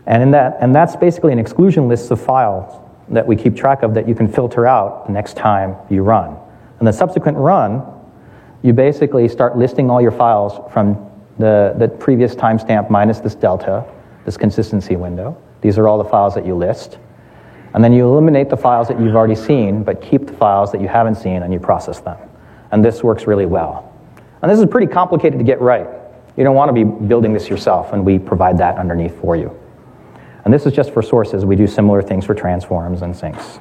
And, 0.07 0.23
in 0.23 0.31
that, 0.33 0.57
and 0.61 0.75
that's 0.75 0.97
basically 0.97 1.33
an 1.33 1.39
exclusion 1.39 1.89
list 1.89 2.11
of 2.11 2.21
files 2.21 2.75
that 3.11 3.27
we 3.27 3.37
keep 3.37 3.55
track 3.55 3.83
of 3.83 3.95
that 3.95 4.09
you 4.09 4.15
can 4.15 4.27
filter 4.27 4.67
out 4.67 5.07
the 5.07 5.13
next 5.13 5.37
time 5.37 5.77
you 5.91 6.03
run. 6.03 6.37
And 6.79 6.89
the 6.89 6.93
subsequent 6.93 7.37
run, 7.37 7.83
you 8.63 8.73
basically 8.73 9.29
start 9.29 9.57
listing 9.57 9.91
all 9.91 10.01
your 10.01 10.11
files 10.11 10.73
from 10.73 11.11
the, 11.39 11.75
the 11.79 11.89
previous 11.89 12.35
timestamp 12.35 12.91
minus 12.91 13.21
this 13.21 13.35
delta, 13.35 13.85
this 14.25 14.37
consistency 14.37 14.97
window. 14.97 15.37
These 15.61 15.79
are 15.79 15.89
all 15.89 15.99
the 16.03 16.09
files 16.09 16.35
that 16.35 16.47
you 16.47 16.55
list. 16.55 16.99
And 17.75 17.85
then 17.85 17.93
you 17.93 18.07
eliminate 18.07 18.51
the 18.51 18.57
files 18.57 18.89
that 18.89 19.01
you've 19.01 19.15
already 19.15 19.35
seen, 19.35 19.85
but 19.85 20.03
keep 20.03 20.27
the 20.27 20.33
files 20.33 20.73
that 20.73 20.81
you 20.81 20.89
haven't 20.89 21.17
seen 21.17 21.43
and 21.43 21.53
you 21.53 21.61
process 21.61 22.01
them. 22.01 22.19
And 22.73 22.85
this 22.85 23.03
works 23.03 23.27
really 23.27 23.47
well. 23.47 23.93
And 24.43 24.51
this 24.51 24.59
is 24.59 24.67
pretty 24.67 24.87
complicated 24.87 25.39
to 25.39 25.45
get 25.45 25.61
right. 25.61 25.87
You 26.37 26.45
don't 26.45 26.57
want 26.57 26.69
to 26.69 26.73
be 26.73 26.85
building 26.85 27.33
this 27.33 27.49
yourself, 27.49 27.93
and 27.93 28.05
we 28.05 28.19
provide 28.19 28.59
that 28.59 28.79
underneath 28.79 29.21
for 29.21 29.37
you. 29.37 29.57
And 30.45 30.55
this 30.55 30.65
is 30.67 30.73
just 30.73 30.93
for 30.93 31.03
sources. 31.03 31.45
We 31.45 31.57
do 31.57 31.67
similar 31.67 32.03
things 32.03 32.25
for 32.25 32.35
transforms 32.35 33.03
and 33.03 33.15
sinks. 33.15 33.61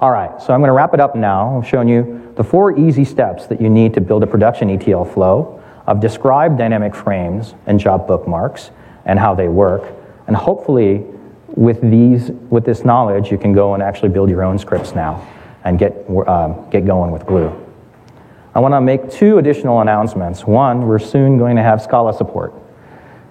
All 0.00 0.10
right, 0.10 0.40
so 0.40 0.52
I'm 0.52 0.60
going 0.60 0.68
to 0.68 0.74
wrap 0.74 0.94
it 0.94 1.00
up 1.00 1.14
now. 1.14 1.58
I've 1.58 1.68
shown 1.68 1.88
you 1.88 2.32
the 2.36 2.44
four 2.44 2.78
easy 2.78 3.04
steps 3.04 3.46
that 3.46 3.60
you 3.60 3.68
need 3.68 3.94
to 3.94 4.00
build 4.00 4.22
a 4.22 4.26
production 4.26 4.70
ETL 4.70 5.04
flow. 5.04 5.62
I've 5.86 6.00
described 6.00 6.58
dynamic 6.58 6.94
frames 6.94 7.54
and 7.66 7.78
job 7.78 8.06
bookmarks 8.06 8.70
and 9.04 9.18
how 9.18 9.34
they 9.34 9.48
work. 9.48 9.84
And 10.26 10.36
hopefully, 10.36 11.04
with, 11.48 11.80
these, 11.80 12.30
with 12.50 12.64
this 12.64 12.84
knowledge, 12.84 13.30
you 13.30 13.38
can 13.38 13.52
go 13.52 13.74
and 13.74 13.82
actually 13.82 14.08
build 14.08 14.28
your 14.30 14.42
own 14.42 14.58
scripts 14.58 14.94
now 14.94 15.26
and 15.64 15.78
get, 15.78 16.08
um, 16.26 16.68
get 16.70 16.86
going 16.86 17.10
with 17.10 17.26
Glue. 17.26 17.52
I 18.54 18.60
want 18.60 18.72
to 18.72 18.80
make 18.80 19.10
two 19.10 19.38
additional 19.38 19.80
announcements. 19.80 20.44
One, 20.44 20.86
we're 20.86 20.98
soon 20.98 21.38
going 21.38 21.56
to 21.56 21.62
have 21.62 21.82
Scala 21.82 22.14
support. 22.14 22.54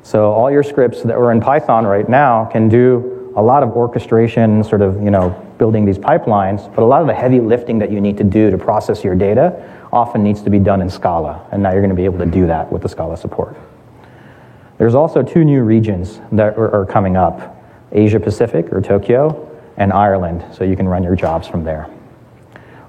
So 0.03 0.31
all 0.31 0.51
your 0.51 0.63
scripts 0.63 1.01
that 1.03 1.15
are 1.15 1.31
in 1.31 1.39
Python 1.39 1.85
right 1.85 2.07
now 2.07 2.45
can 2.45 2.67
do 2.67 3.33
a 3.35 3.41
lot 3.41 3.63
of 3.63 3.69
orchestration, 3.69 4.63
sort 4.63 4.81
of, 4.81 5.01
you 5.01 5.09
know, 5.09 5.29
building 5.57 5.85
these 5.85 5.97
pipelines, 5.97 6.73
but 6.75 6.83
a 6.83 6.85
lot 6.85 7.01
of 7.01 7.07
the 7.07 7.13
heavy 7.13 7.39
lifting 7.39 7.79
that 7.79 7.89
you 7.89 8.01
need 8.01 8.17
to 8.17 8.23
do 8.23 8.51
to 8.51 8.57
process 8.57 9.03
your 9.03 9.15
data 9.15 9.87
often 9.93 10.23
needs 10.23 10.41
to 10.41 10.49
be 10.49 10.59
done 10.59 10.81
in 10.81 10.89
Scala, 10.89 11.47
and 11.51 11.63
now 11.63 11.71
you're 11.71 11.81
going 11.81 11.89
to 11.89 11.95
be 11.95 12.05
able 12.05 12.19
to 12.19 12.25
do 12.25 12.45
that 12.47 12.71
with 12.71 12.81
the 12.81 12.89
Scala 12.89 13.15
support. 13.15 13.55
There's 14.77 14.95
also 14.95 15.21
two 15.21 15.43
new 15.43 15.61
regions 15.63 16.19
that 16.31 16.57
are, 16.57 16.85
coming 16.85 17.15
up, 17.15 17.63
Asia 17.91 18.19
Pacific, 18.19 18.73
or 18.73 18.81
Tokyo, 18.81 19.49
and 19.77 19.93
Ireland, 19.93 20.43
so 20.53 20.63
you 20.63 20.75
can 20.75 20.87
run 20.87 21.03
your 21.03 21.15
jobs 21.15 21.47
from 21.47 21.63
there. 21.63 21.89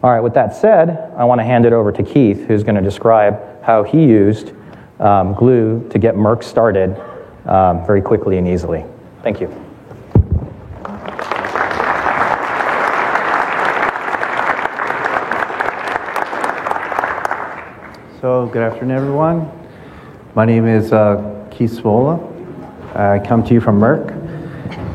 All 0.03 0.11
right, 0.11 0.20
with 0.20 0.35
that 0.35 0.57
said, 0.57 1.12
I 1.16 1.24
want 1.24 1.41
to 1.41 1.45
hand 1.45 1.66
it 1.66 1.72
over 1.72 1.93
to 1.93 2.03
Keith, 2.03 2.47
who's 2.47 2.62
going 2.62 2.74
to 2.74 2.82
describe 2.82 3.62
how 3.62 3.82
he 3.82 4.05
used 4.05 4.53
um, 4.99 5.35
Glue 5.35 5.87
to 5.91 5.99
get 5.99 6.14
Merck 6.14 6.43
started 6.43 6.97
um, 7.47 7.87
very 7.87 8.01
quickly 8.01 8.39
and 8.39 8.49
easily. 8.49 8.85
Thank 9.22 9.41
you. 9.41 9.49
So, 18.20 18.47
good 18.47 18.62
afternoon, 18.62 18.97
everyone. 18.97 19.51
My 20.35 20.47
name 20.47 20.66
is 20.66 20.93
uh, 20.95 21.34
Keith 21.55 21.70
Swola. 21.70 22.18
I 22.96 23.20
come 23.24 23.44
to 23.44 23.55
you 23.55 23.61
from 23.61 23.78
Merck. 23.78 24.20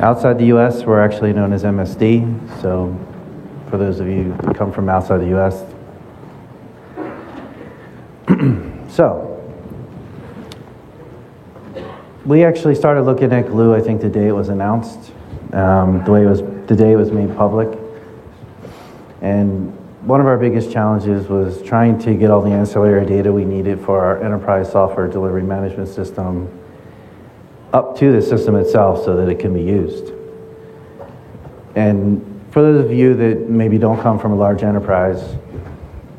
Outside 0.02 0.38
the 0.38 0.46
US, 0.48 0.84
we're 0.84 1.02
actually 1.02 1.32
known 1.32 1.54
as 1.54 1.64
MSD. 1.64 2.62
So, 2.62 2.98
for 3.70 3.78
those 3.78 4.02
of 4.02 4.08
you 4.08 4.34
who 4.44 4.54
come 4.54 4.72
from 4.72 4.90
outside 4.90 5.20
the 5.20 5.38
US. 5.38 5.64
so, 8.94 9.26
we 12.26 12.44
actually 12.44 12.76
started 12.76 13.04
looking 13.04 13.32
at 13.32 13.48
glue, 13.48 13.74
I 13.74 13.80
think, 13.80 14.02
the 14.02 14.10
day 14.10 14.28
it 14.28 14.34
was 14.34 14.50
announced, 14.50 15.12
um, 15.54 16.04
the 16.04 16.12
way 16.12 16.24
it 16.24 16.30
was, 16.30 16.42
the 16.68 16.76
day 16.76 16.92
it 16.92 16.98
was 16.98 17.12
made 17.12 17.34
public. 17.38 17.80
And 19.22 19.76
one 20.02 20.22
of 20.22 20.28
our 20.28 20.38
biggest 20.38 20.72
challenges 20.72 21.28
was 21.28 21.62
trying 21.62 22.00
to 22.00 22.14
get 22.14 22.32
all 22.32 22.42
the 22.42 22.52
ancillary 22.52 23.06
data 23.06 23.32
we 23.32 23.44
needed 23.44 23.80
for 23.82 24.00
our 24.00 24.24
enterprise 24.24 24.72
software 24.72 25.08
delivery 25.08 25.44
management 25.44 25.90
system 25.90 26.50
up 27.74 27.98
to 27.98 28.12
the 28.12 28.22
system 28.22 28.56
itself 28.56 29.04
so 29.04 29.16
that 29.18 29.30
it 29.30 29.40
can 29.40 29.54
be 29.54 29.62
used. 29.62 30.14
And 31.76 32.26
for 32.52 32.62
those 32.62 32.86
of 32.86 32.92
you 32.92 33.14
that 33.14 33.50
maybe 33.50 33.78
don't 33.78 34.02
come 34.02 34.18
from 34.18 34.32
a 34.32 34.36
large 34.36 34.64
enterprise, 34.64 35.36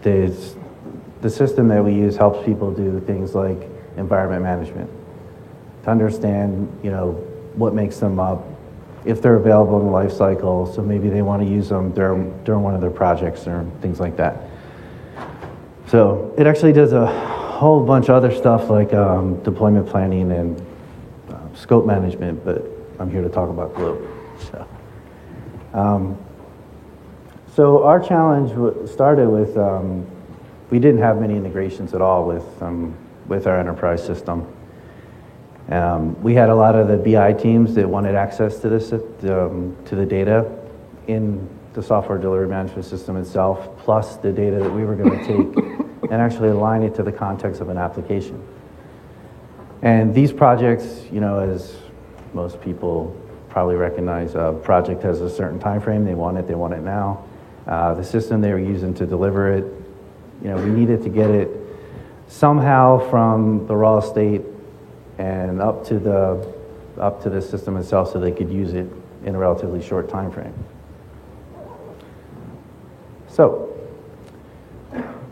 the 0.02 1.28
system 1.28 1.68
that 1.68 1.84
we 1.84 1.92
use 1.94 2.16
helps 2.16 2.44
people 2.44 2.70
do 2.70 3.00
things 3.00 3.34
like 3.34 3.68
environment 3.96 4.42
management 4.42 4.90
to 5.82 5.90
understand, 5.90 6.68
you 6.82 6.90
know, 6.90 7.12
what 7.54 7.74
makes 7.74 7.96
them 7.98 8.20
up, 8.20 8.46
if 9.04 9.22
they're 9.22 9.36
available 9.36 9.78
in 9.80 9.86
the 9.86 9.92
life 9.92 10.12
cycle, 10.12 10.66
so 10.66 10.82
maybe 10.82 11.08
they 11.08 11.22
want 11.22 11.42
to 11.42 11.48
use 11.48 11.68
them 11.68 11.92
during, 11.92 12.44
during 12.44 12.62
one 12.62 12.74
of 12.74 12.80
their 12.80 12.90
projects 12.90 13.46
or 13.46 13.66
things 13.80 13.98
like 14.00 14.16
that. 14.16 14.42
So 15.86 16.34
it 16.38 16.46
actually 16.46 16.72
does 16.72 16.92
a 16.92 17.06
whole 17.06 17.84
bunch 17.84 18.08
of 18.08 18.14
other 18.14 18.34
stuff 18.34 18.70
like 18.70 18.92
um, 18.94 19.42
deployment 19.42 19.88
planning 19.88 20.30
and 20.32 20.66
uh, 21.30 21.54
scope 21.54 21.86
management, 21.86 22.44
but 22.44 22.64
I'm 22.98 23.10
here 23.10 23.22
to 23.22 23.28
talk 23.28 23.48
about 23.48 23.74
Glue. 23.74 24.08
So. 24.50 24.68
Um, 25.72 26.18
so 27.54 27.82
our 27.84 28.00
challenge 28.00 28.50
started 28.88 29.28
with 29.28 29.56
um, 29.56 30.06
we 30.70 30.78
didn't 30.78 31.00
have 31.00 31.20
many 31.20 31.36
integrations 31.36 31.94
at 31.94 32.00
all 32.00 32.26
with 32.26 32.62
um, 32.62 32.94
with 33.26 33.46
our 33.46 33.58
enterprise 33.58 34.04
system. 34.04 34.46
Um, 35.70 36.20
we 36.20 36.34
had 36.34 36.48
a 36.48 36.54
lot 36.54 36.74
of 36.74 36.88
the 36.88 36.96
BI 36.96 37.32
teams 37.34 37.74
that 37.76 37.88
wanted 37.88 38.16
access 38.16 38.58
to 38.58 38.68
this 38.68 38.92
um, 38.92 39.76
to 39.84 39.94
the 39.94 40.04
data 40.04 40.50
in 41.06 41.48
the 41.74 41.82
software 41.82 42.18
delivery 42.18 42.48
management 42.48 42.84
system 42.84 43.16
itself, 43.16 43.78
plus 43.78 44.16
the 44.16 44.32
data 44.32 44.58
that 44.58 44.70
we 44.70 44.84
were 44.84 44.96
going 44.96 45.18
to 45.24 45.26
take 45.26 46.10
and 46.10 46.20
actually 46.20 46.48
align 46.48 46.82
it 46.82 46.94
to 46.96 47.04
the 47.04 47.12
context 47.12 47.60
of 47.60 47.68
an 47.68 47.78
application. 47.78 48.44
And 49.82 50.12
these 50.12 50.32
projects, 50.32 51.04
you 51.12 51.20
know, 51.20 51.38
as 51.38 51.76
most 52.34 52.60
people 52.60 53.16
probably 53.48 53.76
recognize 53.76 54.34
a 54.34 54.58
project 54.62 55.02
has 55.02 55.20
a 55.20 55.30
certain 55.30 55.60
time 55.60 55.80
frame. 55.80 56.04
They 56.04 56.14
want 56.14 56.36
it, 56.36 56.48
they 56.48 56.54
want 56.54 56.74
it 56.74 56.82
now. 56.82 57.24
Uh, 57.66 57.94
the 57.94 58.04
system 58.04 58.40
they 58.40 58.52
were 58.52 58.58
using 58.58 58.92
to 58.94 59.06
deliver 59.06 59.52
it, 59.52 59.64
you 60.42 60.48
know, 60.48 60.56
we 60.56 60.70
needed 60.70 61.02
to 61.04 61.08
get 61.08 61.30
it 61.30 61.48
somehow 62.26 62.98
from 63.10 63.66
the 63.66 63.74
raw 63.74 64.00
state 64.00 64.42
and 65.20 65.60
up 65.60 65.84
to 65.84 65.98
the 65.98 66.54
up 66.98 67.22
to 67.22 67.28
the 67.28 67.42
system 67.42 67.76
itself 67.76 68.10
so 68.10 68.18
they 68.18 68.32
could 68.32 68.50
use 68.50 68.72
it 68.72 68.90
in 69.24 69.34
a 69.34 69.38
relatively 69.38 69.82
short 69.82 70.08
time 70.08 70.30
frame. 70.30 70.54
So 73.28 73.66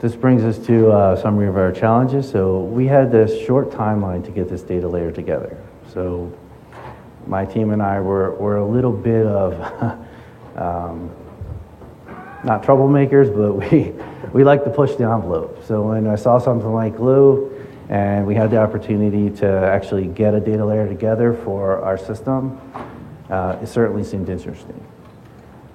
this 0.00 0.14
brings 0.14 0.44
us 0.44 0.64
to 0.66 0.92
a 0.92 1.18
summary 1.20 1.48
of 1.48 1.56
our 1.56 1.72
challenges. 1.72 2.30
So 2.30 2.60
we 2.60 2.86
had 2.86 3.10
this 3.10 3.44
short 3.44 3.70
timeline 3.70 4.24
to 4.26 4.30
get 4.30 4.48
this 4.48 4.62
data 4.62 4.86
layer 4.86 5.10
together. 5.10 5.56
So 5.92 6.32
my 7.26 7.44
team 7.44 7.70
and 7.70 7.82
I 7.82 8.00
were, 8.00 8.34
were 8.34 8.58
a 8.58 8.66
little 8.66 8.92
bit 8.92 9.26
of, 9.26 9.54
um, 10.56 11.10
not 12.44 12.62
troublemakers, 12.62 13.34
but 13.34 13.54
we, 13.54 13.92
we 14.32 14.44
like 14.44 14.64
to 14.64 14.70
push 14.70 14.94
the 14.94 15.04
envelope. 15.04 15.64
So 15.64 15.82
when 15.88 16.06
I 16.06 16.14
saw 16.14 16.38
something 16.38 16.72
like 16.72 16.96
glue 16.96 17.57
and 17.88 18.26
we 18.26 18.34
had 18.34 18.50
the 18.50 18.58
opportunity 18.58 19.30
to 19.38 19.46
actually 19.46 20.06
get 20.06 20.34
a 20.34 20.40
data 20.40 20.64
layer 20.64 20.86
together 20.86 21.32
for 21.32 21.82
our 21.82 21.96
system, 21.96 22.60
uh, 23.30 23.58
it 23.62 23.66
certainly 23.66 24.04
seemed 24.04 24.28
interesting. 24.28 24.84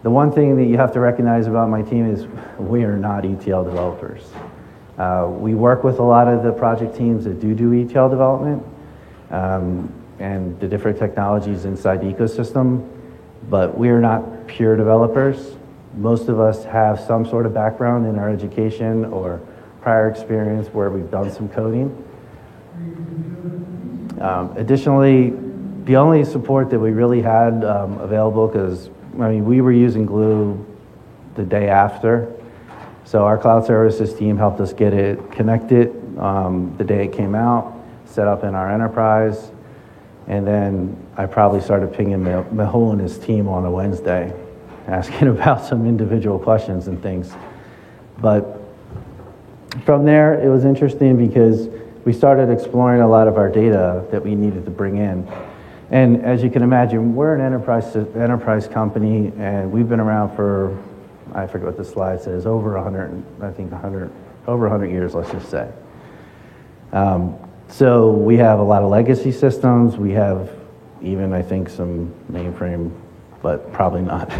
The 0.03 0.09
one 0.09 0.31
thing 0.31 0.55
that 0.57 0.65
you 0.65 0.77
have 0.77 0.91
to 0.93 0.99
recognize 0.99 1.47
about 1.47 1.69
my 1.69 1.81
team 1.81 2.11
is 2.11 2.27
we 2.59 2.83
are 2.83 2.97
not 2.97 3.25
ETL 3.25 3.63
developers. 3.63 4.23
Uh, 4.97 5.27
we 5.29 5.55
work 5.55 5.83
with 5.83 5.99
a 5.99 6.03
lot 6.03 6.27
of 6.27 6.43
the 6.43 6.51
project 6.51 6.95
teams 6.95 7.23
that 7.23 7.39
do 7.39 7.55
do 7.55 7.73
ETL 7.73 8.09
development. 8.09 8.63
Um, 9.31 9.91
and 10.19 10.57
the 10.59 10.67
different 10.67 10.97
technologies 10.97 11.65
inside 11.65 12.01
the 12.01 12.05
ecosystem, 12.05 12.87
but 13.49 13.77
we 13.77 13.89
are 13.89 13.99
not 13.99 14.47
pure 14.47 14.77
developers. 14.77 15.55
Most 15.97 16.29
of 16.29 16.39
us 16.39 16.63
have 16.65 16.99
some 16.99 17.25
sort 17.25 17.45
of 17.45 17.53
background 17.53 18.07
in 18.07 18.17
our 18.17 18.29
education 18.29 19.05
or 19.05 19.41
prior 19.83 20.09
experience 20.09 20.69
where 20.69 20.89
we've 20.89 21.11
done 21.11 21.29
some 21.29 21.49
coding. 21.49 21.91
Um, 24.21 24.55
additionally, 24.55 25.33
the 25.83 25.97
only 25.97 26.23
support 26.23 26.69
that 26.69 26.79
we 26.79 26.91
really 26.91 27.21
had 27.21 27.65
um, 27.65 27.97
available, 27.99 28.47
because 28.47 28.89
I 29.19 29.29
mean, 29.29 29.45
we 29.45 29.59
were 29.59 29.73
using 29.73 30.05
Glue 30.05 30.65
the 31.35 31.43
day 31.43 31.67
after, 31.67 32.33
so 33.03 33.25
our 33.25 33.37
cloud 33.37 33.65
services 33.65 34.13
team 34.15 34.37
helped 34.37 34.61
us 34.61 34.71
get 34.71 34.93
it 34.93 35.31
connected 35.33 36.17
um, 36.17 36.73
the 36.77 36.85
day 36.85 37.03
it 37.03 37.11
came 37.11 37.35
out, 37.35 37.77
set 38.05 38.25
up 38.25 38.45
in 38.45 38.55
our 38.55 38.71
enterprise, 38.71 39.51
and 40.27 40.47
then 40.47 40.95
I 41.17 41.25
probably 41.25 41.59
started 41.59 41.91
pinging 41.91 42.19
Mehul 42.23 42.93
and 42.93 43.01
his 43.01 43.19
team 43.19 43.49
on 43.49 43.65
a 43.65 43.71
Wednesday, 43.71 44.33
asking 44.87 45.27
about 45.35 45.65
some 45.65 45.85
individual 45.85 46.39
questions 46.39 46.87
and 46.87 47.03
things. 47.03 47.33
But 48.19 48.62
from 49.85 50.05
there, 50.05 50.39
it 50.39 50.49
was 50.49 50.65
interesting 50.65 51.17
because 51.17 51.67
we 52.05 52.13
started 52.13 52.49
exploring 52.49 53.01
a 53.01 53.07
lot 53.07 53.27
of 53.27 53.37
our 53.37 53.49
data 53.49 54.05
that 54.11 54.23
we 54.23 54.35
needed 54.35 54.65
to 54.65 54.71
bring 54.71 54.97
in. 54.97 55.27
And 55.89 56.23
as 56.23 56.43
you 56.43 56.49
can 56.49 56.63
imagine, 56.63 57.15
we're 57.15 57.35
an 57.35 57.41
enterprise, 57.41 57.95
enterprise 57.95 58.67
company, 58.67 59.31
and 59.37 59.71
we've 59.71 59.87
been 59.87 59.99
around 59.99 60.35
for, 60.35 60.77
I 61.33 61.47
forget 61.47 61.67
what 61.67 61.77
the 61.77 61.85
slide 61.85 62.21
says, 62.21 62.45
over 62.45 62.73
100, 62.73 63.23
I 63.41 63.51
think 63.51 63.71
100, 63.71 64.11
over 64.47 64.63
100 64.69 64.91
years, 64.91 65.13
let's 65.13 65.31
just 65.31 65.49
say. 65.49 65.71
Um, 66.91 67.37
so 67.67 68.11
we 68.11 68.37
have 68.37 68.59
a 68.59 68.63
lot 68.63 68.83
of 68.83 68.89
legacy 68.89 69.31
systems. 69.31 69.97
We 69.97 70.11
have 70.11 70.51
even, 71.01 71.33
I 71.33 71.41
think, 71.41 71.69
some 71.69 72.13
mainframe, 72.31 72.91
but 73.41 73.71
probably 73.73 74.01
not. 74.01 74.31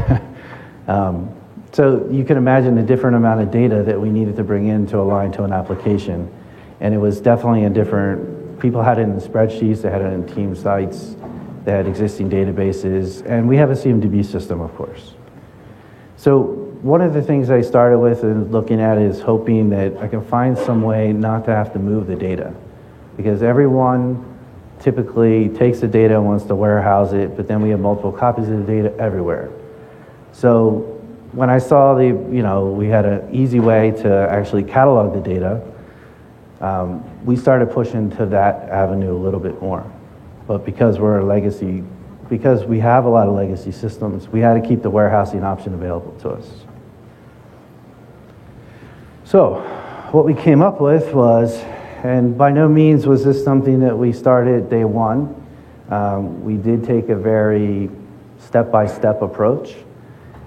um, 0.88 1.34
so 1.74 2.08
you 2.12 2.24
can 2.24 2.38
imagine 2.38 2.76
the 2.76 2.84
different 2.84 3.16
amount 3.16 3.42
of 3.42 3.50
data 3.50 3.82
that 3.82 4.00
we 4.00 4.12
needed 4.12 4.36
to 4.36 4.44
bring 4.44 4.68
in 4.68 4.86
to 4.88 5.00
align 5.00 5.32
to 5.34 5.44
an 5.44 5.52
application. 5.52 6.32
And 6.80 6.94
it 6.94 7.00
was 7.00 7.20
definitely 7.20 7.66
a 7.66 7.70
different, 7.72 8.60
people 8.60 8.84
had 8.84 9.00
it 9.00 9.04
in 9.04 9.20
spreadsheets, 9.20 9.82
they 9.82 9.90
had 9.90 10.02
it 10.02 10.14
in 10.14 10.28
team 10.28 10.56
sites, 10.56 11.16
they 11.66 11.72
had 11.72 11.88
existing 11.88 12.30
databases, 12.30 13.26
and 13.26 13.48
we 13.48 13.58
have 13.58 13.72
a 13.72 13.74
CMDB 13.74 14.24
system, 14.24 14.62
of 14.62 14.76
course. 14.76 15.16
So 16.16 16.42
one 16.84 17.02
of 17.02 17.16
the 17.16 17.24
things 17.24 17.50
I 17.50 17.62
started 17.62 17.98
with 17.98 18.22
and 18.24 18.52
looking 18.52 18.80
at 18.80 19.00
is 19.00 19.20
hoping 19.20 19.70
that 19.70 19.98
I 19.98 20.08
can 20.08 20.24
find 20.24 20.56
some 20.56 20.84
way 20.84 21.12
not 21.12 21.44
to 21.46 21.56
have 21.56 21.74
to 21.74 21.80
move 21.80 22.06
the 22.06 22.16
data 22.16 22.54
because 23.18 23.42
everyone 23.42 24.24
typically 24.80 25.50
takes 25.50 25.80
the 25.80 25.88
data 25.88 26.16
and 26.16 26.26
wants 26.26 26.44
to 26.46 26.56
warehouse 26.56 27.14
it, 27.14 27.36
but 27.36 27.48
then 27.48 27.64
we 27.64 27.70
have 27.70 27.80
multiple 27.80 28.12
copies 28.12 28.48
of 28.50 28.60
the 28.60 28.72
data 28.72 28.96
everywhere. 29.00 29.50
So 30.34 30.93
when 31.34 31.50
I 31.50 31.58
saw 31.58 31.96
the, 31.96 32.06
you 32.06 32.44
know, 32.44 32.68
we 32.68 32.88
had 32.88 33.06
an 33.06 33.34
easy 33.34 33.60
way 33.60 33.92
to 33.92 34.28
actually 34.30 34.64
catalog 34.64 35.14
the 35.14 35.22
data, 35.22 35.62
um, 36.62 37.04
we 37.26 37.36
started 37.36 37.72
pushing 37.72 38.10
to 38.18 38.26
that 38.28 38.70
avenue 38.70 39.16
a 39.16 39.18
little 39.18 39.40
bit 39.40 39.62
more. 39.62 39.84
But 40.48 40.66
because 40.66 41.00
we're 41.00 41.20
a 41.20 41.26
legacy, 41.26 41.84
because 42.30 42.64
we 42.64 42.80
have 42.80 43.06
a 43.06 43.10
lot 43.10 43.28
of 43.28 43.34
legacy 43.34 43.72
systems, 43.72 44.28
we 44.28 44.40
had 44.40 44.62
to 44.62 44.68
keep 44.68 44.82
the 44.82 44.90
warehousing 44.90 45.44
option 45.44 45.74
available 45.74 46.16
to 46.22 46.30
us. 46.30 46.50
So 49.26 49.62
what 50.12 50.26
we 50.26 50.34
came 50.34 50.62
up 50.62 50.80
with 50.80 51.14
was 51.14 51.64
and 52.04 52.38
by 52.38 52.52
no 52.52 52.68
means 52.68 53.08
was 53.08 53.24
this 53.24 53.42
something 53.46 53.80
that 53.80 53.98
we 53.98 54.12
started 54.12 54.70
day 54.70 54.84
one. 54.84 55.42
Um, 55.90 56.44
we 56.44 56.58
did 56.58 56.84
take 56.84 57.08
a 57.08 57.16
very 57.16 57.90
step 58.40 58.70
by 58.70 58.88
step 58.88 59.22
approach. 59.22 59.74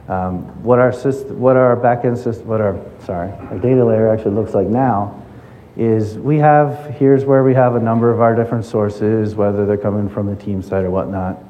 Um, 0.08 0.62
what 0.62 0.78
our 0.78 0.92
system, 0.92 1.40
what 1.40 1.56
our 1.56 1.76
backend 1.76 2.22
system, 2.22 2.46
what 2.46 2.60
our 2.60 2.78
sorry, 3.04 3.32
our 3.32 3.58
data 3.58 3.84
layer 3.84 4.08
actually 4.08 4.34
looks 4.34 4.54
like 4.54 4.68
now 4.68 5.22
is 5.76 6.16
we 6.16 6.38
have 6.38 6.94
here's 6.94 7.24
where 7.24 7.42
we 7.42 7.54
have 7.54 7.74
a 7.74 7.80
number 7.80 8.10
of 8.10 8.20
our 8.20 8.34
different 8.34 8.64
sources, 8.64 9.34
whether 9.34 9.66
they're 9.66 9.76
coming 9.76 10.08
from 10.08 10.26
the 10.26 10.36
team 10.36 10.62
site 10.62 10.84
or 10.84 10.90
whatnot. 10.90 11.42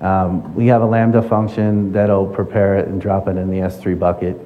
Um, 0.00 0.54
we 0.54 0.66
have 0.66 0.82
a 0.82 0.86
Lambda 0.86 1.22
function 1.22 1.92
that'll 1.92 2.26
prepare 2.26 2.76
it 2.76 2.88
and 2.88 3.00
drop 3.00 3.28
it 3.28 3.36
in 3.36 3.48
the 3.48 3.58
S3 3.58 3.98
bucket. 3.98 4.38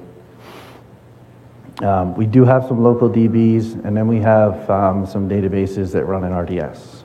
Um, 1.81 2.15
we 2.15 2.25
do 2.25 2.45
have 2.45 2.67
some 2.67 2.83
local 2.83 3.09
DBs, 3.09 3.83
and 3.83 3.97
then 3.97 4.07
we 4.07 4.19
have 4.19 4.69
um, 4.69 5.05
some 5.05 5.27
databases 5.27 5.91
that 5.93 6.05
run 6.05 6.23
in 6.23 6.31
RDS. 6.31 7.03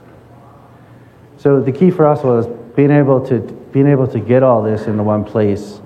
So 1.39 1.61
the 1.61 1.73
key 1.73 1.91
for 1.91 2.07
us 2.07 2.23
was 2.23 2.47
being 2.77 2.91
able 2.91 3.27
to 3.27 3.41
being 3.73 3.87
able 3.87 4.07
to 4.09 4.21
get 4.21 4.43
all 4.43 4.63
this 4.63 4.87
into 4.87 5.03
one 5.03 5.25
place, 5.25 5.81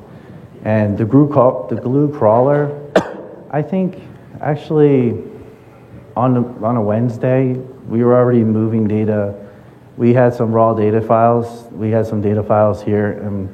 and 0.64 0.98
the 0.98 1.04
glue, 1.04 1.28
the 1.70 1.76
glue 1.76 2.12
crawler. 2.12 2.76
I 3.50 3.62
think 3.62 4.02
actually 4.40 5.22
on 6.16 6.36
a, 6.36 6.64
on 6.64 6.76
a 6.76 6.82
Wednesday 6.82 7.54
we 7.54 8.04
were 8.04 8.14
already 8.14 8.44
moving 8.44 8.86
data. 8.86 9.34
We 9.96 10.14
had 10.14 10.34
some 10.34 10.52
raw 10.52 10.74
data 10.74 11.00
files. 11.00 11.64
We 11.72 11.90
had 11.90 12.06
some 12.06 12.20
data 12.20 12.42
files 12.42 12.82
here, 12.82 13.12
and 13.12 13.48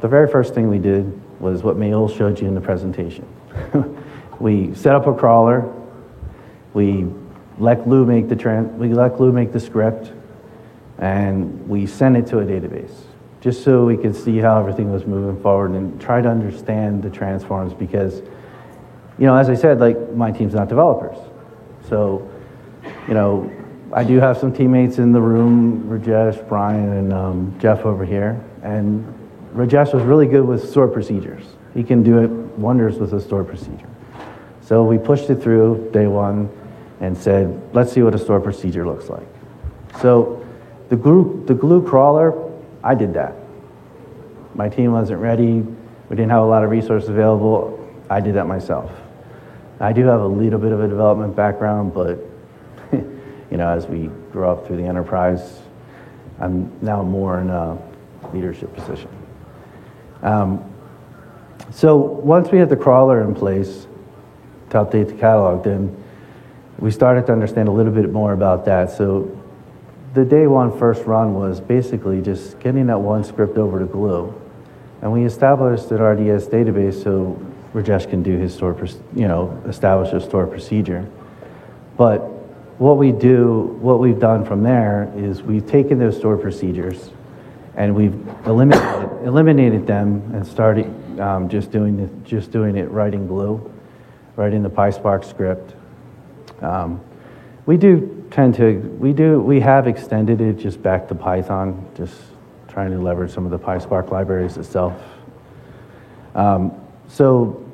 the 0.00 0.08
very 0.08 0.28
first 0.28 0.54
thing 0.54 0.68
we 0.68 0.78
did 0.78 1.20
was 1.40 1.62
what 1.62 1.76
Mehul 1.76 2.14
showed 2.14 2.40
you 2.40 2.48
in 2.48 2.54
the 2.54 2.60
presentation. 2.60 3.26
we 4.40 4.74
set 4.74 4.94
up 4.94 5.06
a 5.06 5.14
crawler. 5.14 5.72
We 6.74 7.06
let 7.58 7.84
Glue 7.84 8.04
make 8.04 8.28
the 8.28 8.36
tran- 8.36 8.76
we 8.76 8.92
let 8.92 9.16
Glue 9.16 9.32
make 9.32 9.52
the 9.52 9.60
script, 9.60 10.12
and 10.98 11.68
we 11.68 11.86
sent 11.86 12.16
it 12.16 12.26
to 12.28 12.40
a 12.40 12.44
database 12.44 13.07
just 13.40 13.62
so 13.62 13.84
we 13.84 13.96
could 13.96 14.16
see 14.16 14.38
how 14.38 14.58
everything 14.58 14.92
was 14.92 15.06
moving 15.06 15.40
forward 15.42 15.70
and 15.72 16.00
try 16.00 16.20
to 16.20 16.28
understand 16.28 17.02
the 17.02 17.10
transforms 17.10 17.72
because, 17.72 18.20
you 19.18 19.26
know, 19.26 19.36
as 19.36 19.48
I 19.48 19.54
said, 19.54 19.80
like 19.80 20.12
my 20.12 20.30
team's 20.32 20.54
not 20.54 20.68
developers, 20.68 21.18
so, 21.88 22.28
you 23.06 23.14
know, 23.14 23.50
I 23.92 24.04
do 24.04 24.18
have 24.20 24.36
some 24.36 24.52
teammates 24.52 24.98
in 24.98 25.12
the 25.12 25.20
room, 25.20 25.84
Rajesh, 25.88 26.46
Brian, 26.48 26.92
and 26.92 27.12
um, 27.12 27.56
Jeff 27.58 27.86
over 27.86 28.04
here, 28.04 28.42
and 28.62 29.06
Rajesh 29.54 29.94
was 29.94 30.02
really 30.02 30.26
good 30.26 30.44
with 30.44 30.68
stored 30.68 30.92
procedures. 30.92 31.44
He 31.74 31.82
can 31.82 32.02
do 32.02 32.18
it 32.18 32.30
wonders 32.58 32.98
with 32.98 33.14
a 33.14 33.20
stored 33.20 33.46
procedure. 33.46 33.88
So 34.60 34.84
we 34.84 34.98
pushed 34.98 35.30
it 35.30 35.36
through 35.36 35.90
day 35.92 36.06
one 36.06 36.50
and 37.00 37.16
said, 37.16 37.74
let's 37.74 37.92
see 37.92 38.02
what 38.02 38.14
a 38.14 38.18
stored 38.18 38.44
procedure 38.44 38.86
looks 38.86 39.08
like. 39.08 39.26
So 40.00 40.44
the 40.90 40.96
glue, 40.96 41.44
the 41.46 41.54
glue 41.54 41.86
crawler, 41.86 42.32
I 42.82 42.94
did 42.94 43.14
that. 43.14 43.34
My 44.54 44.68
team 44.68 44.92
wasn't 44.92 45.20
ready. 45.20 45.60
We 46.08 46.16
didn't 46.16 46.30
have 46.30 46.42
a 46.42 46.46
lot 46.46 46.64
of 46.64 46.70
resources 46.70 47.08
available. 47.08 47.74
I 48.08 48.20
did 48.20 48.34
that 48.34 48.46
myself. 48.46 48.90
I 49.80 49.92
do 49.92 50.04
have 50.06 50.20
a 50.20 50.26
little 50.26 50.58
bit 50.58 50.72
of 50.72 50.80
a 50.80 50.88
development 50.88 51.36
background, 51.36 51.94
but 51.94 52.18
you 52.92 53.56
know, 53.56 53.68
as 53.68 53.86
we 53.86 54.08
grow 54.32 54.52
up 54.52 54.66
through 54.66 54.78
the 54.78 54.84
enterprise, 54.84 55.60
I'm 56.40 56.72
now 56.82 57.02
more 57.02 57.40
in 57.40 57.50
a 57.50 57.78
leadership 58.32 58.74
position. 58.74 59.10
Um, 60.22 60.64
so 61.70 61.96
once 61.96 62.50
we 62.50 62.58
had 62.58 62.68
the 62.68 62.76
crawler 62.76 63.22
in 63.22 63.34
place 63.34 63.86
to 64.70 64.78
update 64.78 65.08
the 65.08 65.14
catalog, 65.14 65.64
then 65.64 66.04
we 66.78 66.90
started 66.90 67.26
to 67.26 67.32
understand 67.32 67.68
a 67.68 67.72
little 67.72 67.92
bit 67.92 68.10
more 68.10 68.32
about 68.32 68.64
that. 68.64 68.90
So 68.90 69.37
the 70.14 70.24
day 70.24 70.46
one 70.46 70.76
first 70.78 71.04
run 71.04 71.34
was 71.34 71.60
basically 71.60 72.22
just 72.22 72.58
getting 72.60 72.86
that 72.86 73.00
one 73.00 73.24
script 73.24 73.58
over 73.58 73.78
to 73.78 73.86
Glue. 73.86 74.34
And 75.02 75.12
we 75.12 75.24
established 75.24 75.90
an 75.90 76.00
RDS 76.00 76.48
database 76.48 77.02
so 77.02 77.40
Rajesh 77.74 78.08
can 78.08 78.22
do 78.22 78.36
his 78.36 78.54
store, 78.54 78.76
you 79.14 79.28
know, 79.28 79.62
establish 79.66 80.12
a 80.12 80.20
store 80.20 80.46
procedure. 80.46 81.08
But 81.96 82.20
what 82.78 82.96
we 82.96 83.12
do, 83.12 83.76
what 83.80 84.00
we've 84.00 84.18
done 84.18 84.44
from 84.44 84.62
there 84.62 85.12
is 85.16 85.42
we've 85.42 85.66
taken 85.66 85.98
those 85.98 86.16
store 86.16 86.36
procedures 86.36 87.10
and 87.76 87.94
we've 87.94 88.14
eliminated, 88.46 89.26
eliminated 89.26 89.86
them 89.86 90.34
and 90.34 90.46
started 90.46 91.20
um, 91.20 91.48
just 91.48 91.70
doing 91.70 91.96
the, 91.96 92.28
just 92.28 92.50
doing 92.50 92.76
it 92.76 92.90
writing 92.90 93.26
glue, 93.26 93.72
writing 94.36 94.62
the 94.62 94.70
PySpark 94.70 95.24
script. 95.24 95.74
Um, 96.60 97.00
we 97.66 97.76
do 97.76 98.17
tend 98.30 98.54
to 98.56 98.78
we 98.98 99.12
do 99.12 99.40
we 99.40 99.60
have 99.60 99.86
extended 99.86 100.40
it 100.40 100.58
just 100.58 100.82
back 100.82 101.08
to 101.08 101.14
Python, 101.14 101.86
just 101.96 102.16
trying 102.68 102.90
to 102.90 102.98
leverage 102.98 103.32
some 103.32 103.44
of 103.44 103.50
the 103.50 103.58
PySpark 103.58 104.10
libraries 104.10 104.56
itself. 104.56 105.00
Um, 106.34 106.72
so 107.08 107.64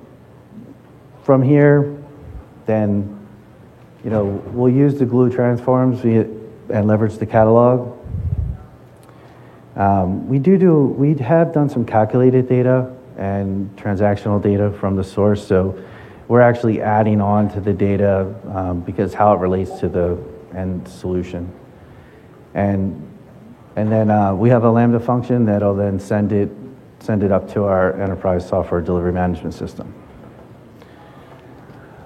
from 1.24 1.42
here, 1.42 1.96
then 2.66 3.26
you 4.04 4.10
know 4.10 4.24
we'll 4.24 4.72
use 4.72 4.98
the 4.98 5.06
glue 5.06 5.30
transforms 5.30 6.02
we, 6.02 6.18
and 6.18 6.86
leverage 6.86 7.16
the 7.18 7.26
catalog. 7.26 7.98
Um, 9.76 10.28
we 10.28 10.38
do 10.38 10.56
do 10.56 10.86
we 10.86 11.14
have 11.14 11.52
done 11.52 11.68
some 11.68 11.84
calculated 11.84 12.48
data 12.48 12.94
and 13.16 13.74
transactional 13.76 14.42
data 14.42 14.72
from 14.78 14.96
the 14.96 15.04
source, 15.04 15.46
so 15.46 15.82
we're 16.28 16.40
actually 16.40 16.80
adding 16.80 17.20
on 17.20 17.50
to 17.50 17.60
the 17.60 17.72
data 17.72 18.34
um, 18.54 18.80
because 18.80 19.12
how 19.12 19.34
it 19.34 19.40
relates 19.40 19.78
to 19.80 19.88
the 19.88 20.33
end 20.56 20.86
solution. 20.88 21.52
And, 22.54 23.08
and 23.76 23.90
then 23.90 24.10
uh, 24.10 24.34
we 24.34 24.48
have 24.50 24.64
a 24.64 24.70
Lambda 24.70 25.00
function 25.00 25.44
that'll 25.44 25.74
then 25.74 25.98
send 25.98 26.32
it, 26.32 26.50
send 27.00 27.22
it 27.22 27.32
up 27.32 27.50
to 27.52 27.64
our 27.64 28.00
enterprise 28.00 28.46
software 28.48 28.80
delivery 28.80 29.12
management 29.12 29.54
system. 29.54 29.92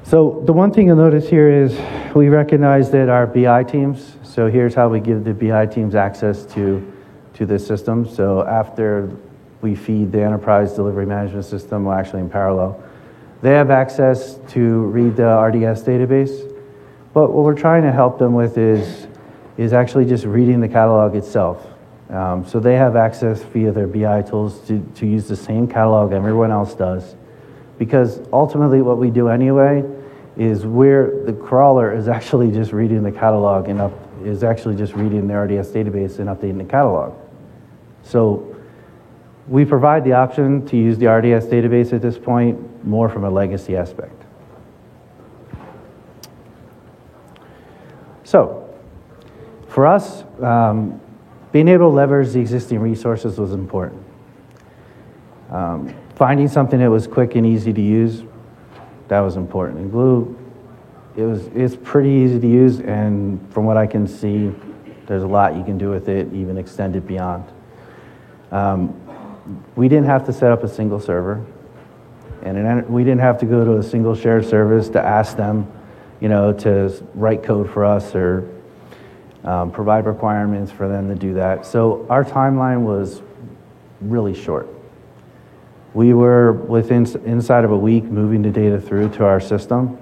So 0.08 0.42
the 0.46 0.54
one 0.54 0.72
thing 0.72 0.86
you'll 0.86 0.96
notice 0.96 1.28
here 1.28 1.50
is 1.50 1.78
we 2.14 2.30
recognize 2.30 2.90
that 2.92 3.10
our 3.10 3.26
BI 3.26 3.62
teams, 3.64 4.16
so 4.22 4.48
here's 4.48 4.74
how 4.74 4.88
we 4.88 5.00
give 5.00 5.22
the 5.22 5.34
BI 5.34 5.66
teams 5.66 5.94
access 5.94 6.46
to, 6.54 6.92
to 7.34 7.44
this 7.44 7.66
system. 7.66 8.08
So 8.08 8.42
after 8.46 9.14
we 9.60 9.74
feed 9.74 10.10
the 10.10 10.22
enterprise 10.22 10.72
delivery 10.72 11.04
management 11.04 11.44
system, 11.44 11.84
well 11.84 11.98
actually 11.98 12.20
in 12.20 12.30
parallel, 12.30 12.82
they 13.42 13.50
have 13.50 13.70
access 13.70 14.36
to 14.48 14.80
read 14.86 15.14
the 15.14 15.28
RDS 15.28 15.82
database, 15.82 16.47
but 17.18 17.32
what 17.32 17.44
we're 17.44 17.52
trying 17.52 17.82
to 17.82 17.90
help 17.90 18.16
them 18.16 18.32
with 18.32 18.56
is, 18.56 19.08
is 19.56 19.72
actually 19.72 20.04
just 20.04 20.24
reading 20.24 20.60
the 20.60 20.68
catalog 20.68 21.16
itself. 21.16 21.66
Um, 22.10 22.46
so 22.46 22.60
they 22.60 22.76
have 22.76 22.94
access 22.94 23.42
via 23.42 23.72
their 23.72 23.88
BI 23.88 24.22
tools 24.22 24.60
to, 24.68 24.78
to 24.94 25.04
use 25.04 25.26
the 25.26 25.34
same 25.34 25.66
catalog 25.66 26.12
everyone 26.12 26.52
else 26.52 26.76
does. 26.76 27.16
Because 27.76 28.20
ultimately, 28.32 28.82
what 28.82 28.98
we 28.98 29.10
do 29.10 29.30
anyway 29.30 29.82
is 30.36 30.64
where 30.64 31.24
the 31.24 31.32
crawler 31.32 31.92
is 31.92 32.06
actually 32.06 32.52
just 32.52 32.70
reading 32.70 33.02
the 33.02 33.10
catalog 33.10 33.68
and 33.68 33.80
up, 33.80 33.92
is 34.22 34.44
actually 34.44 34.76
just 34.76 34.94
reading 34.94 35.26
the 35.26 35.34
RDS 35.34 35.70
database 35.70 36.20
and 36.20 36.28
updating 36.28 36.58
the 36.58 36.70
catalog. 36.70 37.18
So 38.04 38.56
we 39.48 39.64
provide 39.64 40.04
the 40.04 40.12
option 40.12 40.64
to 40.66 40.76
use 40.76 40.98
the 40.98 41.08
RDS 41.08 41.46
database 41.46 41.92
at 41.92 42.00
this 42.00 42.16
point 42.16 42.86
more 42.86 43.08
from 43.08 43.24
a 43.24 43.30
legacy 43.30 43.76
aspect. 43.76 44.17
So, 48.28 48.68
for 49.68 49.86
us, 49.86 50.22
um, 50.42 51.00
being 51.50 51.66
able 51.66 51.88
to 51.88 51.96
leverage 51.96 52.32
the 52.32 52.40
existing 52.40 52.78
resources 52.78 53.38
was 53.38 53.52
important. 53.52 54.04
Um, 55.50 55.94
finding 56.14 56.46
something 56.46 56.78
that 56.78 56.90
was 56.90 57.06
quick 57.06 57.36
and 57.36 57.46
easy 57.46 57.72
to 57.72 57.80
use, 57.80 58.24
that 59.08 59.20
was 59.20 59.36
important. 59.36 59.78
And 59.78 59.90
Glue, 59.90 60.38
it 61.16 61.22
was, 61.22 61.46
it's 61.54 61.74
pretty 61.74 62.10
easy 62.10 62.38
to 62.38 62.46
use, 62.46 62.80
and 62.80 63.40
from 63.50 63.64
what 63.64 63.78
I 63.78 63.86
can 63.86 64.06
see, 64.06 64.52
there's 65.06 65.22
a 65.22 65.26
lot 65.26 65.56
you 65.56 65.64
can 65.64 65.78
do 65.78 65.88
with 65.88 66.10
it, 66.10 66.30
even 66.34 66.58
extend 66.58 66.96
it 66.96 67.06
beyond. 67.06 67.50
Um, 68.50 68.94
we 69.74 69.88
didn't 69.88 70.04
have 70.04 70.26
to 70.26 70.34
set 70.34 70.52
up 70.52 70.62
a 70.62 70.68
single 70.68 71.00
server, 71.00 71.42
and 72.42 72.58
an, 72.58 72.92
we 72.92 73.04
didn't 73.04 73.20
have 73.20 73.38
to 73.38 73.46
go 73.46 73.64
to 73.64 73.78
a 73.78 73.82
single 73.82 74.14
shared 74.14 74.44
service 74.44 74.90
to 74.90 75.02
ask 75.02 75.34
them, 75.34 75.72
you 76.20 76.28
know, 76.28 76.52
to 76.52 77.06
write 77.14 77.42
code 77.42 77.70
for 77.70 77.84
us 77.84 78.14
or 78.14 78.48
um, 79.44 79.70
provide 79.70 80.06
requirements 80.06 80.72
for 80.72 80.88
them 80.88 81.08
to 81.08 81.14
do 81.14 81.34
that. 81.34 81.64
So 81.64 82.06
our 82.10 82.24
timeline 82.24 82.82
was 82.82 83.22
really 84.00 84.34
short. 84.34 84.68
We 85.94 86.12
were 86.12 86.52
within 86.52 87.06
inside 87.24 87.64
of 87.64 87.70
a 87.70 87.76
week 87.76 88.04
moving 88.04 88.42
the 88.42 88.50
data 88.50 88.80
through 88.80 89.10
to 89.10 89.24
our 89.24 89.40
system, 89.40 89.98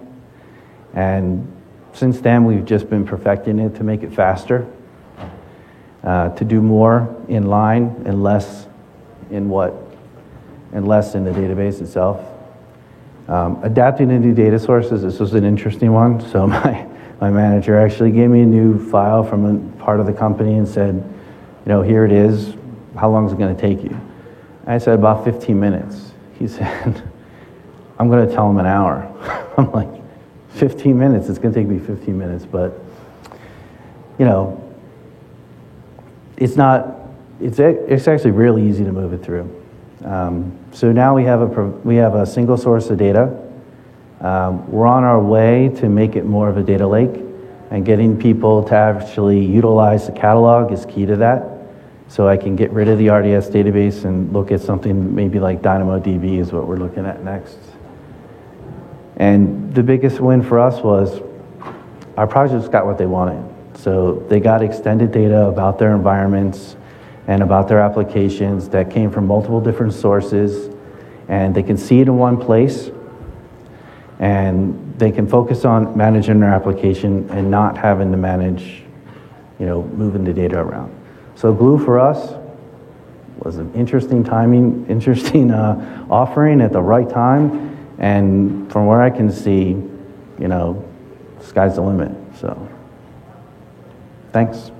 and 0.94 1.52
since 1.92 2.20
then 2.20 2.44
we've 2.44 2.64
just 2.64 2.90
been 2.90 3.06
perfecting 3.06 3.58
it 3.58 3.76
to 3.76 3.84
make 3.84 4.02
it 4.02 4.12
faster, 4.12 4.66
uh, 6.02 6.30
to 6.30 6.44
do 6.44 6.60
more 6.60 7.14
in 7.28 7.46
line 7.46 8.02
and 8.04 8.22
less 8.22 8.66
in 9.30 9.48
what, 9.48 9.74
and 10.72 10.86
less 10.86 11.14
in 11.14 11.24
the 11.24 11.30
database 11.30 11.80
itself. 11.80 12.20
Um, 13.28 13.58
adapting 13.62 14.08
to 14.10 14.18
new 14.18 14.34
data 14.34 14.58
sources, 14.58 15.02
this 15.02 15.18
was 15.18 15.34
an 15.34 15.44
interesting 15.44 15.92
one. 15.92 16.20
So 16.30 16.46
my, 16.46 16.86
my 17.20 17.30
manager 17.30 17.78
actually 17.78 18.12
gave 18.12 18.30
me 18.30 18.42
a 18.42 18.46
new 18.46 18.88
file 18.90 19.22
from 19.22 19.44
a 19.44 19.82
part 19.82 20.00
of 20.00 20.06
the 20.06 20.12
company 20.12 20.54
and 20.54 20.66
said, 20.66 20.94
you 20.94 21.68
know, 21.68 21.82
here 21.82 22.04
it 22.04 22.12
is. 22.12 22.54
How 22.96 23.10
long 23.10 23.26
is 23.26 23.32
it 23.32 23.38
going 23.38 23.54
to 23.54 23.60
take 23.60 23.82
you? 23.82 23.98
I 24.66 24.78
said, 24.78 24.98
about 24.98 25.24
15 25.24 25.58
minutes. 25.58 26.12
He 26.38 26.48
said, 26.48 27.02
I'm 27.98 28.08
going 28.08 28.28
to 28.28 28.34
tell 28.34 28.50
him 28.50 28.58
an 28.58 28.66
hour. 28.66 29.12
I'm 29.58 29.70
like, 29.72 29.88
15 30.50 30.98
minutes? 30.98 31.28
It's 31.28 31.38
going 31.38 31.52
to 31.52 31.60
take 31.60 31.68
me 31.68 31.78
15 31.78 32.16
minutes, 32.16 32.46
but, 32.46 32.80
you 34.18 34.24
know, 34.24 34.62
it's 36.36 36.56
not, 36.56 36.96
it's, 37.40 37.58
it's 37.58 38.08
actually 38.08 38.30
really 38.30 38.66
easy 38.66 38.84
to 38.84 38.92
move 38.92 39.12
it 39.12 39.24
through. 39.24 39.50
Um, 40.06 40.56
so 40.70 40.92
now 40.92 41.16
we 41.16 41.24
have 41.24 41.40
a, 41.40 41.46
we 41.46 41.96
have 41.96 42.14
a 42.14 42.24
single 42.24 42.56
source 42.56 42.88
of 42.90 42.98
data. 42.98 43.42
Um, 44.20 44.70
we're 44.70 44.86
on 44.86 45.02
our 45.02 45.20
way 45.20 45.68
to 45.80 45.88
make 45.88 46.14
it 46.14 46.24
more 46.24 46.48
of 46.48 46.56
a 46.56 46.62
data 46.62 46.86
lake, 46.86 47.20
and 47.70 47.84
getting 47.84 48.16
people 48.16 48.62
to 48.64 48.74
actually 48.74 49.44
utilize 49.44 50.06
the 50.06 50.12
catalog 50.12 50.72
is 50.72 50.86
key 50.86 51.06
to 51.06 51.16
that. 51.16 51.56
So 52.08 52.28
I 52.28 52.36
can 52.36 52.54
get 52.54 52.70
rid 52.70 52.88
of 52.88 52.98
the 52.98 53.08
RDS 53.08 53.50
database 53.50 54.04
and 54.04 54.32
look 54.32 54.52
at 54.52 54.60
something 54.60 55.12
maybe 55.12 55.40
like 55.40 55.60
DynamoDB 55.60 56.38
is 56.38 56.52
what 56.52 56.68
we're 56.68 56.76
looking 56.76 57.04
at 57.04 57.24
next. 57.24 57.58
And 59.16 59.74
the 59.74 59.82
biggest 59.82 60.20
win 60.20 60.40
for 60.40 60.60
us 60.60 60.82
was 60.82 61.20
our 62.16 62.28
projects 62.28 62.68
got 62.68 62.86
what 62.86 62.96
they 62.96 63.06
wanted. 63.06 63.42
So 63.76 64.24
they 64.28 64.38
got 64.38 64.62
extended 64.62 65.10
data 65.10 65.46
about 65.46 65.80
their 65.80 65.94
environments 65.96 66.76
and 67.26 67.42
about 67.42 67.68
their 67.68 67.80
applications 67.80 68.68
that 68.68 68.90
came 68.90 69.10
from 69.10 69.26
multiple 69.26 69.60
different 69.60 69.92
sources, 69.92 70.74
and 71.28 71.54
they 71.54 71.62
can 71.62 71.76
see 71.76 72.00
it 72.00 72.08
in 72.08 72.16
one 72.16 72.36
place, 72.36 72.90
and 74.18 74.94
they 74.98 75.10
can 75.10 75.26
focus 75.26 75.64
on 75.64 75.96
managing 75.96 76.40
their 76.40 76.52
application 76.52 77.28
and 77.30 77.50
not 77.50 77.76
having 77.76 78.10
to 78.12 78.16
manage, 78.16 78.82
you 79.58 79.66
know, 79.66 79.82
moving 79.82 80.24
the 80.24 80.32
data 80.32 80.58
around. 80.58 80.94
So 81.34 81.52
Glue 81.52 81.78
for 81.78 81.98
us 81.98 82.34
was 83.38 83.58
an 83.58 83.72
interesting 83.74 84.24
timing, 84.24 84.86
interesting 84.88 85.50
uh, 85.50 86.06
offering 86.08 86.60
at 86.60 86.72
the 86.72 86.82
right 86.82 87.08
time, 87.08 87.76
and 87.98 88.70
from 88.70 88.86
where 88.86 89.02
I 89.02 89.10
can 89.10 89.30
see, 89.30 89.68
you 90.38 90.48
know, 90.48 90.84
sky's 91.40 91.76
the 91.76 91.82
limit. 91.82 92.12
So, 92.38 92.68
thanks. 94.32 94.70